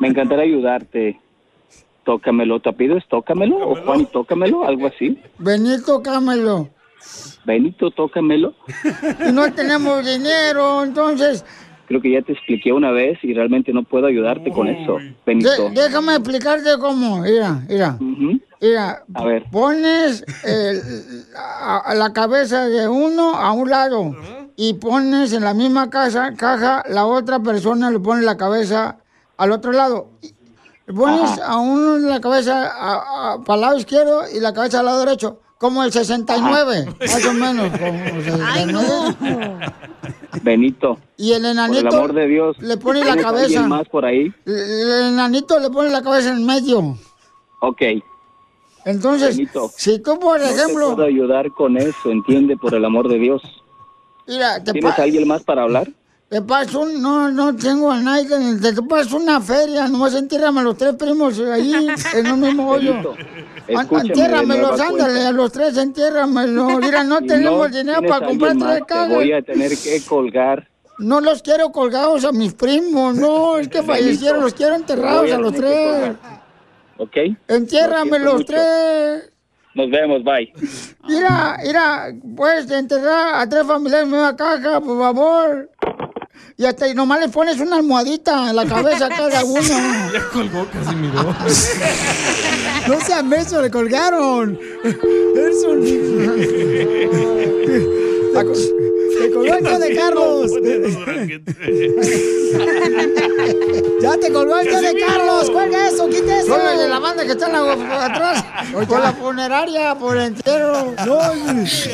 Me 0.00 0.08
encantaría 0.08 0.44
ayudarte. 0.44 1.20
Tócamelo, 2.04 2.60
¿te 2.60 2.70
apellido 2.70 2.96
es 2.96 3.06
Tócamelo 3.08 3.58
o 3.58 3.76
Juan 3.76 4.06
Tócamelo? 4.06 4.64
Algo 4.64 4.86
así. 4.86 5.18
Benito, 5.38 6.02
cámelo. 6.02 6.68
Benito, 7.44 7.90
Tócamelo. 7.90 8.54
Y 9.28 9.32
no 9.32 9.52
tenemos 9.52 10.04
dinero, 10.04 10.82
entonces... 10.82 11.44
Creo 11.90 12.00
que 12.00 12.12
ya 12.12 12.22
te 12.22 12.34
expliqué 12.34 12.72
una 12.72 12.92
vez 12.92 13.18
y 13.24 13.34
realmente 13.34 13.72
no 13.72 13.82
puedo 13.82 14.06
ayudarte 14.06 14.52
con 14.52 14.68
eso, 14.68 14.98
Benito. 15.26 15.50
de- 15.50 15.70
déjame 15.70 16.12
explicarte 16.14 16.78
cómo. 16.78 17.22
Mira, 17.22 17.62
mira. 17.68 17.98
Mira, 18.60 19.02
A 19.12 19.24
ver. 19.24 19.44
pones 19.50 20.24
el- 20.44 20.80
a- 21.36 21.78
a 21.78 21.94
la 21.96 22.12
cabeza 22.12 22.68
de 22.68 22.86
uno 22.86 23.34
a 23.34 23.50
un 23.50 23.68
lado 23.70 24.14
y 24.54 24.74
pones 24.74 25.32
en 25.32 25.42
la 25.42 25.52
misma 25.52 25.90
casa, 25.90 26.32
caja, 26.36 26.84
la 26.88 27.06
otra 27.06 27.40
persona 27.40 27.90
le 27.90 27.98
pone 27.98 28.22
la 28.22 28.36
cabeza 28.36 28.98
al 29.36 29.50
otro 29.50 29.72
lado. 29.72 30.10
Y 30.22 30.92
Pones 30.92 31.40
a 31.40 31.56
uno 31.58 31.96
en 31.96 32.08
la 32.08 32.20
cabeza 32.20 32.66
a- 32.68 33.32
a- 33.34 33.44
para 33.44 33.54
el 33.56 33.60
lado 33.62 33.78
izquierdo 33.78 34.22
y 34.32 34.38
la 34.38 34.52
cabeza 34.52 34.78
al 34.78 34.86
lado 34.86 35.04
derecho, 35.04 35.40
como 35.60 35.84
el 35.84 35.92
69, 35.92 36.86
más 36.98 37.26
o 37.26 37.32
menos. 37.34 37.70
Como 37.78 38.04
el 38.04 38.24
69. 38.24 39.72
Benito, 40.42 40.98
Y 41.18 41.32
el 41.32 41.42
por 41.42 41.46
el 41.50 41.52
enanito 41.52 41.88
amor 41.88 42.12
de 42.14 42.26
Dios. 42.28 42.56
le 42.60 42.76
pone 42.78 43.00
la 43.00 43.06
¿tienes 43.06 43.24
cabeza. 43.24 43.44
alguien 43.44 43.68
más 43.68 43.86
por 43.88 44.06
ahí? 44.06 44.32
El 44.46 45.12
enanito 45.12 45.58
le 45.58 45.68
pone 45.68 45.90
la 45.90 46.02
cabeza 46.02 46.30
en 46.30 46.46
medio. 46.46 46.96
Ok. 47.60 47.82
Entonces, 48.86 49.36
Benito, 49.36 49.70
si 49.76 49.98
tú, 49.98 50.18
por 50.18 50.40
no 50.40 50.46
ejemplo, 50.46 50.88
te 50.90 50.94
puedo 50.94 51.06
ayudar 51.08 51.50
con 51.50 51.76
eso, 51.76 52.10
entiende, 52.10 52.56
por 52.56 52.74
el 52.74 52.82
amor 52.84 53.08
de 53.08 53.18
Dios. 53.18 53.42
mira, 54.26 54.62
te, 54.64 54.72
¿Tienes 54.72 54.94
pa- 54.94 55.02
alguien 55.02 55.28
más 55.28 55.42
para 55.42 55.62
hablar? 55.64 55.88
Te 56.30 56.40
paso 56.42 56.82
un, 56.82 57.02
no, 57.02 57.28
no 57.28 57.56
tengo 57.56 57.90
a 57.90 57.98
nadie, 57.98 58.28
te, 58.62 58.80
paso 58.82 59.16
una 59.16 59.40
feria, 59.40 59.88
nomás 59.88 60.14
entiérrame 60.14 60.60
a 60.60 60.62
los 60.62 60.76
tres 60.76 60.94
primos 60.94 61.40
ahí, 61.40 61.88
en 62.14 62.30
un 62.30 62.40
mismo 62.40 62.70
hoyo. 62.70 63.16
Entiérramelos, 63.66 64.80
ándale, 64.80 65.26
a 65.26 65.32
los 65.32 65.50
tres, 65.50 65.76
entiérramelos. 65.76 66.78
Mira, 66.80 67.02
no 67.02 67.18
Si 67.18 67.26
tenemos 67.26 67.72
dinero 67.72 68.00
para 68.06 68.26
comprar 68.28 68.56
tres. 68.56 69.08
Te 69.08 69.14
voy 69.14 69.32
a 69.32 69.42
tener 69.42 69.72
que 69.76 70.00
colgar. 70.08 70.68
No 70.98 71.20
los 71.20 71.42
quiero 71.42 71.72
colgados 71.72 72.24
a 72.24 72.30
mis 72.30 72.54
primos, 72.54 73.16
no, 73.16 73.58
es 73.58 73.66
que 73.66 73.82
fallecieron, 73.82 74.40
los 74.40 74.54
quiero 74.54 74.76
enterrados 74.76 75.32
a 75.32 75.34
a 75.34 75.38
los 75.38 75.52
tres. 75.52 76.12
¿Ok? 76.96 77.16
Entiérrame 77.48 78.20
los 78.20 78.34
mucho. 78.34 78.46
tres. 78.46 79.32
Nos 79.74 79.90
vemos, 79.90 80.22
bye. 80.22 80.52
Mira, 81.08 81.58
mira, 81.64 82.12
puedes 82.36 82.70
enterrar 82.70 83.34
a 83.34 83.48
tres 83.48 83.66
familiares 83.66 84.06
en 84.06 84.14
una 84.14 84.36
caja, 84.36 84.80
por 84.80 84.96
favor. 84.96 85.70
Y 86.60 86.66
hasta 86.66 86.86
y 86.86 86.94
nomás 86.94 87.20
le 87.20 87.30
pones 87.30 87.58
una 87.58 87.76
almohadita 87.76 88.50
en 88.50 88.56
la 88.56 88.66
cabeza 88.66 89.06
a 89.06 89.08
cada 89.08 89.42
uno. 89.44 89.62
Ya 90.12 90.28
colgó 90.30 90.66
Casimiro. 90.70 91.34
No 92.86 93.00
sean 93.00 93.30
menso, 93.30 93.62
le 93.62 93.70
colgaron. 93.70 94.58
Eres 94.84 95.64
un... 95.66 95.80
Te 99.20 99.30
colgó 99.30 99.54
el 99.54 99.80
de 99.80 99.96
Carlos. 99.96 100.50
Ya 104.00 104.16
te 104.18 104.32
colgó 104.32 104.58
el 104.60 104.66
de 104.82 105.04
Carlos. 105.06 105.50
Cuelga 105.50 105.88
eso, 105.88 106.08
quita 106.08 106.40
eso. 106.40 106.56
De 106.58 106.88
la 106.88 106.98
banda 106.98 107.24
que 107.24 107.32
están 107.32 107.54
a- 107.54 108.04
atrás. 108.06 108.44
Por 108.72 109.00
la 109.00 109.12
funeraria, 109.12 109.94
por 109.94 110.16
entero. 110.16 110.94
No, 111.04 111.20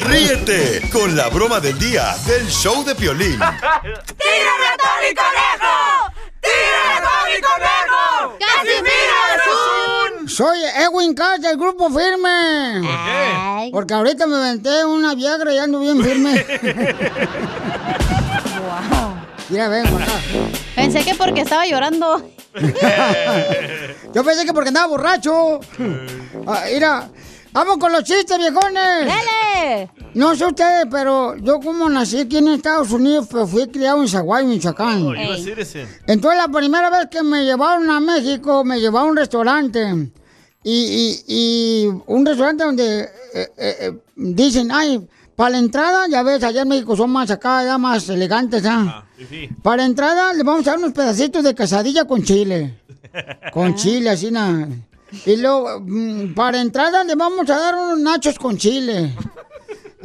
Ríete 0.08 0.88
con 0.92 1.16
la 1.16 1.28
broma 1.28 1.58
del 1.60 1.76
día 1.78 2.14
del 2.26 2.46
show 2.48 2.84
de 2.84 2.94
Piolín. 2.94 3.32
¡Tírame 3.38 4.66
a 4.66 4.76
Tony 4.78 5.14
Conejo! 5.14 6.25
¡Tírame 6.46 6.94
a 6.94 7.00
Tony 7.02 7.38
Conejo! 7.42 8.38
¡Casimiro 8.38 9.18
es 9.34 9.42
un... 10.22 10.28
Soy 10.28 10.58
Edwin 10.64 11.14
Cass 11.14 11.40
del 11.40 11.56
Grupo 11.56 11.88
Firme. 11.90 12.80
¿Por 12.82 12.90
qué? 12.90 13.70
Porque 13.72 13.94
ahorita 13.94 14.26
me 14.26 14.38
venté 14.38 14.84
una 14.84 15.14
Viagra 15.14 15.52
y 15.52 15.58
ando 15.58 15.80
bien 15.80 16.02
firme. 16.02 16.44
Mira, 19.48 19.68
ven 19.68 19.86
acá. 19.86 20.12
Pensé 20.74 21.04
que 21.04 21.14
porque 21.14 21.42
estaba 21.42 21.66
llorando. 21.66 22.30
Yo 24.12 24.24
pensé 24.24 24.44
que 24.44 24.52
porque 24.52 24.68
andaba 24.68 24.86
borracho. 24.88 25.60
Ah, 26.46 26.64
mira, 26.72 27.08
vamos 27.52 27.78
con 27.78 27.92
los 27.92 28.02
chistes, 28.02 28.36
viejones. 28.38 29.06
¡Dale! 29.06 29.45
No 30.14 30.34
sé 30.34 30.46
ustedes, 30.46 30.86
pero 30.90 31.36
yo 31.36 31.60
como 31.60 31.88
nací 31.88 32.20
aquí 32.20 32.38
en 32.38 32.48
Estados 32.48 32.90
Unidos, 32.90 33.26
pero 33.30 33.46
fui 33.46 33.66
criado 33.68 34.00
en 34.02 34.08
Zaguay, 34.08 34.44
Michoacán. 34.46 35.02
Oh. 35.06 35.12
Entonces 36.06 36.38
la 36.44 36.48
primera 36.48 36.90
vez 36.90 37.06
que 37.10 37.22
me 37.22 37.44
llevaron 37.44 37.90
a 37.90 38.00
México, 38.00 38.64
me 38.64 38.80
llevaron 38.80 39.08
a 39.08 39.10
un 39.12 39.16
restaurante. 39.16 40.10
Y, 40.62 40.72
y- 40.72 41.24
y 41.28 41.86
un 42.06 42.26
restaurante 42.26 42.64
donde 42.64 43.00
eh, 43.02 43.08
eh, 43.34 43.48
eh, 43.56 43.92
dicen, 44.16 44.70
ay, 44.72 45.06
para 45.36 45.50
la 45.50 45.58
entrada, 45.58 46.06
ya 46.08 46.22
ves, 46.22 46.42
allá 46.42 46.62
en 46.62 46.68
México 46.68 46.96
son 46.96 47.10
más 47.10 47.30
acá, 47.30 47.62
ya 47.64 47.78
más 47.78 48.08
elegantes, 48.08 48.64
¿ah? 48.66 49.04
Para 49.62 49.78
la 49.78 49.84
entrada 49.84 50.32
le 50.32 50.42
vamos 50.42 50.66
a 50.66 50.70
dar 50.70 50.78
unos 50.78 50.92
pedacitos 50.92 51.44
de 51.44 51.54
quesadilla 51.54 52.04
con 52.04 52.22
chile. 52.22 52.80
Con 53.52 53.74
chile, 53.76 54.10
así 54.10 54.30
nada. 54.30 54.66
Y 55.24 55.36
luego, 55.36 55.80
mm, 55.80 56.34
para 56.34 56.60
entrada 56.60 57.04
le 57.04 57.14
vamos 57.14 57.48
a 57.48 57.56
dar 57.58 57.74
unos 57.76 58.00
nachos 58.00 58.36
con 58.38 58.56
chile. 58.56 59.14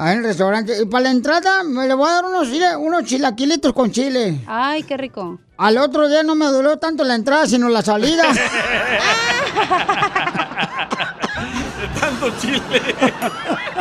Ahí 0.02 0.14
en 0.14 0.20
el 0.22 0.26
restaurante. 0.26 0.82
Y 0.82 0.86
para 0.88 1.04
la 1.04 1.12
entrada 1.12 1.64
me 1.64 1.88
le 1.88 1.94
voy 1.94 2.10
a 2.10 2.14
dar 2.14 2.26
unos, 2.26 2.48
unos 2.80 3.04
chilaquilitos 3.04 3.72
con 3.72 3.92
chile. 3.92 4.40
Ay, 4.48 4.82
qué 4.82 4.98
rico. 4.98 5.40
Al 5.58 5.78
otro 5.78 6.10
día 6.10 6.24
no 6.24 6.34
me 6.34 6.48
dolió 6.48 6.80
tanto 6.80 7.04
la 7.04 7.14
entrada, 7.14 7.46
sino 7.46 7.70
la 7.70 7.84
salida. 7.84 8.24
Tanto 12.22 12.40
chile. 12.40 12.62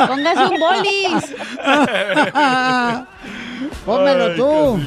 Póngase 0.07 0.45
un 0.47 0.59
bolis. 0.61 1.25
Pónmelo 3.85 4.35
tú. 4.37 4.79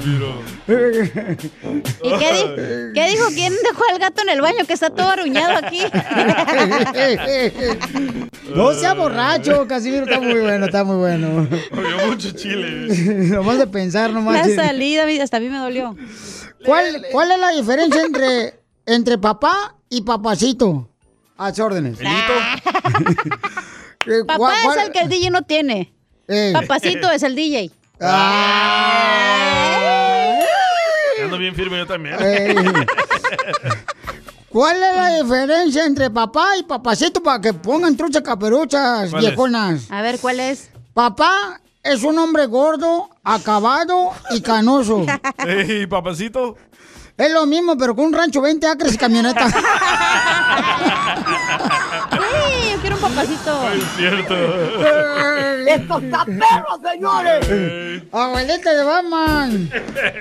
¿Y 0.67 2.11
qué, 2.17 2.33
di- 2.33 2.93
qué 2.93 3.07
dijo? 3.09 3.27
¿Quién 3.33 3.53
dejó 3.63 3.83
el 3.91 3.99
gato 3.99 4.21
en 4.23 4.29
el 4.29 4.41
baño 4.41 4.65
que 4.65 4.73
está 4.73 4.89
todo 4.89 5.09
aruñado 5.09 5.57
aquí? 5.65 5.81
No 8.55 8.73
sea 8.73 8.93
borracho, 8.93 9.67
Casimiro, 9.67 10.03
está 10.05 10.19
muy 10.19 10.39
bueno, 10.39 10.65
está 10.65 10.83
muy 10.83 10.97
bueno. 10.97 11.47
Comió 11.73 12.07
mucho 12.07 12.31
chile. 12.31 12.87
nomás 13.29 13.57
de 13.57 13.67
pensar, 13.67 14.11
nomás. 14.11 14.47
La 14.47 14.55
salida 14.65 15.05
hasta 15.23 15.37
a 15.37 15.39
mí 15.39 15.49
me 15.49 15.57
dolió. 15.57 15.95
¿Cuál, 16.65 17.05
¿Cuál 17.11 17.31
es 17.31 17.39
la 17.39 17.49
diferencia 17.49 18.01
entre, 18.03 18.59
entre 18.85 19.17
papá 19.17 19.75
y 19.89 20.01
papacito? 20.01 20.89
A 21.45 21.49
sus 21.49 21.59
órdenes. 21.59 21.99
Eh, 21.99 22.05
Papá 24.27 24.37
¿cuál- 24.37 24.55
cuál- 24.63 24.77
es 24.79 24.85
el 24.85 24.91
que 24.91 24.99
el 24.99 25.09
DJ 25.09 25.29
no 25.29 25.41
tiene. 25.43 25.93
Ey. 26.27 26.53
Papacito 26.53 27.09
es 27.11 27.23
el 27.23 27.35
DJ. 27.35 27.71
Ando 31.23 31.37
bien 31.37 31.55
firme 31.55 31.77
yo 31.77 31.87
también. 31.87 32.15
¿Cuál 34.49 34.75
es 34.83 34.95
la 34.95 35.21
diferencia 35.21 35.85
entre 35.85 36.09
papá 36.09 36.57
y 36.57 36.63
papacito 36.63 37.23
para 37.23 37.41
que 37.41 37.53
pongan 37.53 37.97
truchas 37.97 38.21
caperuchas, 38.21 39.11
viejonas? 39.13 39.87
A 39.89 40.01
ver, 40.01 40.19
¿cuál 40.19 40.39
es? 40.39 40.69
Papá 40.93 41.59
es 41.81 42.03
un 42.03 42.19
hombre 42.19 42.45
gordo, 42.45 43.09
acabado 43.23 44.11
y 44.31 44.41
canoso. 44.41 45.05
Ey, 45.47 45.87
papacito. 45.87 46.57
Es 47.15 47.31
lo 47.31 47.45
mismo, 47.45 47.77
pero 47.77 47.95
con 47.95 48.05
un 48.05 48.13
rancho 48.13 48.41
20 48.41 48.65
acres 48.67 48.95
y 48.95 48.97
camioneta. 48.97 49.45
¡Uy, 52.11 52.71
yo 52.71 52.81
quiero 52.81 52.95
un 52.95 53.01
papacito. 53.01 53.71
Es 53.71 53.83
cierto. 53.95 54.33
¡Esto 55.67 55.99
está 55.99 56.25
perro, 56.25 56.79
señores! 56.83 58.03
Abuelita 58.11 58.73
de 58.73 58.83
Batman. 58.83 59.69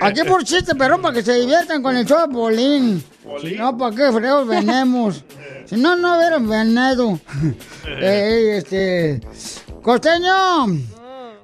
Aquí 0.01 0.21
por 0.23 0.43
chiste, 0.43 0.75
perrón, 0.75 1.01
para 1.01 1.15
que 1.15 1.23
se 1.23 1.33
diviertan 1.33 1.81
con 1.81 1.97
el 1.97 2.05
show 2.05 2.27
de 2.27 2.33
Bolín. 2.33 3.03
Si 3.41 3.55
no, 3.55 3.75
¿para 3.77 3.95
qué 3.95 4.11
freos 4.11 4.47
venemos? 4.47 5.23
Si 5.65 5.75
no, 5.77 5.95
no 5.95 6.17
hubieran 6.17 6.47
venado. 6.47 7.19
Eh, 7.85 8.57
este... 8.57 9.21
Costeño. 9.81 10.67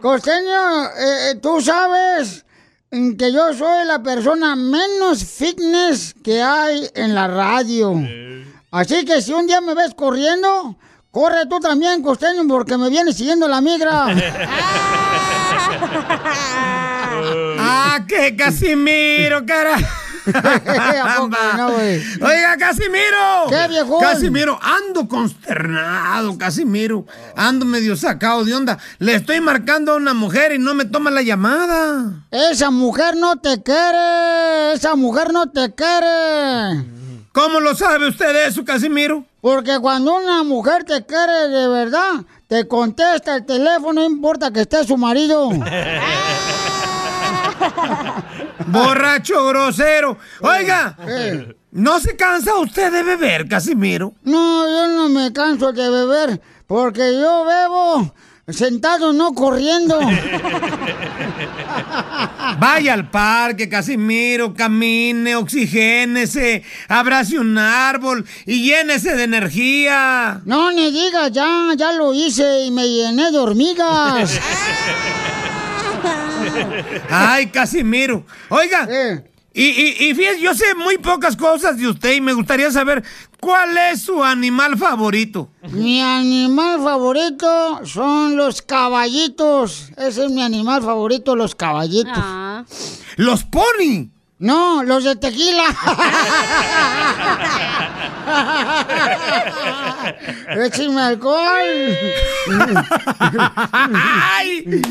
Costeño, 0.02 0.86
eh, 0.86 1.32
eh, 1.32 1.36
tú 1.42 1.60
sabes 1.60 2.46
que 2.92 3.32
yo 3.32 3.54
soy 3.54 3.86
la 3.86 4.02
persona 4.02 4.56
menos 4.56 5.24
fitness 5.24 6.16
que 6.24 6.42
hay 6.42 6.90
en 6.96 7.14
la 7.14 7.28
radio. 7.28 7.94
Así 8.72 9.06
que 9.06 9.22
si 9.22 9.32
un 9.32 9.46
día 9.48 9.62
me 9.62 9.76
ves 9.76 9.94
corriendo, 9.96 10.76
corre 11.12 11.46
tú 11.48 11.60
también, 11.60 12.02
costeño, 12.02 12.48
porque 12.48 12.78
me 12.78 12.90
viene 12.90 13.14
siguiendo 13.14 13.48
la 13.48 13.62
migra. 13.62 14.06
¡Ah, 17.60 18.06
qué 18.08 18.36
Casimiro, 18.36 19.46
cara! 19.46 19.78
Oiga, 22.22 22.58
Casimiro. 22.58 23.48
¿Qué, 23.50 23.68
viejón? 23.68 24.02
Casimiro, 24.02 24.60
ando 24.62 25.08
consternado, 25.08 26.38
Casimiro. 26.38 27.06
Ando 27.36 27.66
medio 27.66 27.96
sacado 27.96 28.46
de 28.46 28.54
onda. 28.54 28.78
Le 29.00 29.16
estoy 29.16 29.42
marcando 29.42 29.94
a 29.94 29.96
una 29.96 30.14
mujer 30.14 30.54
y 30.54 30.60
no 30.60 30.74
me 30.76 30.86
toma 30.86 31.12
la 31.12 31.22
llamada. 31.22 32.12
Esa 32.32 32.72
mujer 32.72 33.16
no 33.18 33.38
te 33.38 33.62
quiere. 33.64 34.74
Esa 34.74 34.96
mujer 34.96 35.34
no 35.34 35.50
te 35.50 35.74
quiere. 35.74 36.86
¿Cómo 37.32 37.60
lo 37.60 37.76
sabe 37.76 38.08
usted 38.08 38.34
de 38.34 38.48
eso, 38.48 38.66
Casimiro? 38.66 39.24
Porque 39.42 39.80
cuando 39.80 40.16
una 40.18 40.44
mujer 40.44 40.84
te 40.84 41.06
quiere 41.06 41.48
de 41.48 41.68
verdad, 41.68 42.26
te 42.48 42.68
contesta 42.68 43.36
el 43.36 43.46
teléfono, 43.46 44.02
no 44.02 44.06
importa 44.06 44.52
que 44.52 44.62
esté 44.62 44.84
su 44.84 44.98
marido. 44.98 45.50
Borracho 48.72 49.46
grosero. 49.48 50.18
Oiga, 50.42 50.96
Eh. 51.08 51.56
¿no 51.72 52.00
se 52.00 52.16
cansa 52.16 52.56
usted 52.58 52.92
de 52.92 53.04
beber, 53.04 53.48
Casimiro? 53.48 54.14
No, 54.24 54.68
yo 54.68 54.88
no 54.96 55.10
me 55.10 55.32
canso 55.34 55.72
de 55.72 55.90
beber, 55.90 56.42
porque 56.68 57.14
yo 57.20 57.46
bebo 57.46 58.14
sentado, 58.48 59.14
no 59.14 59.34
corriendo. 59.34 60.00
Vaya 62.60 62.94
al 62.94 63.10
parque, 63.10 63.70
Casimiro, 63.70 64.54
camine, 64.56 65.36
oxigénese, 65.36 66.64
abrace 66.88 67.38
un 67.38 67.58
árbol 67.58 68.26
y 68.48 68.64
llénese 68.64 69.16
de 69.16 69.24
energía. 69.24 70.42
No, 70.46 70.72
ni 70.72 70.92
digas, 70.92 71.32
ya, 71.32 71.48
ya 71.78 71.92
lo 71.94 72.12
hice 72.14 72.62
y 72.66 72.72
me 72.72 72.88
llené 72.88 73.32
de 73.32 73.38
hormigas. 73.38 74.40
Ay, 77.10 77.48
Casimiro. 77.48 78.26
Oiga, 78.50 78.88
y, 79.54 79.64
y, 79.66 80.10
y 80.10 80.14
fíjese, 80.16 80.42
yo 80.42 80.54
sé 80.54 80.76
muy 80.76 80.98
pocas 80.98 81.36
cosas 81.36 81.78
de 81.78 81.88
usted 81.88 82.14
y 82.16 82.22
me 82.22 82.34
gustaría 82.34 82.72
saber 82.72 83.04
cuál 83.40 83.78
es 83.92 84.02
su 84.04 84.24
animal 84.24 84.78
favorito. 84.78 85.50
Mi 85.72 86.02
animal 86.02 86.82
favorito 86.82 87.86
son 87.86 88.36
los 88.38 88.62
caballitos. 88.62 89.90
Ese 89.98 90.26
es 90.26 90.32
mi 90.32 90.42
animal 90.44 90.82
favorito, 90.84 91.36
los 91.36 91.56
caballitos. 91.56 92.14
¿Los 93.18 93.44
pony? 93.44 94.10
No, 94.40 94.84
los 94.84 95.04
de 95.04 95.16
tequila. 95.18 95.64
¡Écheme 100.66 101.02
alcohol! 101.02 101.98
¡Ay! 103.74 104.82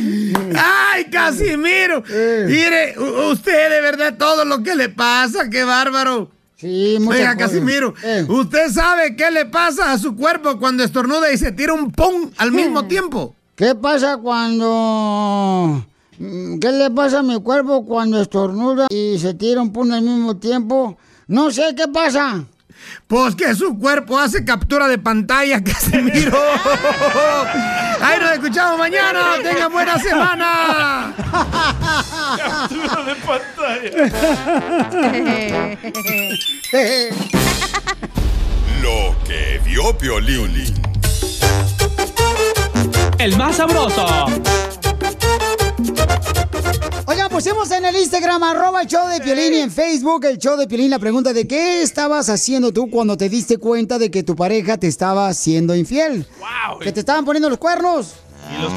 ¡Ay, 0.56 1.04
Casimiro! 1.10 2.02
Mire, 2.46 2.94
u- 2.98 3.30
usted 3.32 3.70
de 3.70 3.80
verdad 3.80 4.14
todo 4.18 4.44
lo 4.44 4.62
que 4.62 4.74
le 4.74 4.88
pasa, 4.88 5.48
qué 5.50 5.64
bárbaro. 5.64 6.30
Sí, 6.56 6.98
Oiga. 7.06 7.36
Casimiro, 7.36 7.94
Eh. 8.02 8.26
¿usted 8.28 8.68
sabe 8.72 9.14
qué 9.14 9.30
le 9.30 9.46
pasa 9.46 9.92
a 9.92 9.98
su 9.98 10.16
cuerpo 10.16 10.58
cuando 10.58 10.82
estornuda 10.82 11.32
y 11.32 11.38
se 11.38 11.52
tira 11.52 11.72
un 11.72 11.92
pum 11.92 12.30
al 12.36 12.50
mismo 12.52 12.84
tiempo? 12.86 13.34
¿Qué 13.54 13.74
pasa 13.74 14.16
cuando... 14.16 15.84
mm, 16.18 16.58
¿Qué 16.58 16.72
le 16.72 16.90
pasa 16.90 17.20
a 17.20 17.22
mi 17.22 17.40
cuerpo 17.40 17.84
cuando 17.84 18.20
estornuda 18.20 18.86
y 18.90 19.18
se 19.18 19.34
tira 19.34 19.62
un 19.62 19.72
pun 19.72 19.92
al 19.92 20.02
mismo 20.02 20.36
tiempo? 20.36 20.98
No 21.26 21.50
sé, 21.50 21.74
¿qué 21.76 21.88
pasa? 21.88 22.44
Pues 23.06 23.34
que 23.34 23.54
su 23.54 23.78
cuerpo 23.78 24.18
hace 24.18 24.44
captura 24.44 24.88
de 24.88 24.98
pantalla, 24.98 25.62
Casimiro. 25.62 26.38
Ahí 28.00 28.20
nos 28.20 28.32
escuchamos 28.32 28.78
mañana. 28.78 29.36
Tengan 29.42 29.72
buena 29.72 29.98
semana. 29.98 31.14
Captura 32.36 33.04
de 33.04 33.14
pantalla. 33.16 33.90
Lo 38.82 39.16
que 39.24 39.60
vio 39.64 39.96
Piolín. 39.98 40.74
El 43.18 43.36
más 43.36 43.56
sabroso. 43.56 44.06
Oigan, 47.06 47.28
pusimos 47.28 47.70
en 47.70 47.84
el 47.84 47.96
Instagram, 47.96 48.42
arroba 48.42 48.82
el 48.82 48.88
show 48.88 49.06
de 49.08 49.20
Piolín 49.20 49.54
y 49.54 49.58
en 49.58 49.70
Facebook 49.70 50.24
el 50.24 50.36
show 50.38 50.56
de 50.56 50.66
Piolín 50.66 50.90
la 50.90 50.98
pregunta 50.98 51.32
de 51.32 51.46
qué 51.46 51.82
estabas 51.82 52.28
haciendo 52.28 52.72
tú 52.72 52.90
cuando 52.90 53.16
te 53.16 53.28
diste 53.28 53.58
cuenta 53.58 53.96
de 53.98 54.10
que 54.10 54.24
tu 54.24 54.34
pareja 54.34 54.76
te 54.76 54.88
estaba 54.88 55.32
siendo 55.34 55.76
infiel. 55.76 56.26
Que 56.80 56.90
te 56.90 57.00
estaban 57.00 57.24
poniendo 57.24 57.48
los 57.48 57.58
cuernos. 57.58 58.14
Y 58.50 58.60
los, 58.60 58.72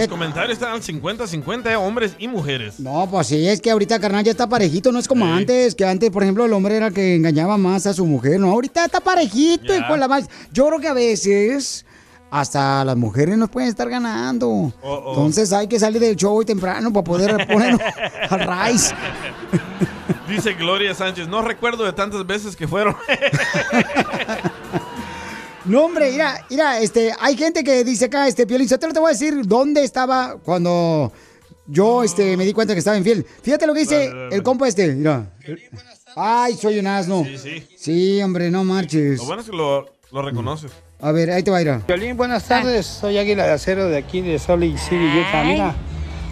los 0.00 0.08
comentarios 0.08 0.54
están 0.54 0.72
al 0.72 0.82
50-50, 0.82 1.70
eh, 1.70 1.76
hombres 1.76 2.16
y 2.18 2.26
mujeres. 2.26 2.80
No, 2.80 3.08
pues 3.08 3.28
sí, 3.28 3.46
es 3.46 3.60
que 3.60 3.70
ahorita, 3.70 4.00
carnal, 4.00 4.24
ya 4.24 4.32
está 4.32 4.48
parejito, 4.48 4.90
no 4.90 4.98
es 4.98 5.06
como 5.06 5.24
antes, 5.24 5.76
que 5.76 5.86
antes, 5.86 6.10
por 6.10 6.24
ejemplo, 6.24 6.44
el 6.44 6.52
hombre 6.52 6.76
era 6.76 6.88
el 6.88 6.94
que 6.94 7.14
engañaba 7.14 7.56
más 7.58 7.86
a 7.86 7.94
su 7.94 8.04
mujer, 8.06 8.40
no, 8.40 8.50
ahorita 8.50 8.86
está 8.86 8.98
parejito, 8.98 9.72
hijo 9.72 9.92
de 9.92 9.98
la 9.98 10.08
más. 10.08 10.28
Yo 10.52 10.66
creo 10.66 10.80
que 10.80 10.88
a 10.88 10.94
veces 10.94 11.86
hasta 12.34 12.84
las 12.84 12.96
mujeres 12.96 13.38
nos 13.38 13.48
pueden 13.48 13.68
estar 13.68 13.88
ganando. 13.88 14.48
oh. 14.82 15.04
Entonces 15.10 15.52
hay 15.52 15.68
que 15.68 15.78
salir 15.78 16.00
del 16.00 16.16
show 16.16 16.36
hoy 16.36 16.44
temprano 16.44 16.92
para 16.92 17.04
poder 17.04 17.46
ponernos 17.46 17.80
al 18.28 18.40
raíz. 18.40 18.92
Dice 20.28 20.54
Gloria 20.54 20.94
Sánchez, 20.94 21.28
no 21.28 21.42
recuerdo 21.42 21.84
de 21.84 21.92
tantas 21.92 22.26
veces 22.26 22.56
que 22.56 22.66
fueron. 22.66 22.96
No, 25.66 25.86
hombre, 25.86 26.10
mira, 26.10 26.44
mira, 26.50 26.78
este, 26.80 27.10
hay 27.18 27.38
gente 27.38 27.64
que 27.64 27.84
dice 27.84 28.04
acá, 28.04 28.28
este, 28.28 28.46
Piolín, 28.46 28.68
yo 28.68 28.78
te 28.78 28.86
voy 28.86 29.08
a 29.08 29.12
decir 29.12 29.46
dónde 29.46 29.82
estaba 29.82 30.36
cuando 30.36 31.10
yo, 31.66 32.04
este, 32.04 32.36
me 32.36 32.44
di 32.44 32.52
cuenta 32.52 32.74
que 32.74 32.80
estaba 32.80 32.98
infiel. 32.98 33.24
Fíjate 33.40 33.66
lo 33.66 33.72
que 33.72 33.80
dice 33.80 34.12
el 34.30 34.42
compa 34.42 34.68
este, 34.68 34.92
mira. 34.92 35.32
Ay, 36.16 36.52
soy 36.60 36.80
un 36.80 36.86
asno. 36.86 37.24
Sí, 37.24 37.38
sí. 37.38 37.66
Sí, 37.78 38.20
hombre, 38.22 38.50
no 38.50 38.62
marches. 38.62 39.16
Lo 39.20 39.24
bueno 39.24 39.40
es 39.40 39.48
que 39.48 39.56
lo, 39.56 39.86
lo 40.12 40.20
reconoces. 40.20 40.70
A 41.00 41.12
ver, 41.12 41.30
ahí 41.30 41.42
te 41.42 41.50
va 41.50 41.58
a 41.58 41.62
ir. 41.62 41.70
a- 41.70 41.78
Violín, 41.86 42.16
buenas 42.16 42.44
tardes. 42.44 42.86
Soy 42.86 43.18
Águila 43.18 43.44
de 43.46 43.52
Acero 43.52 43.88
de 43.88 43.98
aquí 43.98 44.20
de 44.20 44.38
Salt 44.38 44.62
Lake 44.62 44.78
City, 44.78 44.96
Utah. 45.20 45.44
Mira, 45.44 45.74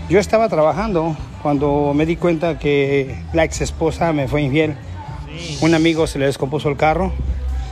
yo 0.09 0.19
estaba 0.19 0.49
trabajando 0.49 1.17
cuando 1.43 1.93
me 1.95 2.07
di 2.07 2.17
cuenta 2.17 2.59
que 2.59 3.15
la 3.33 3.45
ex 3.45 3.61
esposa 3.61 4.13
me 4.13 4.29
fue 4.29 4.43
infiel. 4.43 4.75
Un 5.61 5.75
amigo 5.75 6.07
se 6.07 6.19
le 6.19 6.27
descompuso 6.27 6.69
el 6.69 6.77
carro, 6.77 7.13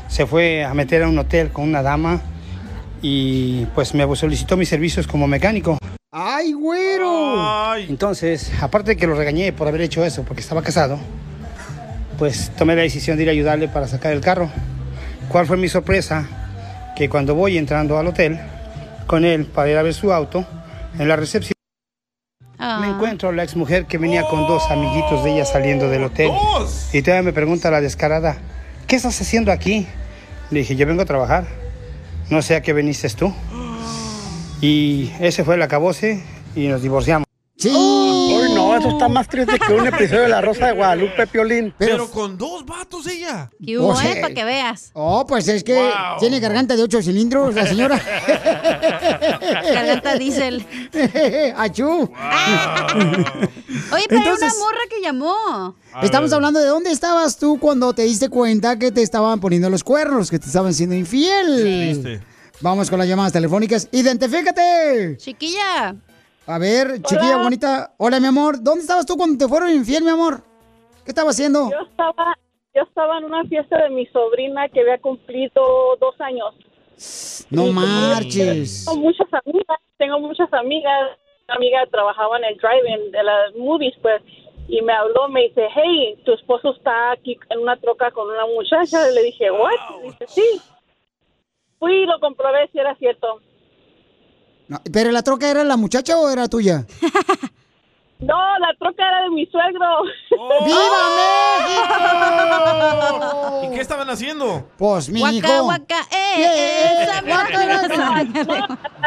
se 0.09 0.26
fue 0.26 0.64
a 0.64 0.74
meter 0.74 1.03
a 1.03 1.09
un 1.09 1.18
hotel 1.18 1.51
con 1.51 1.64
una 1.64 1.82
dama 1.82 2.20
y 3.03 3.64
pues 3.74 3.95
me 3.95 4.05
solicitó 4.16 4.57
mis 4.57 4.68
servicios 4.68 5.07
como 5.07 5.26
mecánico. 5.26 5.78
¡Ay, 6.12 6.53
güero! 6.53 7.76
Entonces, 7.76 8.51
aparte 8.61 8.91
de 8.93 8.97
que 8.97 9.07
lo 9.07 9.14
regañé 9.14 9.53
por 9.53 9.68
haber 9.68 9.82
hecho 9.82 10.05
eso, 10.05 10.22
porque 10.24 10.41
estaba 10.43 10.62
casado, 10.62 10.99
pues 12.18 12.51
tomé 12.59 12.74
la 12.76 12.82
decisión 12.82 13.16
de 13.16 13.22
ir 13.22 13.28
a 13.28 13.32
ayudarle 13.32 13.68
para 13.68 13.86
sacar 13.86 14.12
el 14.12 14.20
carro. 14.20 14.51
¿Cuál 15.28 15.47
fue 15.47 15.57
mi 15.57 15.68
sorpresa? 15.68 16.26
Que 17.01 17.09
cuando 17.09 17.34
voy 17.34 17.57
entrando 17.57 17.96
al 17.96 18.09
hotel 18.09 18.38
con 19.07 19.24
él 19.24 19.46
para 19.46 19.70
ir 19.70 19.78
a 19.78 19.82
ver 19.82 19.94
su 19.94 20.12
auto, 20.12 20.44
en 20.98 21.09
la 21.09 21.16
recepción 21.16 21.55
me 22.59 22.88
encuentro 22.88 23.30
a 23.30 23.32
la 23.32 23.42
ex 23.42 23.57
mujer 23.57 23.86
que 23.86 23.96
venía 23.96 24.22
con 24.24 24.46
dos 24.46 24.70
amiguitos 24.70 25.24
de 25.24 25.32
ella 25.32 25.46
saliendo 25.46 25.88
del 25.88 26.05
hotel. 26.05 26.30
Y 26.92 27.01
todavía 27.01 27.22
me 27.22 27.32
pregunta 27.32 27.70
la 27.70 27.80
descarada, 27.80 28.36
¿qué 28.86 28.96
estás 28.96 29.18
haciendo 29.18 29.51
aquí? 29.51 29.86
Le 30.51 30.59
dije, 30.59 30.76
yo 30.76 30.86
vengo 30.86 31.01
a 31.01 31.07
trabajar. 31.07 31.46
No 32.28 32.42
sé 32.42 32.55
a 32.55 32.61
qué 32.61 32.74
viniste 32.74 33.09
tú. 33.09 33.32
Y 34.61 35.11
ese 35.20 35.42
fue 35.42 35.55
el 35.55 35.62
acabose 35.62 36.22
y 36.55 36.68
nos 36.68 36.82
divorciamos. 36.82 37.24
Sí. 37.57 38.20
No, 38.71 38.79
eso 38.79 38.89
está 38.91 39.09
más 39.09 39.29
triste 39.29 39.59
que 39.59 39.73
un 39.73 39.87
episodio 39.87 40.23
de 40.23 40.29
La 40.29 40.41
Rosa 40.41 40.66
de 40.66 40.73
Guadalupe, 40.73 41.27
Piolín. 41.27 41.75
Pero, 41.79 42.11
con 42.11 42.37
dos 42.39 42.64
vatos 42.64 43.07
ella. 43.07 43.51
¿Qué 43.64 43.79
hubo, 43.79 43.89
O 43.89 43.97
sea, 43.97 44.12
eh? 44.12 44.21
Para 44.21 44.35
que 44.35 44.45
veas. 44.45 44.91
Oh, 44.95 45.27
pues 45.27 45.49
es 45.49 45.62
que 45.64 45.75
Wow. 45.75 46.18
tiene 46.21 46.41
garganta 46.41 46.77
de 46.77 46.83
ocho 46.83 47.03
cilindros 47.03 47.55
la 47.55 47.66
señora. 47.66 48.01
Garganta 49.75 50.16
diésel. 50.16 50.64
Achú. 51.57 52.11
Oye, 53.93 54.05
pero 54.09 54.21
Entonces- 54.23 54.43
hay 54.53 54.57
una 54.57 54.59
morra 54.59 54.81
que 54.89 55.01
llamó. 55.03 55.75
Estamos 56.03 56.33
hablando 56.33 56.61
de 56.61 56.66
dónde 56.66 56.91
estabas 56.91 57.37
tú 57.37 57.59
cuando 57.61 57.93
te 57.93 58.03
diste 58.03 58.29
cuenta 58.29 58.79
que 58.79 58.93
te 58.93 59.03
estaban 59.03 59.41
poniendo 59.41 59.68
los 59.71 59.83
cuernos, 59.85 60.31
que 60.31 60.39
te 60.39 60.47
estaban 60.47 60.73
siendo 60.75 60.95
infiel. 60.95 61.61
Triste. 61.61 62.21
Vamos 62.61 62.91
con 62.91 62.99
las 62.99 63.09
llamadas 63.09 63.33
telefónicas. 63.33 63.89
¡Identifícate! 63.91 65.16
Chiquilla. 65.16 65.97
A 66.51 66.59
ver, 66.59 67.01
chiquilla 67.03 67.36
bonita. 67.36 67.94
Hola, 67.96 68.18
mi 68.18 68.26
amor. 68.26 68.61
¿Dónde 68.61 68.80
estabas 68.80 69.07
tú 69.07 69.16
cuando 69.16 69.38
te 69.38 69.48
fueron 69.48 69.70
infiel, 69.70 70.03
mi 70.03 70.11
amor? 70.11 70.42
¿Qué 71.05 71.12
estabas 71.12 71.36
haciendo? 71.36 71.70
Yo 71.70 71.78
estaba, 71.88 72.36
yo 72.74 72.82
estaba 72.82 73.18
en 73.18 73.24
una 73.26 73.44
fiesta 73.44 73.84
de 73.84 73.90
mi 73.90 74.05
sobrina 74.07 74.68
que 74.68 74.80
había 74.80 74.98
cumplido 74.98 75.96
dos 76.01 76.20
años. 76.20 76.53
No 77.51 77.68
Y 77.68 77.70
marches. 77.70 78.84
Tengo 78.84 78.98
muchas 78.98 79.28
amigas, 79.32 79.78
tengo 79.96 80.18
muchas 80.18 80.53
amigas. 80.53 81.18
Una 81.46 81.55
amiga 81.55 81.86
trabajaba 81.88 82.38
en 82.38 82.44
el 82.44 82.57
drive-in 82.57 83.12
de 83.12 83.22
las 83.22 83.55
movies, 83.55 83.94
pues, 84.03 84.20
y 84.66 84.82
me 84.82 84.92
habló, 84.92 85.28
me 85.28 85.42
dice, 85.42 85.68
hey, 85.72 86.20
tu 86.24 86.32
esposo 86.32 86.74
está 86.74 87.12
aquí 87.12 87.38
en 87.51 87.61
una 87.61 87.76
troca 87.76 88.11
con 88.11 88.28
una 88.28 88.46
muchacha. 88.46 89.09
Y 89.09 89.14
le 89.14 89.22
dije, 89.22 89.53
what? 89.53 90.01
Y 90.01 90.07
dice, 90.09 90.26
sí. 90.26 90.61
Fui 91.78 91.94
y 91.94 92.07
lo 92.07 92.18
comprobé 92.18 92.68
si 92.72 92.78
era 92.80 92.96
cierto. 92.96 93.40
No, 94.71 94.81
¿Pero 94.93 95.11
la 95.11 95.23
troca 95.23 95.51
era 95.51 95.64
la 95.64 95.77
muchacha 95.77 96.16
o 96.16 96.31
era 96.31 96.49
tuya? 96.49 96.87
No, 98.21 98.37
la 98.59 98.68
troca 98.79 99.03
era 99.09 99.23
de 99.23 99.31
mi 99.31 99.47
suegro. 99.47 99.87
¡Viva 100.66 101.01
¿Y 103.64 103.71
qué 103.71 103.81
estaban 103.81 104.11
haciendo? 104.11 104.68
Pues 104.77 105.09
mi 105.09 105.21
Guaca, 105.21 105.37
hijo. 105.37 105.64
guaca, 105.64 106.01
eh, 106.12 107.03
esa 107.03 107.23
guaca, 107.23 107.89
No, 107.89 108.53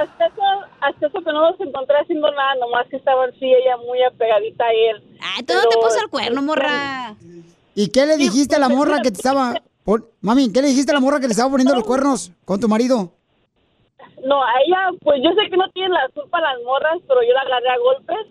hasta 0.02 0.26
eso, 0.26 0.42
hasta 0.82 1.06
eso 1.06 1.20
que 1.24 1.32
no 1.32 1.52
los 1.52 1.60
encontré 1.60 1.96
haciendo 2.02 2.32
nada, 2.32 2.56
nomás 2.60 2.88
que 2.90 2.98
estaban 2.98 3.30
sí 3.34 3.46
ella 3.46 3.78
muy 3.86 4.02
apegadita 4.02 4.64
a 4.64 4.72
él. 4.72 5.04
Ay, 5.22 5.44
tú 5.44 5.54
no 5.54 5.62
te 5.70 5.78
puso 5.78 6.00
el 6.04 6.10
cuerno, 6.10 6.42
morra. 6.42 7.16
¿Y 7.76 7.90
qué 7.90 8.08
le 8.08 8.18
dijiste 8.18 8.56
a 8.56 8.60
la 8.60 8.70
morra 8.70 9.04
que 9.04 9.12
te 9.12 9.18
estaba... 9.18 9.62
Mami, 10.22 10.52
¿qué 10.52 10.64
le 10.64 10.70
dijiste 10.70 10.90
a 10.92 10.96
la 10.96 11.02
morra 11.02 11.20
que 11.20 11.28
le 11.28 11.34
estaba 11.34 11.52
poniendo 11.52 11.76
los 11.76 11.84
cuernos 11.84 12.32
con 12.46 12.60
tu 12.60 12.68
marido? 12.68 13.14
No, 14.26 14.42
a 14.44 14.52
ella, 14.66 14.90
pues 15.02 15.20
yo 15.24 15.32
sé 15.32 15.50
que 15.50 15.58
no 15.58 15.70
tiene 15.74 15.90
la 15.90 16.08
culpa 16.14 16.40
las 16.40 16.62
morras, 16.64 16.98
pero 17.08 17.22
yo 17.22 17.34
la 17.34 17.42
agarré 17.42 17.70
a 17.70 17.78
golpes. 17.78 18.26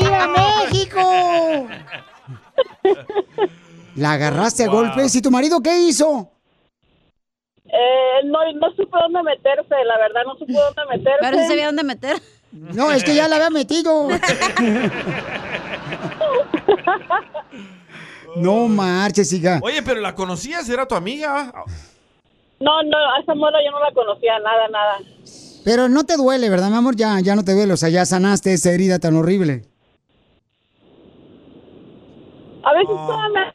¡Viva 0.00 0.26
México! 0.26 1.68
La 3.96 4.12
agarraste 4.12 4.64
a 4.64 4.68
golpes. 4.68 5.14
¿Y 5.14 5.22
tu 5.22 5.30
marido 5.30 5.60
qué 5.62 5.78
hizo? 5.78 6.30
Eh, 7.66 8.24
no, 8.24 8.38
no 8.54 8.70
supo 8.74 8.98
dónde 8.98 9.22
meterse, 9.22 9.74
la 9.84 9.96
verdad, 9.98 10.22
no 10.26 10.34
supo 10.36 10.52
dónde 10.52 10.82
meterse. 10.96 11.18
Pero 11.20 11.38
sí 11.38 11.46
sabía 11.46 11.66
dónde 11.66 11.84
meter. 11.84 12.16
No, 12.50 12.90
es 12.90 13.04
que 13.04 13.14
ya 13.14 13.28
la 13.28 13.36
había 13.36 13.50
metido. 13.50 14.08
No 18.36 18.68
marches, 18.68 19.32
hija. 19.32 19.58
Oye, 19.60 19.82
pero 19.82 20.00
la 20.00 20.14
conocías, 20.14 20.68
era 20.68 20.86
tu 20.86 20.94
amiga. 20.94 21.52
No, 22.60 22.82
no, 22.82 22.98
a 23.14 23.20
esa 23.20 23.34
morra 23.34 23.58
yo 23.64 23.70
no 23.70 23.80
la 23.80 23.90
conocía, 23.92 24.38
nada, 24.38 24.68
nada. 24.68 24.98
Pero 25.64 25.88
no 25.88 26.04
te 26.04 26.16
duele, 26.16 26.50
¿verdad, 26.50 26.68
mi 26.70 26.76
amor? 26.76 26.94
Ya, 26.94 27.18
ya 27.20 27.34
no 27.34 27.44
te 27.44 27.54
duele. 27.54 27.72
O 27.72 27.76
sea, 27.76 27.88
ya 27.88 28.04
sanaste 28.04 28.52
esa 28.52 28.70
herida 28.70 28.98
tan 28.98 29.16
horrible. 29.16 29.62
A 32.62 32.72
veces 32.74 32.88
todavía 32.88 33.28
me... 33.28 33.52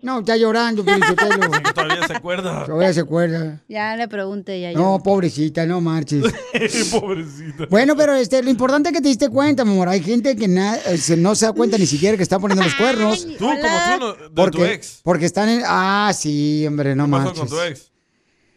No, 0.00 0.20
está 0.20 0.36
llorando, 0.36 0.84
Felicitelo. 0.84 1.50
Todavía 1.74 2.06
se 2.06 2.12
acuerda. 2.14 2.64
Todavía 2.66 2.92
se 2.92 3.00
acuerda. 3.00 3.62
Ya 3.68 3.96
le 3.96 4.06
pregunté, 4.06 4.60
ya. 4.60 4.72
No, 4.72 5.02
pobrecita, 5.02 5.66
no 5.66 5.80
marches. 5.80 6.22
Pobrecita. 6.90 7.66
Bueno, 7.68 7.96
pero 7.96 8.14
este, 8.14 8.42
lo 8.42 8.50
importante 8.50 8.90
es 8.90 8.94
que 8.94 9.00
te 9.00 9.08
diste 9.08 9.28
cuenta, 9.28 9.64
mi 9.64 9.72
amor. 9.72 9.88
Hay 9.88 10.02
gente 10.02 10.36
que 10.36 10.44
eh, 10.44 10.98
se- 10.98 11.16
no 11.16 11.34
se 11.34 11.46
da 11.46 11.52
cuenta 11.52 11.78
ni 11.78 11.86
siquiera 11.86 12.16
que 12.16 12.22
está 12.22 12.38
poniendo 12.38 12.62
los 12.64 12.74
cuernos. 12.74 13.26
Tú, 13.38 13.44
como 13.44 13.58
tú, 13.58 14.00
no, 14.00 14.12
de 14.14 14.30
porque, 14.34 14.58
tu 14.58 14.64
ex. 14.64 15.00
Porque 15.02 15.26
están 15.26 15.48
en... 15.48 15.62
Ah, 15.66 16.12
sí, 16.14 16.64
hombre, 16.66 16.94
no 16.94 17.06
¿Qué 17.06 17.10
pasó 17.10 17.24
marches. 17.24 17.40
con 17.40 17.48
tu 17.48 17.60
ex? 17.60 17.90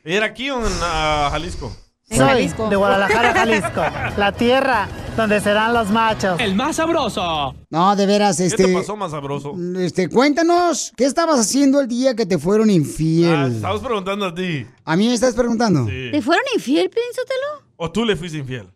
¿Era 0.04 0.26
aquí 0.28 0.50
o 0.50 0.66
en 0.66 0.74
ah, 0.82 1.30
Jalisco? 1.32 1.76
Soy 2.12 2.52
de 2.70 2.76
Guadalajara, 2.76 3.34
Jalisco, 3.34 3.82
la 4.18 4.32
tierra 4.34 4.88
donde 5.16 5.40
serán 5.40 5.74
los 5.74 5.90
machos. 5.90 6.40
El 6.40 6.56
más 6.56 6.76
sabroso. 6.76 7.56
No, 7.70 7.96
de 7.96 8.06
veras, 8.06 8.38
¿Qué 8.38 8.46
este... 8.48 8.66
te 8.66 8.74
pasó 8.74 8.96
más 8.96 9.12
sabroso? 9.12 9.54
Este, 9.78 10.10
cuéntanos, 10.10 10.92
¿qué 10.98 11.06
estabas 11.06 11.40
haciendo 11.40 11.80
el 11.80 11.88
día 11.88 12.16
que 12.16 12.26
te 12.26 12.38
fueron 12.38 12.70
Ah, 12.70 12.74
infiel? 12.74 13.56
Estabas 13.56 13.82
preguntando 13.82 14.26
a 14.26 14.34
ti. 14.36 14.66
¿A 14.84 14.96
mí 14.98 15.08
me 15.08 15.14
estás 15.14 15.34
preguntando? 15.36 15.86
¿Te 15.86 16.22
fueron 16.22 16.44
infiel, 16.56 16.90
piénsatelo? 16.90 17.72
¿O 17.78 17.92
tú 17.92 18.04
le 18.06 18.16
fuiste 18.16 18.38
infiel? 18.40 18.68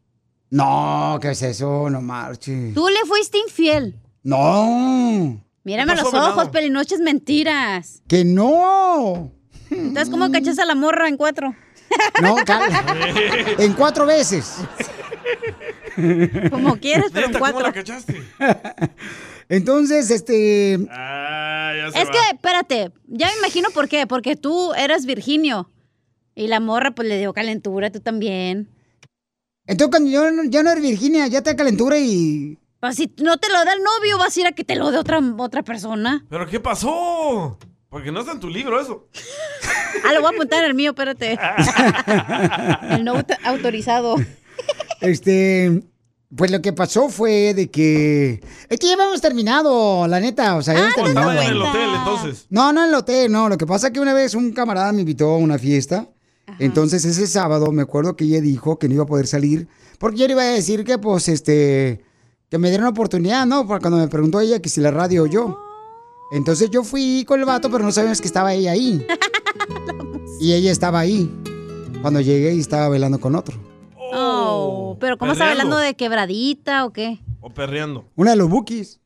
No, 0.49 1.17
¿qué 1.21 1.31
es 1.31 1.41
eso? 1.41 1.89
No 1.89 2.01
marches. 2.01 2.73
Tú 2.73 2.88
le 2.88 2.99
fuiste 3.07 3.38
infiel. 3.39 3.99
No, 4.23 5.41
Mírame 5.63 5.93
¿Qué 5.93 6.01
los 6.01 6.13
ojos, 6.13 6.36
venado? 6.36 6.51
pelinoches 6.51 6.99
mentiras. 6.99 8.01
que 8.07 8.23
no. 8.23 9.31
Entonces, 9.71 10.09
¿cómo 10.09 10.31
cachas 10.31 10.59
a 10.59 10.65
la 10.65 10.75
morra 10.75 11.07
en 11.09 11.17
cuatro? 11.17 11.55
No, 12.22 12.36
Carla. 12.46 12.84
en 13.60 13.74
cuatro 13.74 14.06
veces. 14.06 14.58
Como 16.52 16.76
quieres, 16.78 17.12
pero 17.14 17.28
en 17.28 17.32
Neta, 17.34 17.39
¿cómo 17.39 17.52
cuatro. 17.52 17.68
la 17.68 17.74
cachaste? 17.74 18.22
Entonces, 19.50 20.10
este... 20.12 20.80
Ah, 20.91 21.72
ya 21.76 21.91
se 21.91 22.02
Es 22.02 22.08
va. 22.08 22.12
que, 22.12 22.18
espérate, 22.34 22.91
ya 23.08 23.28
me 23.28 23.38
imagino 23.39 23.70
por 23.72 23.88
qué. 23.88 24.08
Porque 24.08 24.36
tú 24.36 24.74
eras 24.74 25.06
Virginio. 25.06 25.70
Y 26.36 26.48
la 26.48 26.60
morra, 26.60 26.91
pues, 26.91 27.08
le 27.08 27.18
dio 27.20 27.32
calentura, 27.34 27.91
tú 27.91 28.00
también. 28.02 28.68
Entonces, 29.68 29.91
cuando 29.91 30.10
yo 30.10 30.32
no- 30.32 30.43
ya 30.46 30.64
no 30.64 30.72
eres 30.72 30.84
Virginia, 30.84 31.28
ya 31.28 31.41
te 31.41 31.52
da 31.52 31.56
calentura 31.56 31.98
y... 31.98 32.58
Pues 32.82 32.96
si 32.98 33.12
no 33.24 33.38
te 33.38 33.50
lo 33.50 33.64
da 33.66 33.74
el 33.74 33.82
novio, 33.82 34.18
vas 34.18 34.36
a 34.36 34.39
ir 34.41 34.48
a 34.48 34.52
que 34.52 34.64
te 34.64 34.76
lo 34.76 34.91
dé 34.91 34.98
otra, 34.98 35.20
otra 35.38 35.64
persona. 35.64 36.26
¿Pero 36.30 36.46
qué 36.48 36.60
pasó? 36.60 37.58
Porque 37.89 38.12
no 38.12 38.20
está 38.20 38.34
en 38.34 38.39
tu 38.41 38.50
libro 38.50 38.80
eso. 38.82 39.08
Ah, 40.04 40.14
lo 40.14 40.22
voy 40.22 40.32
a 40.32 40.36
apuntar 40.36 40.64
el 40.64 40.74
mío, 40.74 40.91
espérate. 40.91 41.34
el 42.91 43.04
no 43.04 43.14
auto- 43.18 43.36
autorizado. 43.43 44.16
Este... 45.02 45.84
Pues 46.36 46.52
lo 46.52 46.62
que 46.62 46.74
pasó 46.74 47.08
fue 47.08 47.54
de 47.54 47.70
que... 47.72 48.41
Es 48.68 48.80
que 48.80 48.88
ya 48.88 48.93
habíamos 48.96 49.22
terminado, 49.22 50.06
la 50.08 50.20
neta. 50.20 50.56
O 50.58 50.62
sea, 50.62 50.74
ya 50.74 50.80
habíamos 50.82 50.96
terminado. 50.96 51.32
Estaban 51.32 51.48
en 51.50 51.56
el 51.56 51.62
hotel 51.62 51.89
entonces. 51.96 52.46
No, 52.50 52.74
no 52.74 52.84
en 52.84 52.89
el 52.89 52.96
hotel, 52.96 53.32
no. 53.32 53.48
Lo 53.48 53.58
que 53.58 53.66
pasa 53.66 53.88
es 53.88 53.93
que 53.93 54.02
una 54.02 54.14
vez 54.14 54.36
un 54.36 54.52
camarada 54.52 54.91
me 54.91 55.02
invitó 55.02 55.30
a 55.30 55.38
una 55.38 55.58
fiesta. 55.58 56.10
Entonces 56.60 57.06
ese 57.06 57.28
sábado 57.28 57.72
me 57.72 57.84
acuerdo 57.84 58.18
que 58.18 58.26
ella 58.26 58.41
dijo 58.41 58.78
que 58.80 58.89
no 58.89 58.96
iba 58.96 59.04
a 59.04 59.08
poder 59.08 59.28
salir. 59.28 59.70
Porque 59.98 60.18
yo 60.18 60.26
le 60.28 60.34
iba 60.34 60.41
a 60.41 60.46
decir 60.48 60.84
que 60.84 60.98
pues 60.98 61.30
este... 61.30 62.04
Que 62.50 62.58
me 62.58 62.68
dieran 62.70 62.86
una 62.86 62.91
oportunidad, 62.91 63.46
¿no? 63.46 63.66
Porque 63.66 63.84
cuando 63.84 64.00
me 64.00 64.08
preguntó 64.10 64.41
ella 64.41 64.60
que 64.60 64.68
si 64.68 64.82
la 64.82 64.91
radio 64.91 65.24
o 65.24 65.28
yo. 65.28 65.58
Entonces 66.32 66.69
yo 66.69 66.84
fui 66.84 67.23
con 67.28 67.39
el 67.39 67.45
vato, 67.45 67.69
pero 67.69 67.84
no 67.84 67.91
sabíamos 67.91 68.21
que 68.21 68.28
estaba 68.28 68.53
ella 68.53 68.71
ahí. 68.71 69.05
y 70.39 70.53
ella 70.53 70.71
estaba 70.71 70.99
ahí. 70.99 71.32
Cuando 72.01 72.21
llegué 72.21 72.53
y 72.53 72.59
estaba 72.59 72.89
bailando 72.89 73.19
con 73.19 73.36
otro. 73.36 73.57
Oh, 73.97 74.97
pero 74.99 75.17
¿cómo 75.17 75.32
está 75.34 75.49
hablando 75.49 75.78
de 75.78 75.95
quebradita 75.95 76.86
o 76.86 76.93
qué? 76.93 77.19
O 77.41 77.49
perreando. 77.49 78.05
Una 78.15 78.32
de 78.32 78.38
los 78.38 78.49
bookies. 78.49 78.99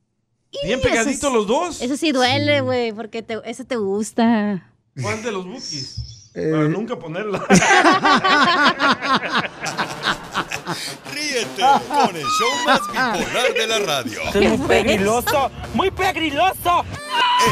Bien 0.64 0.80
eso 0.80 0.88
pegaditos 0.90 1.34
los 1.34 1.46
dos. 1.48 1.82
Eso 1.82 1.96
sí 1.96 2.12
duele, 2.12 2.62
güey, 2.62 2.92
porque 2.92 3.22
te, 3.22 3.40
ese 3.46 3.66
te 3.66 3.76
gusta. 3.76 4.72
¿Cuál 5.02 5.22
de 5.24 5.32
los 5.32 5.46
bookies? 5.46 6.32
Eh. 6.34 6.50
Para 6.52 6.68
nunca 6.68 6.98
ponerla. 6.98 7.44
Ríete 11.20 11.62
con 11.88 12.16
el 12.16 12.24
show 12.24 12.50
más 12.66 12.82
bipolar 12.88 13.54
de 13.54 13.68
la 13.68 13.80
radio. 13.80 14.22
Es 14.34 14.58
muy 14.58 14.68
pegriloso, 14.68 15.52
muy 15.74 15.92
pegriloso. 15.92 16.86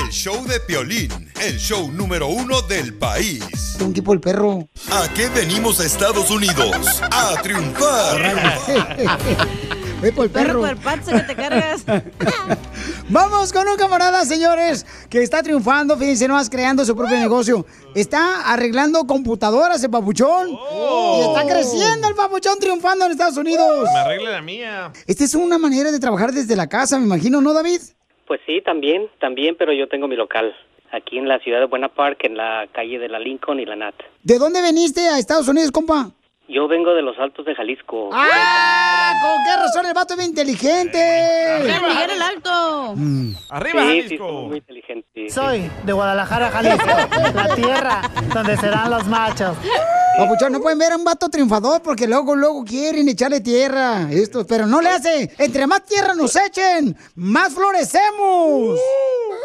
El 0.02 0.10
show 0.10 0.46
de 0.46 0.60
Piolín, 0.62 1.32
el 1.42 1.58
show 1.58 1.92
número 1.92 2.28
uno 2.28 2.62
del 2.62 2.94
país. 2.94 3.44
Un 3.82 3.94
tipo 3.94 4.14
el 4.14 4.22
perro. 4.22 4.70
¿A 4.92 5.08
qué 5.14 5.28
venimos 5.30 5.80
a 5.82 5.86
Estados 5.86 6.30
Unidos? 6.32 7.02
A 7.12 7.42
triunfar. 7.42 8.58
Ve 10.02 10.12
por 10.12 10.26
el 10.26 10.32
perro. 10.32 10.60
cuerpazo 10.60 11.12
que 11.12 11.22
te 11.22 11.36
cargas. 11.36 11.84
Vamos 13.10 13.52
con 13.52 13.68
un 13.68 13.78
camarada, 13.78 14.24
señores, 14.26 14.86
que 15.10 15.24
está 15.24 15.42
triunfando, 15.42 15.98
fíjense, 15.98 16.28
nomás 16.28 16.50
creando 16.52 16.86
su 16.86 16.96
propio 16.96 17.18
negocio. 17.18 17.66
Está 17.96 18.52
arreglando 18.54 19.06
computadoras 19.08 19.84
el 19.84 19.90
papuchón. 19.90 20.50
Y 20.50 21.22
está 21.22 21.48
creciendo 21.48 22.08
el 22.10 22.16
papuchón 22.16 22.60
triunfando 22.60 23.06
en 23.06 23.12
Estados 23.12 23.38
Unidos. 23.38 23.90
Me 23.92 24.00
arregle 24.00 24.32
la 24.32 24.42
mía. 24.42 24.92
Esta 25.08 25.24
es 25.24 25.34
una 25.34 25.58
manera 25.58 25.92
de 25.92 26.00
trabajar 26.00 26.32
desde 26.32 26.56
la 26.56 26.68
casa, 26.68 27.00
me 27.00 27.06
imagino, 27.06 27.42
¿no, 27.42 27.54
David? 27.54 27.80
Pues 28.28 28.40
sí, 28.46 28.62
también, 28.64 29.08
también, 29.20 29.56
pero 29.58 29.74
yo 29.74 29.88
tengo 29.88 30.08
mi 30.08 30.16
local 30.16 30.54
aquí 30.92 31.18
en 31.18 31.28
la 31.28 31.40
ciudad 31.40 31.60
de 31.60 31.66
Buena 31.66 31.90
Park, 31.90 32.20
en 32.24 32.38
la 32.38 32.68
calle 32.72 33.00
de 33.00 33.10
la 33.10 33.18
Lincoln 33.20 33.60
y 33.60 33.66
la 33.66 33.76
Nat. 33.76 33.96
¿De 34.22 34.38
dónde 34.38 34.62
veniste 34.62 35.02
a 35.08 35.18
Estados 35.18 35.48
Unidos, 35.48 35.72
compa? 35.72 36.12
Yo 36.50 36.68
vengo 36.68 36.94
de 36.94 37.02
los 37.02 37.18
Altos 37.20 37.46
de 37.46 37.56
Jalisco. 37.56 38.10
¡Ah! 38.14 39.14
¿Con 39.22 39.44
qué 39.44 39.62
razón 39.62 39.86
el 39.86 39.94
vato 39.94 40.14
es 40.14 40.18
bien 40.18 40.30
inteligente? 40.30 40.98
¡Arriba, 42.98 43.06
Miguel 43.06 43.32
el 43.38 43.42
Alto! 43.42 43.50
Arriba, 43.50 43.82
sí, 43.82 43.88
Jalisco. 43.88 44.10
sí, 44.10 44.18
somos 44.18 44.44
muy 44.48 44.58
inteligentes. 44.58 45.34
Soy 45.34 45.72
de 45.84 45.94
Guadalajara, 45.94 46.50
Jalisco, 46.50 46.88
la 47.34 47.56
tierra 47.56 48.02
donde 48.34 48.58
serán 48.58 48.90
los 48.90 49.08
machos. 49.08 49.56
Papuchón, 50.18 50.52
no 50.52 50.60
pueden 50.62 50.80
ver 50.80 50.94
a 50.94 50.96
un 50.96 51.04
vato 51.04 51.30
triunfador 51.30 51.82
porque 51.84 52.08
luego, 52.08 52.36
luego 52.36 52.64
quieren 52.64 53.08
echarle 53.08 53.40
tierra. 53.40 54.08
Esto, 54.12 54.48
pero 54.48 54.66
no 54.66 54.82
le 54.82 54.90
hace. 54.90 55.32
Entre 55.38 55.68
más 55.68 55.86
tierra 55.86 56.16
nos 56.16 56.36
echen, 56.36 56.98
más 57.16 57.54
florecemos. 57.54 58.80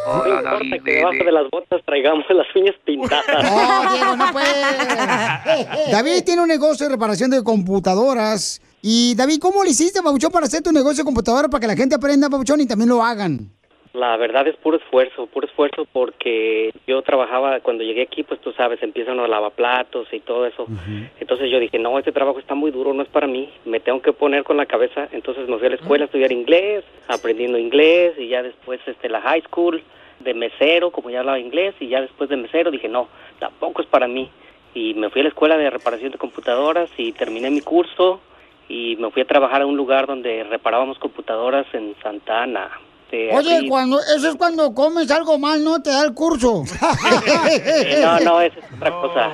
No 0.07 0.27
importa 0.27 0.83
que 0.83 0.91
debajo 0.91 1.23
de 1.23 1.31
las 1.31 1.49
botas 1.51 1.81
traigamos 1.85 2.25
las 2.29 2.47
uñas 2.55 2.75
pintadas. 2.83 3.43
No, 3.43 3.93
Diego, 3.93 4.15
no 4.15 4.31
puede. 4.31 5.91
David 5.91 6.23
tiene 6.25 6.41
un 6.41 6.47
negocio 6.47 6.87
de 6.87 6.93
reparación 6.93 7.29
de 7.29 7.43
computadoras. 7.43 8.59
Y 8.85 9.15
David, 9.15 9.39
¿cómo 9.39 9.63
le 9.63 9.69
hiciste, 9.69 10.01
Papuchón, 10.03 10.29
para 10.29 10.45
hacer 10.45 10.61
tu 10.61 10.73
negocio 10.73 11.03
de 11.03 11.05
computadora 11.05 11.47
para 11.47 11.61
que 11.61 11.67
la 11.67 11.75
gente 11.77 11.95
aprenda, 11.95 12.29
Papuchón, 12.29 12.59
y 12.59 12.67
también 12.67 12.89
lo 12.89 13.01
hagan? 13.01 13.49
La 13.93 14.17
verdad 14.17 14.45
es 14.45 14.57
puro 14.57 14.75
esfuerzo, 14.75 15.25
puro 15.27 15.47
esfuerzo 15.47 15.87
porque 15.93 16.73
yo 16.85 17.01
trabajaba, 17.01 17.61
cuando 17.61 17.85
llegué 17.85 18.01
aquí, 18.01 18.23
pues 18.23 18.41
tú 18.41 18.51
sabes, 18.51 18.83
empiezan 18.83 19.15
los 19.15 19.29
lavaplatos 19.29 20.09
y 20.11 20.19
todo 20.19 20.45
eso. 20.45 20.67
Entonces 21.17 21.49
yo 21.49 21.61
dije, 21.61 21.79
no, 21.79 21.97
este 21.97 22.11
trabajo 22.11 22.39
está 22.39 22.55
muy 22.55 22.71
duro, 22.71 22.93
no 22.93 23.03
es 23.03 23.07
para 23.07 23.25
mí, 23.25 23.49
me 23.63 23.79
tengo 23.79 24.01
que 24.01 24.11
poner 24.11 24.43
con 24.43 24.57
la 24.57 24.65
cabeza. 24.65 25.07
Entonces 25.13 25.47
me 25.47 25.57
fui 25.57 25.67
a 25.67 25.69
la 25.69 25.75
escuela 25.77 26.03
a 26.03 26.07
estudiar 26.07 26.33
inglés, 26.33 26.83
aprendiendo 27.07 27.57
inglés 27.57 28.15
y 28.17 28.27
ya 28.27 28.43
después 28.43 28.81
este, 28.85 29.07
la 29.07 29.21
high 29.21 29.43
school 29.43 29.81
de 30.19 30.33
mesero, 30.33 30.91
como 30.91 31.09
ya 31.09 31.21
hablaba 31.21 31.39
inglés, 31.39 31.73
y 31.79 31.87
ya 31.87 32.01
después 32.01 32.29
de 32.29 32.35
mesero 32.35 32.69
dije, 32.69 32.89
no, 32.89 33.07
tampoco 33.39 33.81
es 33.81 33.87
para 33.87 34.09
mí. 34.09 34.29
Y 34.73 34.93
me 34.95 35.09
fui 35.09 35.21
a 35.21 35.23
la 35.23 35.29
escuela 35.29 35.55
de 35.55 35.69
reparación 35.69 36.11
de 36.11 36.17
computadoras 36.17 36.89
y 36.97 37.13
terminé 37.13 37.49
mi 37.49 37.61
curso 37.61 38.19
y 38.67 38.95
me 38.97 39.11
fui 39.11 39.21
a 39.21 39.25
trabajar 39.25 39.61
a 39.61 39.65
un 39.65 39.77
lugar 39.77 40.07
donde 40.07 40.43
reparábamos 40.43 40.97
computadoras 40.99 41.65
en 41.73 41.95
Santa 42.01 42.43
Ana. 42.43 42.69
Oye, 43.31 43.67
cuando, 43.69 43.99
eso 43.99 44.29
es 44.29 44.35
cuando 44.35 44.73
comes 44.73 45.11
algo 45.11 45.37
mal, 45.37 45.63
no 45.63 45.81
te 45.81 45.91
da 45.91 46.03
el 46.03 46.13
curso. 46.13 46.63
No, 48.01 48.19
no, 48.19 48.41
esa 48.41 48.59
es 48.59 48.65
otra 48.75 48.91
cosa. 48.91 49.31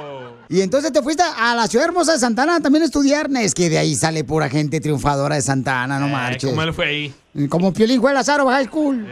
Y 0.50 0.62
entonces 0.62 0.92
te 0.92 1.02
fuiste 1.02 1.24
a 1.24 1.56
la 1.56 1.68
ciudad 1.68 1.88
hermosa 1.88 2.14
de 2.14 2.20
Santana 2.20 2.60
también 2.60 2.82
a 2.82 2.86
estudiar. 2.86 3.28
Es 3.40 3.54
que 3.54 3.70
de 3.70 3.78
ahí 3.78 3.96
sale 3.96 4.24
pura 4.24 4.50
gente 4.50 4.82
triunfadora 4.82 5.36
de 5.36 5.42
Santana, 5.42 6.00
no 6.00 6.08
marches. 6.08 6.50
¿Cómo 6.50 6.66
le 6.66 6.74
fue 6.74 6.88
ahí? 6.88 7.14
Como 7.48 7.72
Piolín 7.72 8.02
fue 8.02 8.12
a 8.12 8.16
la 8.16 8.24
Zaro 8.24 8.48
High 8.48 8.66
School. 8.66 9.08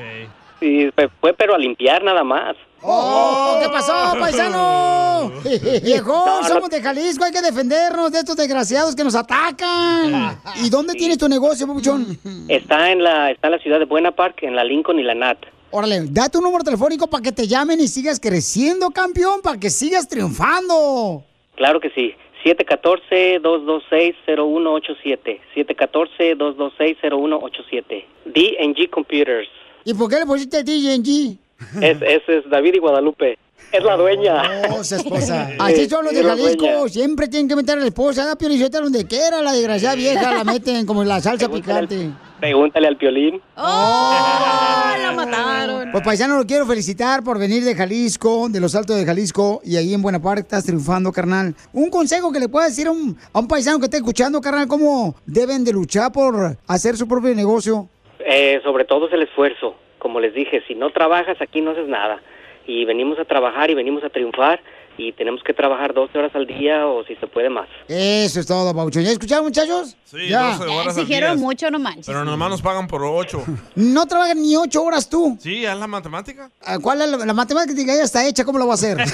Sí, 0.60 0.90
fue, 0.96 1.10
fue, 1.22 1.34
pero 1.34 1.56
a 1.56 1.58
limpiar 1.58 2.04
nada 2.04 2.24
más. 2.24 2.56
¡Oh! 2.82 3.58
¿Qué 3.62 3.70
pasó, 3.70 3.94
paisano? 4.20 5.32
Viejo, 5.84 6.26
No, 6.26 6.42
no. 6.42 6.48
somos 6.48 6.70
de 6.70 6.82
Jalisco, 6.82 7.24
hay 7.24 7.32
que 7.32 7.42
defendernos 7.42 8.12
de 8.12 8.20
estos 8.20 8.36
desgraciados 8.36 8.96
que 8.96 9.04
nos 9.04 9.16
atacan. 9.16 10.40
¿Y 10.64 10.70
dónde 10.70 10.94
tienes 10.94 11.18
tu 11.18 11.28
negocio, 11.28 11.66
papuchón? 11.68 12.18
Está 12.48 12.92
en 12.92 13.04
la 13.04 13.32
está 13.32 13.48
en 13.48 13.52
la 13.54 13.60
ciudad 13.60 13.80
de 13.80 13.86
Buena 13.86 14.12
Park, 14.12 14.44
en 14.44 14.56
la 14.56 14.64
Lincoln 14.64 15.00
y 15.00 15.04
la 15.04 15.16
Nat. 15.16 15.38
Órale, 15.72 16.06
da 16.10 16.30
tu 16.30 16.40
número 16.40 16.64
telefónico 16.64 17.08
para 17.08 17.22
que 17.24 17.32
te 17.32 17.48
llamen 17.48 17.80
y 17.82 17.88
sigas 17.88 18.20
creciendo, 18.20 18.92
campeón, 18.92 19.42
para 19.42 19.60
que 19.60 19.70
sigas 19.70 20.08
triunfando. 20.08 21.24
Claro 21.56 21.80
que 21.82 21.90
sí. 21.90 22.14
714-226-0187. 22.46 25.40
714-226-0187. 25.56 28.06
DNG 28.26 28.90
Computers. 28.90 29.48
¿Y 29.84 29.94
por 29.94 30.10
qué 30.10 30.20
le 30.20 30.26
pusiste 30.26 30.64
DNG? 30.64 31.38
Es, 31.82 32.02
ese 32.02 32.38
es 32.40 32.50
David 32.50 32.76
y 32.76 32.80
Guadalupe. 32.80 33.38
Es 33.72 33.84
la 33.84 33.98
dueña. 33.98 34.44
Oh, 34.70 34.82
esposa. 34.82 35.50
Así 35.60 35.90
son 35.90 36.06
los 36.06 36.14
de 36.14 36.20
Es 36.22 36.26
la. 36.26 36.38
Jalisco. 36.38 36.88
Siempre 36.90 37.28
tienen 37.28 37.50
que 37.50 37.56
meter 37.56 37.78
a 37.78 37.82
la 37.82 37.88
esposa. 37.88 38.36
Piolichota 38.38 38.80
donde 38.80 39.06
quiera. 39.06 39.42
La 39.42 39.52
desgraciada 39.52 39.96
vieja 39.96 40.32
la 40.32 40.44
meten 40.44 40.86
como 40.86 41.02
en 41.02 41.10
la 41.10 41.20
salsa 41.20 41.50
picante. 41.50 42.12
Pregúntale 42.40 42.88
al 42.88 42.98
Piolín. 42.98 43.42
¡Oh! 43.56 44.94
¡La 45.02 45.12
mataron! 45.12 45.92
Pues 45.92 46.04
paisano, 46.04 46.38
lo 46.38 46.46
quiero 46.46 46.68
felicitar 46.68 47.24
por 47.24 47.40
venir 47.40 47.64
de 47.64 47.74
Jalisco, 47.74 48.48
de 48.48 48.60
los 48.60 48.76
Altos 48.76 48.96
de 48.96 49.06
Jalisco, 49.06 49.60
y 49.64 49.76
ahí 49.76 49.94
en 49.94 50.04
Buena 50.04 50.22
Park 50.22 50.42
estás 50.42 50.64
triunfando, 50.64 51.12
carnal. 51.12 51.56
Un 51.74 51.90
consejo 51.90 52.32
que 52.32 52.40
le 52.40 52.48
puedas 52.48 52.70
decir 52.70 52.88
a 52.88 52.92
un, 52.92 53.18
a 53.34 53.40
un 53.40 53.48
paisano 53.48 53.80
que 53.80 53.86
esté 53.86 53.98
escuchando, 53.98 54.40
carnal, 54.40 54.68
cómo 54.68 55.16
deben 55.26 55.64
de 55.64 55.74
luchar 55.74 56.12
por 56.12 56.58
hacer 56.68 56.96
su 56.96 57.08
propio 57.08 57.34
negocio. 57.34 57.90
Eh, 58.30 58.60
sobre 58.64 58.84
todo 58.84 59.08
es 59.08 59.14
el 59.14 59.22
esfuerzo. 59.24 59.76
Como 60.00 60.20
les 60.20 60.34
dije, 60.34 60.62
si 60.68 60.76
no 60.76 60.90
trabajas 60.92 61.38
aquí 61.42 61.62
no 61.62 61.72
haces 61.72 61.88
nada. 61.88 62.22
Y 62.68 62.84
venimos 62.84 63.18
a 63.20 63.26
trabajar 63.26 63.72
y 63.72 63.74
venimos 63.74 64.04
a 64.04 64.10
triunfar 64.10 64.60
y 64.98 65.14
tenemos 65.14 65.42
que 65.44 65.54
trabajar 65.54 65.94
12 65.94 66.18
horas 66.18 66.36
al 66.36 66.46
día 66.46 66.88
o 66.88 67.06
si 67.06 67.16
se 67.16 67.28
puede 67.28 67.50
más. 67.50 67.70
Eso 67.88 68.42
es 68.42 68.46
todo, 68.46 68.76
Pauchón. 68.76 69.04
¿Ya 69.04 69.12
escucharon, 69.12 69.46
muchachos? 69.46 69.96
Sí, 70.04 70.30
12 70.30 70.64
horas 70.66 70.98
al 70.98 71.08
día. 71.08 71.36
mucho, 71.36 71.72
no 71.72 71.80
manches. 71.80 72.08
Pero 72.08 72.26
nomás 72.26 72.50
nos 72.50 72.62
pagan 72.62 72.88
por 72.88 73.02
8. 73.04 73.44
No 73.76 74.06
trabajas 74.06 74.36
ni 74.36 74.58
ocho 74.58 74.84
horas 74.84 75.08
tú. 75.08 75.38
Sí, 75.40 75.66
haz 75.66 75.80
la 75.80 75.88
matemática. 75.88 76.52
Ah, 76.66 76.78
¿Cuál 76.82 77.02
es 77.04 77.10
la, 77.10 77.26
la 77.26 77.34
matemática 77.34 77.96
ya 77.96 78.04
está 78.04 78.28
hecha? 78.28 78.44
¿Cómo 78.44 78.60
lo 78.60 78.68
va 78.68 78.74
a 78.74 78.76
hacer? 78.76 78.98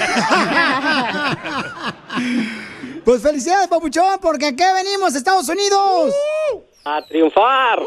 pues 3.04 3.22
felicidades, 3.22 3.68
Papuchón, 3.68 4.18
porque 4.20 4.46
aquí 4.46 4.64
venimos, 4.74 5.14
Estados 5.14 5.48
Unidos. 5.48 6.12
¡A 6.84 7.00
triunfar! 7.06 7.80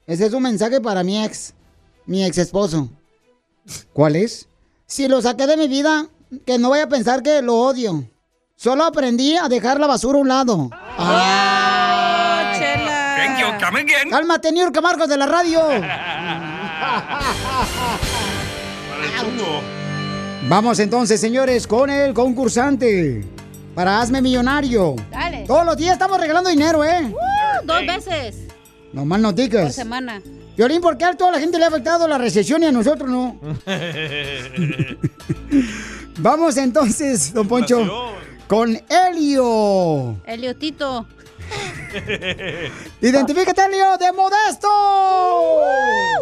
Ese 0.06 0.26
es 0.28 0.34
un 0.34 0.44
mensaje 0.44 0.82
para 0.82 1.04
mi 1.04 1.24
ex, 1.24 1.54
mi 2.06 2.24
ex 2.26 2.38
esposo. 2.38 2.90
¿Cuál 3.94 4.18
es? 4.18 4.48
Si 4.86 5.08
lo 5.08 5.22
saqué 5.22 5.48
de 5.48 5.58
mi 5.58 5.68
vida, 5.68 6.08
que 6.46 6.58
no 6.58 6.70
vaya 6.72 6.84
a 6.84 6.90
pensar 6.90 7.24
que 7.24 7.42
lo 7.42 7.56
odio. 7.56 8.08
Solo 8.58 8.84
aprendí 8.84 9.36
a 9.36 9.48
dejar 9.50 9.80
la 9.80 9.88
basura 9.88 10.18
a 10.20 10.22
un 10.22 10.28
lado. 10.28 10.70
¡Ay! 10.98 11.45
Come 13.66 13.80
again. 13.80 14.10
Cálmate, 14.12 14.52
Niurka 14.52 14.80
Marcos 14.80 15.10
de 15.10 15.18
la 15.18 15.26
radio. 15.26 15.60
Vamos 20.48 20.78
entonces, 20.80 21.20
señores, 21.20 21.66
con 21.66 21.90
el 21.90 22.14
concursante. 22.14 23.26
Para 23.74 24.00
Hazme 24.00 24.22
Millonario. 24.22 24.96
Dale. 25.10 25.46
Todos 25.48 25.66
los 25.66 25.76
días 25.78 25.94
estamos 25.94 26.20
regalando 26.20 26.52
dinero, 26.52 26.84
¿eh? 26.84 27.12
Uh, 27.12 27.66
dos 27.66 27.80
veces 27.88 28.36
No 28.94 29.04
mal 29.04 29.20
por 29.22 29.32
noticas. 29.32 29.74
semana. 29.74 30.22
Violín, 30.56 30.80
¿por 30.80 30.96
qué 30.98 31.06
a 31.06 31.16
toda 31.16 31.32
la 31.32 31.40
gente 31.40 31.58
le 31.58 31.66
ha 31.66 31.70
afectado 31.70 32.08
la 32.08 32.20
recesión 32.20 32.62
y 32.62 32.68
a 32.68 32.72
nosotros 32.72 33.10
no? 33.10 33.40
Vamos 36.20 36.56
entonces, 36.58 37.34
don 37.34 37.48
Poncho, 37.48 38.14
con 38.48 38.80
Helio. 38.88 40.18
Eliotito. 40.26 41.08
Identifícate, 43.02 43.66
Helio, 43.66 43.98
de 43.98 44.12
Modesto. 44.14 44.68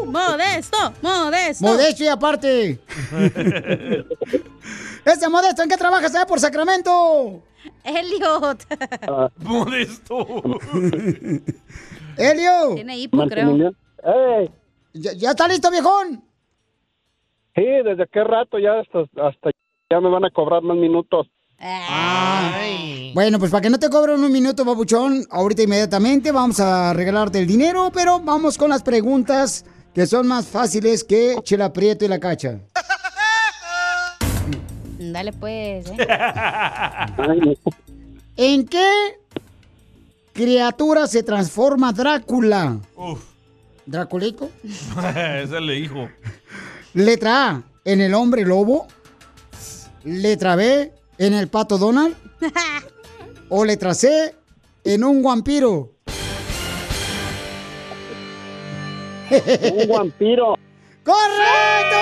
Modesto, 0.05 0.93
modesto. 1.01 1.65
Modesto 1.65 2.03
y 2.03 2.07
aparte. 2.07 2.79
Ese 5.05 5.29
Modesto, 5.29 5.63
¿en 5.63 5.69
qué 5.69 5.77
trabajas 5.77 6.15
allá 6.15 6.25
por 6.25 6.39
Sacramento? 6.39 7.41
Eliot. 7.83 8.63
Modesto. 9.37 10.25
Helio. 12.17 12.75
Tiene 12.75 12.97
hipo, 12.97 13.25
creo. 13.27 13.73
¿Ya, 14.93 15.13
ya 15.13 15.31
está 15.31 15.47
listo, 15.47 15.71
viejón? 15.71 16.23
Sí, 17.55 17.63
desde 17.63 18.07
qué 18.07 18.23
rato 18.23 18.57
ya 18.59 18.79
hasta, 18.79 19.01
hasta 19.21 19.51
ya 19.89 19.99
me 19.99 20.09
van 20.09 20.25
a 20.25 20.31
cobrar 20.31 20.61
más 20.61 20.77
minutos. 20.77 21.27
Bueno, 23.13 23.39
pues 23.39 23.51
para 23.51 23.61
que 23.61 23.69
no 23.69 23.79
te 23.79 23.89
cobren 23.89 24.23
un 24.23 24.31
minuto, 24.31 24.65
babuchón, 24.65 25.25
ahorita 25.29 25.63
inmediatamente 25.63 26.31
vamos 26.31 26.59
a 26.59 26.93
regalarte 26.93 27.39
el 27.39 27.47
dinero, 27.47 27.89
pero 27.93 28.19
vamos 28.19 28.57
con 28.57 28.69
las 28.69 28.83
preguntas 28.83 29.63
que 29.93 30.05
son 30.05 30.27
más 30.27 30.45
fáciles 30.47 31.03
que 31.03 31.37
Chela 31.43 31.71
Prieto 31.71 32.03
y 32.05 32.07
la 32.07 32.19
Cacha. 32.19 32.59
Dale 34.99 35.31
pues. 35.33 35.85
¿eh? 35.89 35.97
¿En 38.37 38.65
qué 38.65 39.19
criatura 40.33 41.07
se 41.07 41.23
transforma 41.23 41.93
Drácula? 41.93 42.79
Uf. 42.95 43.23
¿Draculico? 43.85 44.49
Ese 44.63 45.61
le 45.61 45.73
dijo. 45.73 46.09
Letra 46.93 47.49
A, 47.49 47.63
en 47.85 48.01
el 48.01 48.13
hombre 48.13 48.43
lobo. 48.43 48.87
Letra 50.03 50.55
B, 50.55 50.91
en 51.17 51.33
el 51.33 51.47
pato 51.47 51.77
Donald. 51.77 52.15
O 53.49 53.63
letra 53.65 53.93
C, 53.93 54.35
en 54.83 55.03
un 55.03 55.21
vampiro. 55.21 55.91
Un 59.29 59.87
vampiro. 59.89 60.55
¡Correcto! 61.03 61.97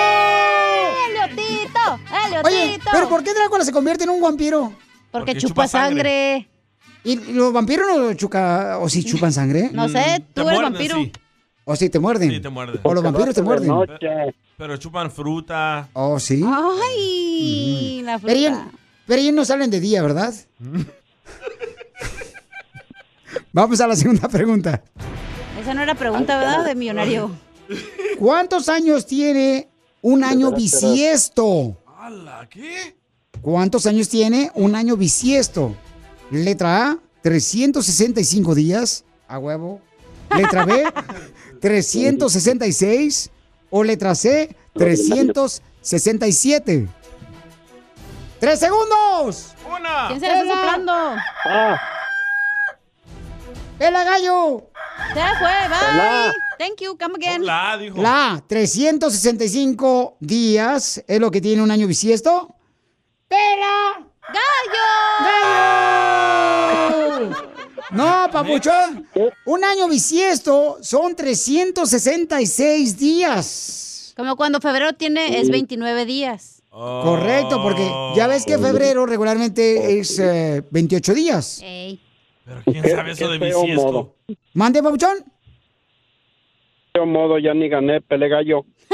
¡Eliotito! 1.08 1.80
¡Eliotito! 2.26 2.48
Oye, 2.48 2.78
¿pero 2.92 3.08
por 3.08 3.24
qué 3.24 3.34
Drácula 3.34 3.64
se 3.64 3.72
convierte 3.72 4.04
en 4.04 4.10
un 4.10 4.20
vampiro? 4.20 4.72
Porque, 5.10 5.36
chupa, 5.36 5.66
sangre. 5.68 6.48
¿Y 7.04 7.16
los 7.32 7.52
vampiros 7.52 7.86
no 7.98 8.14
chucan, 8.14 8.78
o 8.80 8.88
si 8.88 9.04
chupan 9.04 9.32
sangre? 9.32 9.70
No 9.72 9.88
sé, 9.88 10.24
tú 10.32 10.48
eres 10.48 10.62
vampiro. 10.62 10.96
¿O 11.64 11.76
si 11.76 11.90
te 11.90 11.98
muerden? 11.98 12.30
Sí, 12.30 12.40
te 12.40 12.48
muerden. 12.48 12.80
¿O 12.82 12.94
los 12.94 13.02
vampiros 13.02 13.34
te 13.34 13.42
muerden? 13.42 13.72
Pero 14.56 14.76
chupan 14.76 15.10
fruta. 15.10 15.88
Oh, 15.92 16.18
sí. 16.20 16.42
Ay, 16.46 18.02
la 18.04 18.18
Pero 18.18 18.40
fruta. 18.40 18.66
pero 18.70 18.81
ellos 19.20 19.34
no 19.34 19.44
salen 19.44 19.70
de 19.70 19.80
día, 19.80 20.02
¿verdad? 20.02 20.32
Vamos 23.52 23.80
a 23.80 23.86
la 23.86 23.96
segunda 23.96 24.28
pregunta. 24.28 24.82
Esa 25.60 25.74
no 25.74 25.82
era 25.82 25.94
pregunta, 25.94 26.38
¿verdad? 26.38 26.64
De 26.64 26.74
millonario. 26.74 27.30
¿Cuántos 28.18 28.68
años 28.68 29.06
tiene 29.06 29.68
un 30.00 30.24
año 30.24 30.52
bisiesto? 30.52 31.76
¿Ala, 31.98 32.48
qué? 32.50 32.96
¿Cuántos 33.40 33.86
años 33.86 34.08
tiene 34.08 34.50
un 34.54 34.74
año 34.74 34.96
bisiesto? 34.96 35.74
Letra 36.30 36.90
A, 36.90 36.98
365 37.22 38.54
días. 38.54 39.04
A 39.28 39.38
huevo. 39.38 39.80
Letra 40.36 40.64
B, 40.64 40.84
366. 41.60 43.30
O 43.70 43.84
letra 43.84 44.14
C, 44.14 44.54
367. 44.74 46.88
¡Tres 48.42 48.58
segundos! 48.58 49.54
¡Una! 49.64 50.08
¿Quién 50.08 50.18
se 50.18 50.26
la 50.26 50.42
está 50.42 50.52
soplando? 50.52 50.92
¡Pela 53.78 54.02
gallo! 54.02 54.64
Se 55.14 55.20
fue, 55.38 55.68
bye. 55.68 55.96
La. 55.96 56.32
Thank 56.58 56.80
you, 56.80 56.98
come 56.98 57.14
again. 57.24 57.46
La 57.46 57.78
dijo. 57.78 58.02
La 58.02 58.32
A, 58.32 58.40
365 58.40 60.16
días 60.18 61.04
es 61.06 61.20
lo 61.20 61.30
que 61.30 61.40
tiene 61.40 61.62
un 61.62 61.70
año 61.70 61.86
bisiesto. 61.86 62.52
¡Pela! 63.28 64.08
¡Gallo! 64.26 64.86
¡Gallo! 66.90 67.30
No, 67.92 68.28
papuchón. 68.32 69.08
Un 69.44 69.64
año 69.64 69.86
bisiesto 69.86 70.78
son 70.82 71.14
366 71.14 72.98
días. 72.98 74.14
Como 74.16 74.34
cuando 74.34 74.60
febrero 74.60 74.94
tiene, 74.94 75.40
es 75.40 75.48
29 75.48 76.06
días. 76.06 76.61
Correcto, 76.72 77.62
porque 77.62 77.86
ya 78.16 78.26
ves 78.26 78.46
que 78.46 78.58
febrero 78.58 79.04
regularmente 79.04 79.98
es 79.98 80.18
eh, 80.18 80.62
28 80.70 81.12
días. 81.14 81.60
Ey. 81.62 82.00
Pero 82.44 82.62
¿quién 82.64 82.88
sabe 82.88 83.12
eso 83.12 83.30
de 83.30 83.38
bisiesto? 83.38 84.16
¿Mande, 84.54 84.82
papuchón? 84.82 85.18
De 86.94 87.06
modo, 87.06 87.38
ya 87.38 87.52
ni 87.54 87.68
gané, 87.68 88.00
pele 88.00 88.28
gallo. 88.28 88.64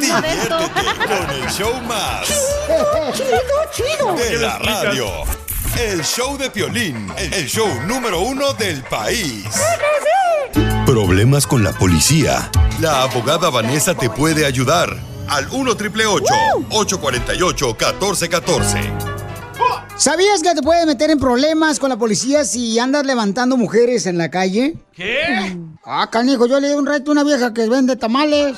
Diviértete 0.00 1.06
con 1.06 1.30
el 1.30 1.48
show 1.50 1.72
más 1.82 2.28
Chido, 3.14 3.38
chido. 3.72 4.14
de 4.16 4.38
la 4.38 4.58
radio. 4.58 5.06
El 5.78 6.02
show 6.04 6.36
de 6.36 6.50
Piolín, 6.50 7.08
el 7.16 7.46
show 7.46 7.68
número 7.86 8.20
uno 8.20 8.52
del 8.54 8.82
país. 8.84 9.44
Problemas 10.86 11.46
con 11.46 11.62
la 11.62 11.72
policía. 11.72 12.50
La 12.80 13.02
abogada 13.02 13.50
Vanessa 13.50 13.94
te 13.94 14.10
puede 14.10 14.44
ayudar. 14.46 15.09
Al 15.30 15.46
1 15.48 15.76
triple 15.76 16.06
848 16.06 17.66
1414. 17.66 18.78
¿Sabías 19.96 20.42
que 20.42 20.52
te 20.56 20.62
puedes 20.62 20.84
meter 20.86 21.10
en 21.10 21.20
problemas 21.20 21.78
con 21.78 21.88
la 21.88 21.96
policía 21.96 22.44
si 22.44 22.76
andas 22.80 23.06
levantando 23.06 23.56
mujeres 23.56 24.06
en 24.06 24.18
la 24.18 24.28
calle? 24.28 24.76
¿Qué? 24.92 25.56
Ah, 25.84 26.08
canijo, 26.10 26.46
yo 26.46 26.58
le 26.58 26.70
di 26.70 26.74
un 26.74 26.84
reto 26.84 27.10
a 27.10 27.12
una 27.12 27.22
vieja 27.22 27.54
que 27.54 27.68
vende 27.68 27.94
tamales. 27.94 28.56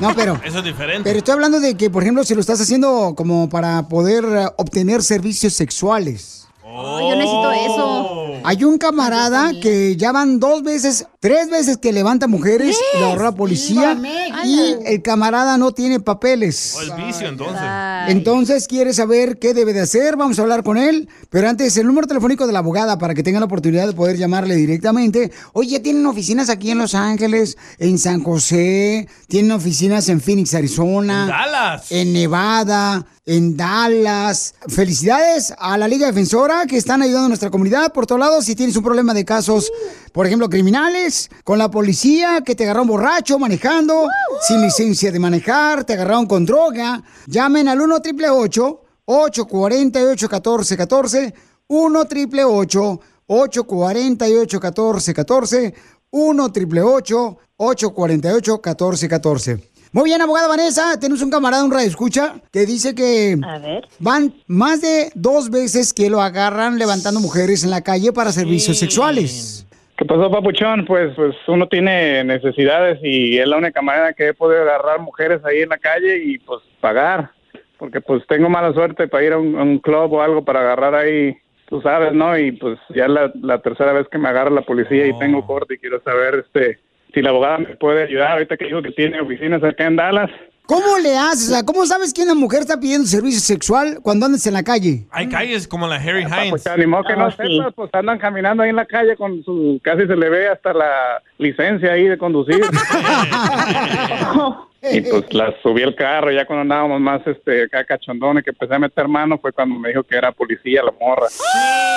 No, 0.00 0.14
pero... 0.14 0.40
Eso 0.44 0.60
es 0.60 0.64
diferente. 0.64 1.02
Pero 1.04 1.18
estoy 1.18 1.34
hablando 1.34 1.60
de 1.60 1.76
que, 1.76 1.90
por 1.90 2.02
ejemplo, 2.02 2.24
si 2.24 2.34
lo 2.34 2.40
estás 2.40 2.58
haciendo 2.58 3.12
como 3.14 3.50
para 3.50 3.88
poder 3.88 4.24
eh, 4.24 4.46
obtener 4.56 5.02
servicios 5.02 5.52
sexuales. 5.52 6.47
Oh, 6.80 7.00
yo 7.00 7.16
necesito 7.16 7.52
eso. 7.52 8.24
Hay 8.44 8.64
un 8.64 8.78
camarada 8.78 9.50
que 9.60 9.96
ya 9.96 10.12
van 10.12 10.38
dos 10.38 10.62
veces, 10.62 11.06
tres 11.20 11.50
veces 11.50 11.76
que 11.76 11.92
levanta 11.92 12.28
mujeres, 12.28 12.78
ahorra 13.02 13.24
la 13.24 13.32
policía 13.32 13.98
y 14.44 14.76
el 14.86 15.02
camarada 15.02 15.58
no 15.58 15.72
tiene 15.72 15.98
papeles. 16.00 16.76
O 16.78 16.82
es 16.82 16.96
vicio, 16.96 17.28
entonces. 17.28 17.60
Entonces 18.06 18.68
quiere 18.68 18.92
saber 18.94 19.38
qué 19.38 19.54
debe 19.54 19.72
de 19.72 19.80
hacer, 19.80 20.16
vamos 20.16 20.38
a 20.38 20.42
hablar 20.42 20.62
con 20.62 20.78
él, 20.78 21.08
pero 21.30 21.48
antes 21.48 21.76
el 21.76 21.86
número 21.86 22.06
telefónico 22.06 22.46
de 22.46 22.52
la 22.52 22.60
abogada 22.60 22.96
para 22.98 23.14
que 23.14 23.22
tengan 23.22 23.40
la 23.40 23.46
oportunidad 23.46 23.86
de 23.86 23.92
poder 23.92 24.16
llamarle 24.16 24.54
directamente. 24.54 25.32
Oye, 25.52 25.80
tienen 25.80 26.06
oficinas 26.06 26.48
aquí 26.48 26.70
en 26.70 26.78
Los 26.78 26.94
Ángeles, 26.94 27.58
en 27.78 27.98
San 27.98 28.22
José, 28.22 29.08
tienen 29.26 29.52
oficinas 29.52 30.08
en 30.08 30.20
Phoenix, 30.20 30.54
Arizona, 30.54 31.22
En 31.22 31.28
Dallas. 31.28 31.92
en 31.92 32.12
Nevada, 32.12 33.04
en 33.28 33.58
Dallas. 33.58 34.54
Felicidades 34.68 35.52
a 35.58 35.76
la 35.76 35.86
Liga 35.86 36.06
Defensora 36.06 36.64
que 36.66 36.78
están 36.78 37.02
ayudando 37.02 37.26
a 37.26 37.28
nuestra 37.28 37.50
comunidad 37.50 37.92
por 37.92 38.06
todos 38.06 38.20
lados. 38.20 38.46
Si 38.46 38.56
tienes 38.56 38.74
un 38.76 38.82
problema 38.82 39.12
de 39.12 39.26
casos, 39.26 39.70
por 40.12 40.26
ejemplo, 40.26 40.48
criminales, 40.48 41.30
con 41.44 41.58
la 41.58 41.70
policía 41.70 42.40
que 42.40 42.54
te 42.54 42.64
agarraron 42.64 42.88
borracho 42.88 43.38
manejando, 43.38 44.08
sin 44.40 44.62
licencia 44.62 45.12
de 45.12 45.18
manejar, 45.18 45.84
te 45.84 45.92
agarraron 45.92 46.26
con 46.26 46.46
droga, 46.46 47.04
llamen 47.26 47.68
al 47.68 47.82
1 47.82 47.96
888 47.96 48.80
848 49.04 50.26
1414 50.26 51.34
1 51.68 52.00
888 52.00 53.00
848 53.26 54.60
1414 54.60 55.74
1 56.10 56.44
888 56.44 57.38
848 57.58 58.52
1414 58.54 59.77
Muy 59.90 60.04
bien, 60.04 60.20
abogada 60.20 60.48
Vanessa, 60.48 61.00
tenemos 61.00 61.22
un 61.22 61.30
camarada, 61.30 61.64
un 61.64 61.72
radio 61.72 61.86
escucha, 61.86 62.34
que 62.52 62.66
dice 62.66 62.94
que 62.94 63.36
van 63.98 64.34
más 64.46 64.82
de 64.82 65.10
dos 65.14 65.50
veces 65.50 65.94
que 65.94 66.10
lo 66.10 66.20
agarran 66.20 66.78
levantando 66.78 67.20
mujeres 67.20 67.64
en 67.64 67.70
la 67.70 67.82
calle 67.82 68.12
para 68.12 68.30
servicios 68.30 68.78
sexuales. 68.78 69.66
¿Qué 69.96 70.04
pasó, 70.04 70.30
papuchón? 70.30 70.84
Pues, 70.84 71.14
pues 71.16 71.34
uno 71.48 71.66
tiene 71.68 72.22
necesidades 72.22 72.98
y 73.02 73.38
es 73.38 73.48
la 73.48 73.56
única 73.56 73.80
manera 73.80 74.12
que 74.12 74.28
he 74.28 74.34
podido 74.34 74.60
agarrar 74.62 75.00
mujeres 75.00 75.42
ahí 75.44 75.62
en 75.62 75.70
la 75.70 75.78
calle 75.78 76.22
y 76.22 76.38
pues 76.38 76.60
pagar. 76.80 77.30
Porque 77.78 78.00
pues 78.00 78.22
tengo 78.28 78.50
mala 78.50 78.72
suerte 78.74 79.08
para 79.08 79.24
ir 79.24 79.32
a 79.32 79.38
un, 79.38 79.58
a 79.58 79.62
un 79.62 79.78
club 79.78 80.12
o 80.12 80.22
algo 80.22 80.44
para 80.44 80.60
agarrar 80.60 80.94
ahí, 80.94 81.36
tú 81.68 81.80
sabes, 81.80 82.12
¿no? 82.12 82.36
Y 82.36 82.52
pues 82.52 82.78
ya 82.94 83.06
es 83.06 83.10
la, 83.10 83.32
la 83.40 83.60
tercera 83.62 83.92
vez 83.92 84.06
que 84.08 84.18
me 84.18 84.28
agarra 84.28 84.50
la 84.50 84.62
policía 84.62 85.06
y 85.06 85.18
tengo 85.18 85.46
corte 85.46 85.74
y 85.74 85.78
quiero 85.78 86.00
saber 86.02 86.44
este 86.46 86.78
si 87.14 87.22
la 87.22 87.30
abogada 87.30 87.58
me 87.58 87.76
puede 87.76 88.04
ayudar 88.04 88.32
ahorita 88.32 88.56
que 88.56 88.66
dijo 88.66 88.82
que 88.82 88.92
tiene 88.92 89.20
oficinas 89.20 89.62
acá 89.62 89.86
en 89.86 89.96
Dallas. 89.96 90.30
¿Cómo 90.66 90.98
le 90.98 91.16
haces? 91.16 91.48
O 91.48 91.54
sea, 91.54 91.64
¿cómo 91.64 91.86
sabes 91.86 92.12
que 92.12 92.22
una 92.22 92.34
mujer 92.34 92.60
está 92.60 92.78
pidiendo 92.78 93.06
servicio 93.06 93.40
sexual 93.40 94.00
cuando 94.02 94.26
andas 94.26 94.46
en 94.46 94.52
la 94.52 94.62
calle? 94.62 95.06
Hay 95.10 95.26
calles 95.26 95.66
como 95.66 95.86
la 95.86 95.96
Harry 95.96 96.24
Hines. 96.24 96.50
Pues 96.50 96.68
ni 96.76 96.86
modo 96.86 97.04
que 97.04 97.16
no 97.16 97.30
sepas, 97.30 97.72
pues 97.74 97.90
andan 97.94 98.18
caminando 98.18 98.62
ahí 98.62 98.68
en 98.68 98.76
la 98.76 98.84
calle 98.84 99.16
con 99.16 99.42
su, 99.44 99.80
casi 99.82 100.06
se 100.06 100.14
le 100.14 100.28
ve 100.28 100.48
hasta 100.48 100.74
la 100.74 101.22
licencia 101.38 101.92
ahí 101.92 102.06
de 102.06 102.18
conducir. 102.18 102.60
y 104.92 105.00
pues 105.00 105.32
la 105.34 105.52
subí 105.62 105.82
al 105.82 105.94
carro 105.96 106.30
ya 106.30 106.46
cuando 106.46 106.62
andábamos 106.62 107.00
más 107.00 107.26
este 107.26 107.64
acá 107.64 107.84
cachondones 107.84 108.44
que 108.44 108.50
empecé 108.50 108.74
a 108.74 108.78
meter 108.78 109.08
mano 109.08 109.36
fue 109.38 109.52
cuando 109.52 109.76
me 109.78 109.88
dijo 109.88 110.04
que 110.04 110.16
era 110.16 110.30
policía 110.30 110.82
la 110.84 110.92
morra. 111.00 111.26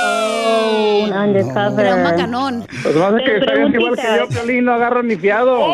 Oh, 0.04 1.08
Pero 1.76 1.96
un 1.96 2.04
macanón. 2.04 2.66
Pues 2.82 2.96
más 2.96 3.14
es 3.16 3.24
que 3.24 3.40
bien 3.54 3.74
igual 3.74 3.96
que 3.96 4.18
yo, 4.18 4.28
Piolín, 4.30 4.66
no 4.66 4.74
agarro 4.74 5.04
ni 5.04 5.16
fiado. 5.16 5.68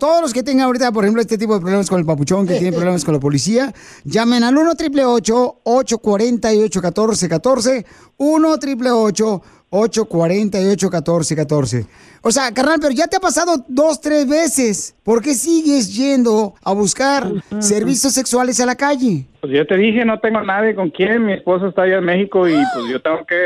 Todos 0.00 0.20
los 0.20 0.32
que 0.34 0.42
tengan 0.42 0.66
ahorita, 0.66 0.92
por 0.92 1.04
ejemplo, 1.04 1.22
este 1.22 1.38
tipo 1.38 1.54
de 1.54 1.60
problemas 1.60 1.88
con 1.88 1.98
el 1.98 2.04
papuchón, 2.04 2.46
que 2.46 2.54
tienen 2.54 2.74
problemas 2.74 3.04
con 3.04 3.14
la 3.14 3.20
policía, 3.20 3.72
llamen 4.04 4.42
al 4.42 4.56
1 4.56 4.72
888 4.72 5.60
848 5.64 6.80
1414 6.82 7.86
1 8.18 8.50
888 8.50 9.42
848 9.76 10.86
1414 10.86 11.86
O 12.22 12.30
sea, 12.30 12.52
carnal, 12.54 12.78
pero 12.80 12.92
ya 12.92 13.08
te 13.08 13.16
ha 13.16 13.20
pasado 13.20 13.64
dos, 13.66 14.00
tres 14.00 14.28
veces. 14.28 14.94
¿Por 15.02 15.20
qué 15.20 15.34
sigues 15.34 15.94
yendo 15.94 16.54
a 16.62 16.72
buscar 16.72 17.26
servicios 17.58 18.12
sexuales 18.12 18.60
a 18.60 18.66
la 18.66 18.76
calle? 18.76 19.26
Pues 19.40 19.52
yo 19.52 19.66
te 19.66 19.76
dije, 19.76 20.04
no 20.04 20.20
tengo 20.20 20.40
nadie 20.42 20.74
con 20.74 20.90
quien. 20.90 21.26
Mi 21.26 21.32
esposo 21.34 21.68
está 21.68 21.82
allá 21.82 21.98
en 21.98 22.04
México 22.04 22.48
y 22.48 22.54
pues 22.74 22.88
yo 22.90 23.02
tengo 23.02 23.26
que. 23.26 23.36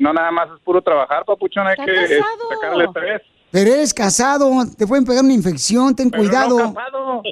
No 0.00 0.12
nada 0.12 0.30
más 0.32 0.48
es 0.48 0.60
puro 0.64 0.82
trabajar, 0.82 1.24
papuchón. 1.24 1.66
Hay 1.66 1.76
que 1.76 1.92
eh, 1.92 2.20
sacarle 2.50 2.88
tres. 2.92 3.22
Pero 3.52 3.70
eres 3.70 3.94
casado, 3.94 4.50
te 4.76 4.86
pueden 4.86 5.04
pegar 5.04 5.22
una 5.22 5.34
infección, 5.34 5.94
ten 5.94 6.10
cuidado. 6.10 6.74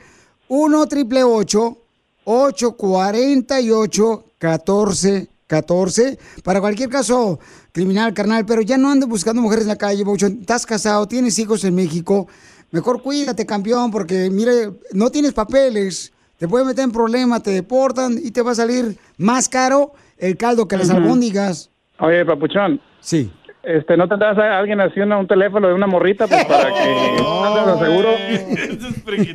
1 0.49 0.81
888 0.81 1.77
848 2.25 4.23
1414 4.39 6.17
para 6.43 6.59
cualquier 6.59 6.89
caso 6.89 7.39
criminal, 7.71 8.13
carnal, 8.13 8.45
pero 8.45 8.61
ya 8.61 8.77
no 8.77 8.91
andes 8.91 9.07
buscando 9.07 9.41
mujeres 9.41 9.63
en 9.65 9.69
la 9.69 9.77
calle, 9.77 10.03
papuchón. 10.03 10.39
Estás 10.41 10.65
casado, 10.65 11.07
tienes 11.07 11.39
hijos 11.39 11.63
en 11.63 11.75
México. 11.75 12.27
Mejor 12.73 13.03
cuídate, 13.03 13.45
campeón, 13.45 13.91
porque 13.91 14.31
mire, 14.31 14.71
no 14.93 15.11
tienes 15.11 15.31
papeles, 15.31 16.11
te 16.39 16.47
pueden 16.47 16.65
meter 16.65 16.83
en 16.85 16.91
problemas, 16.91 17.43
te 17.43 17.51
deportan 17.51 18.17
y 18.17 18.31
te 18.31 18.41
va 18.41 18.49
a 18.53 18.55
salir 18.55 18.97
más 19.17 19.47
caro 19.47 19.93
el 20.17 20.35
caldo 20.37 20.67
que 20.67 20.75
las 20.75 20.89
Ujú. 20.89 20.97
albóndigas. 20.97 21.69
Oye, 21.99 22.25
papuchón. 22.25 22.81
Sí. 22.99 23.31
Este, 23.63 23.95
¿no 23.95 24.09
tendrás 24.09 24.37
a 24.37 24.59
alguien 24.59 24.81
así 24.81 24.99
una- 24.99 25.17
un 25.17 25.25
teléfono 25.25 25.69
de 25.69 25.73
una 25.73 25.87
morrita 25.87 26.27
pues, 26.27 26.43
para 26.43 26.65
que 26.73 26.73
a 27.25 27.77
seguro? 27.79 28.09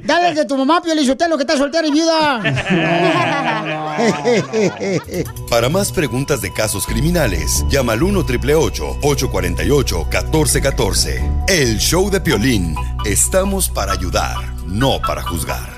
Dale 0.05 0.35
de 0.35 0.45
tu 0.45 0.59
mamá, 0.59 0.83
Pio 0.83 0.95
Lizotelo, 0.95 1.39
que 1.39 1.45
está 1.45 1.57
soltera 1.57 1.89
y 1.89 1.93
viuda. 1.93 2.43
Para 5.51 5.71
más 5.71 5.91
preguntas 5.93 6.43
de 6.43 6.53
casos 6.53 6.87
criminales, 6.87 7.65
llama 7.71 7.95
al 7.95 8.03
1 8.03 8.19
848 8.21 10.07
1414 10.11 11.23
El 11.49 11.79
show 11.79 12.11
de 12.11 12.21
Piolín. 12.21 12.75
Estamos 13.07 13.71
para 13.71 13.93
ayudar, 13.93 14.37
no 14.67 15.01
para 15.01 15.23
juzgar. 15.23 15.78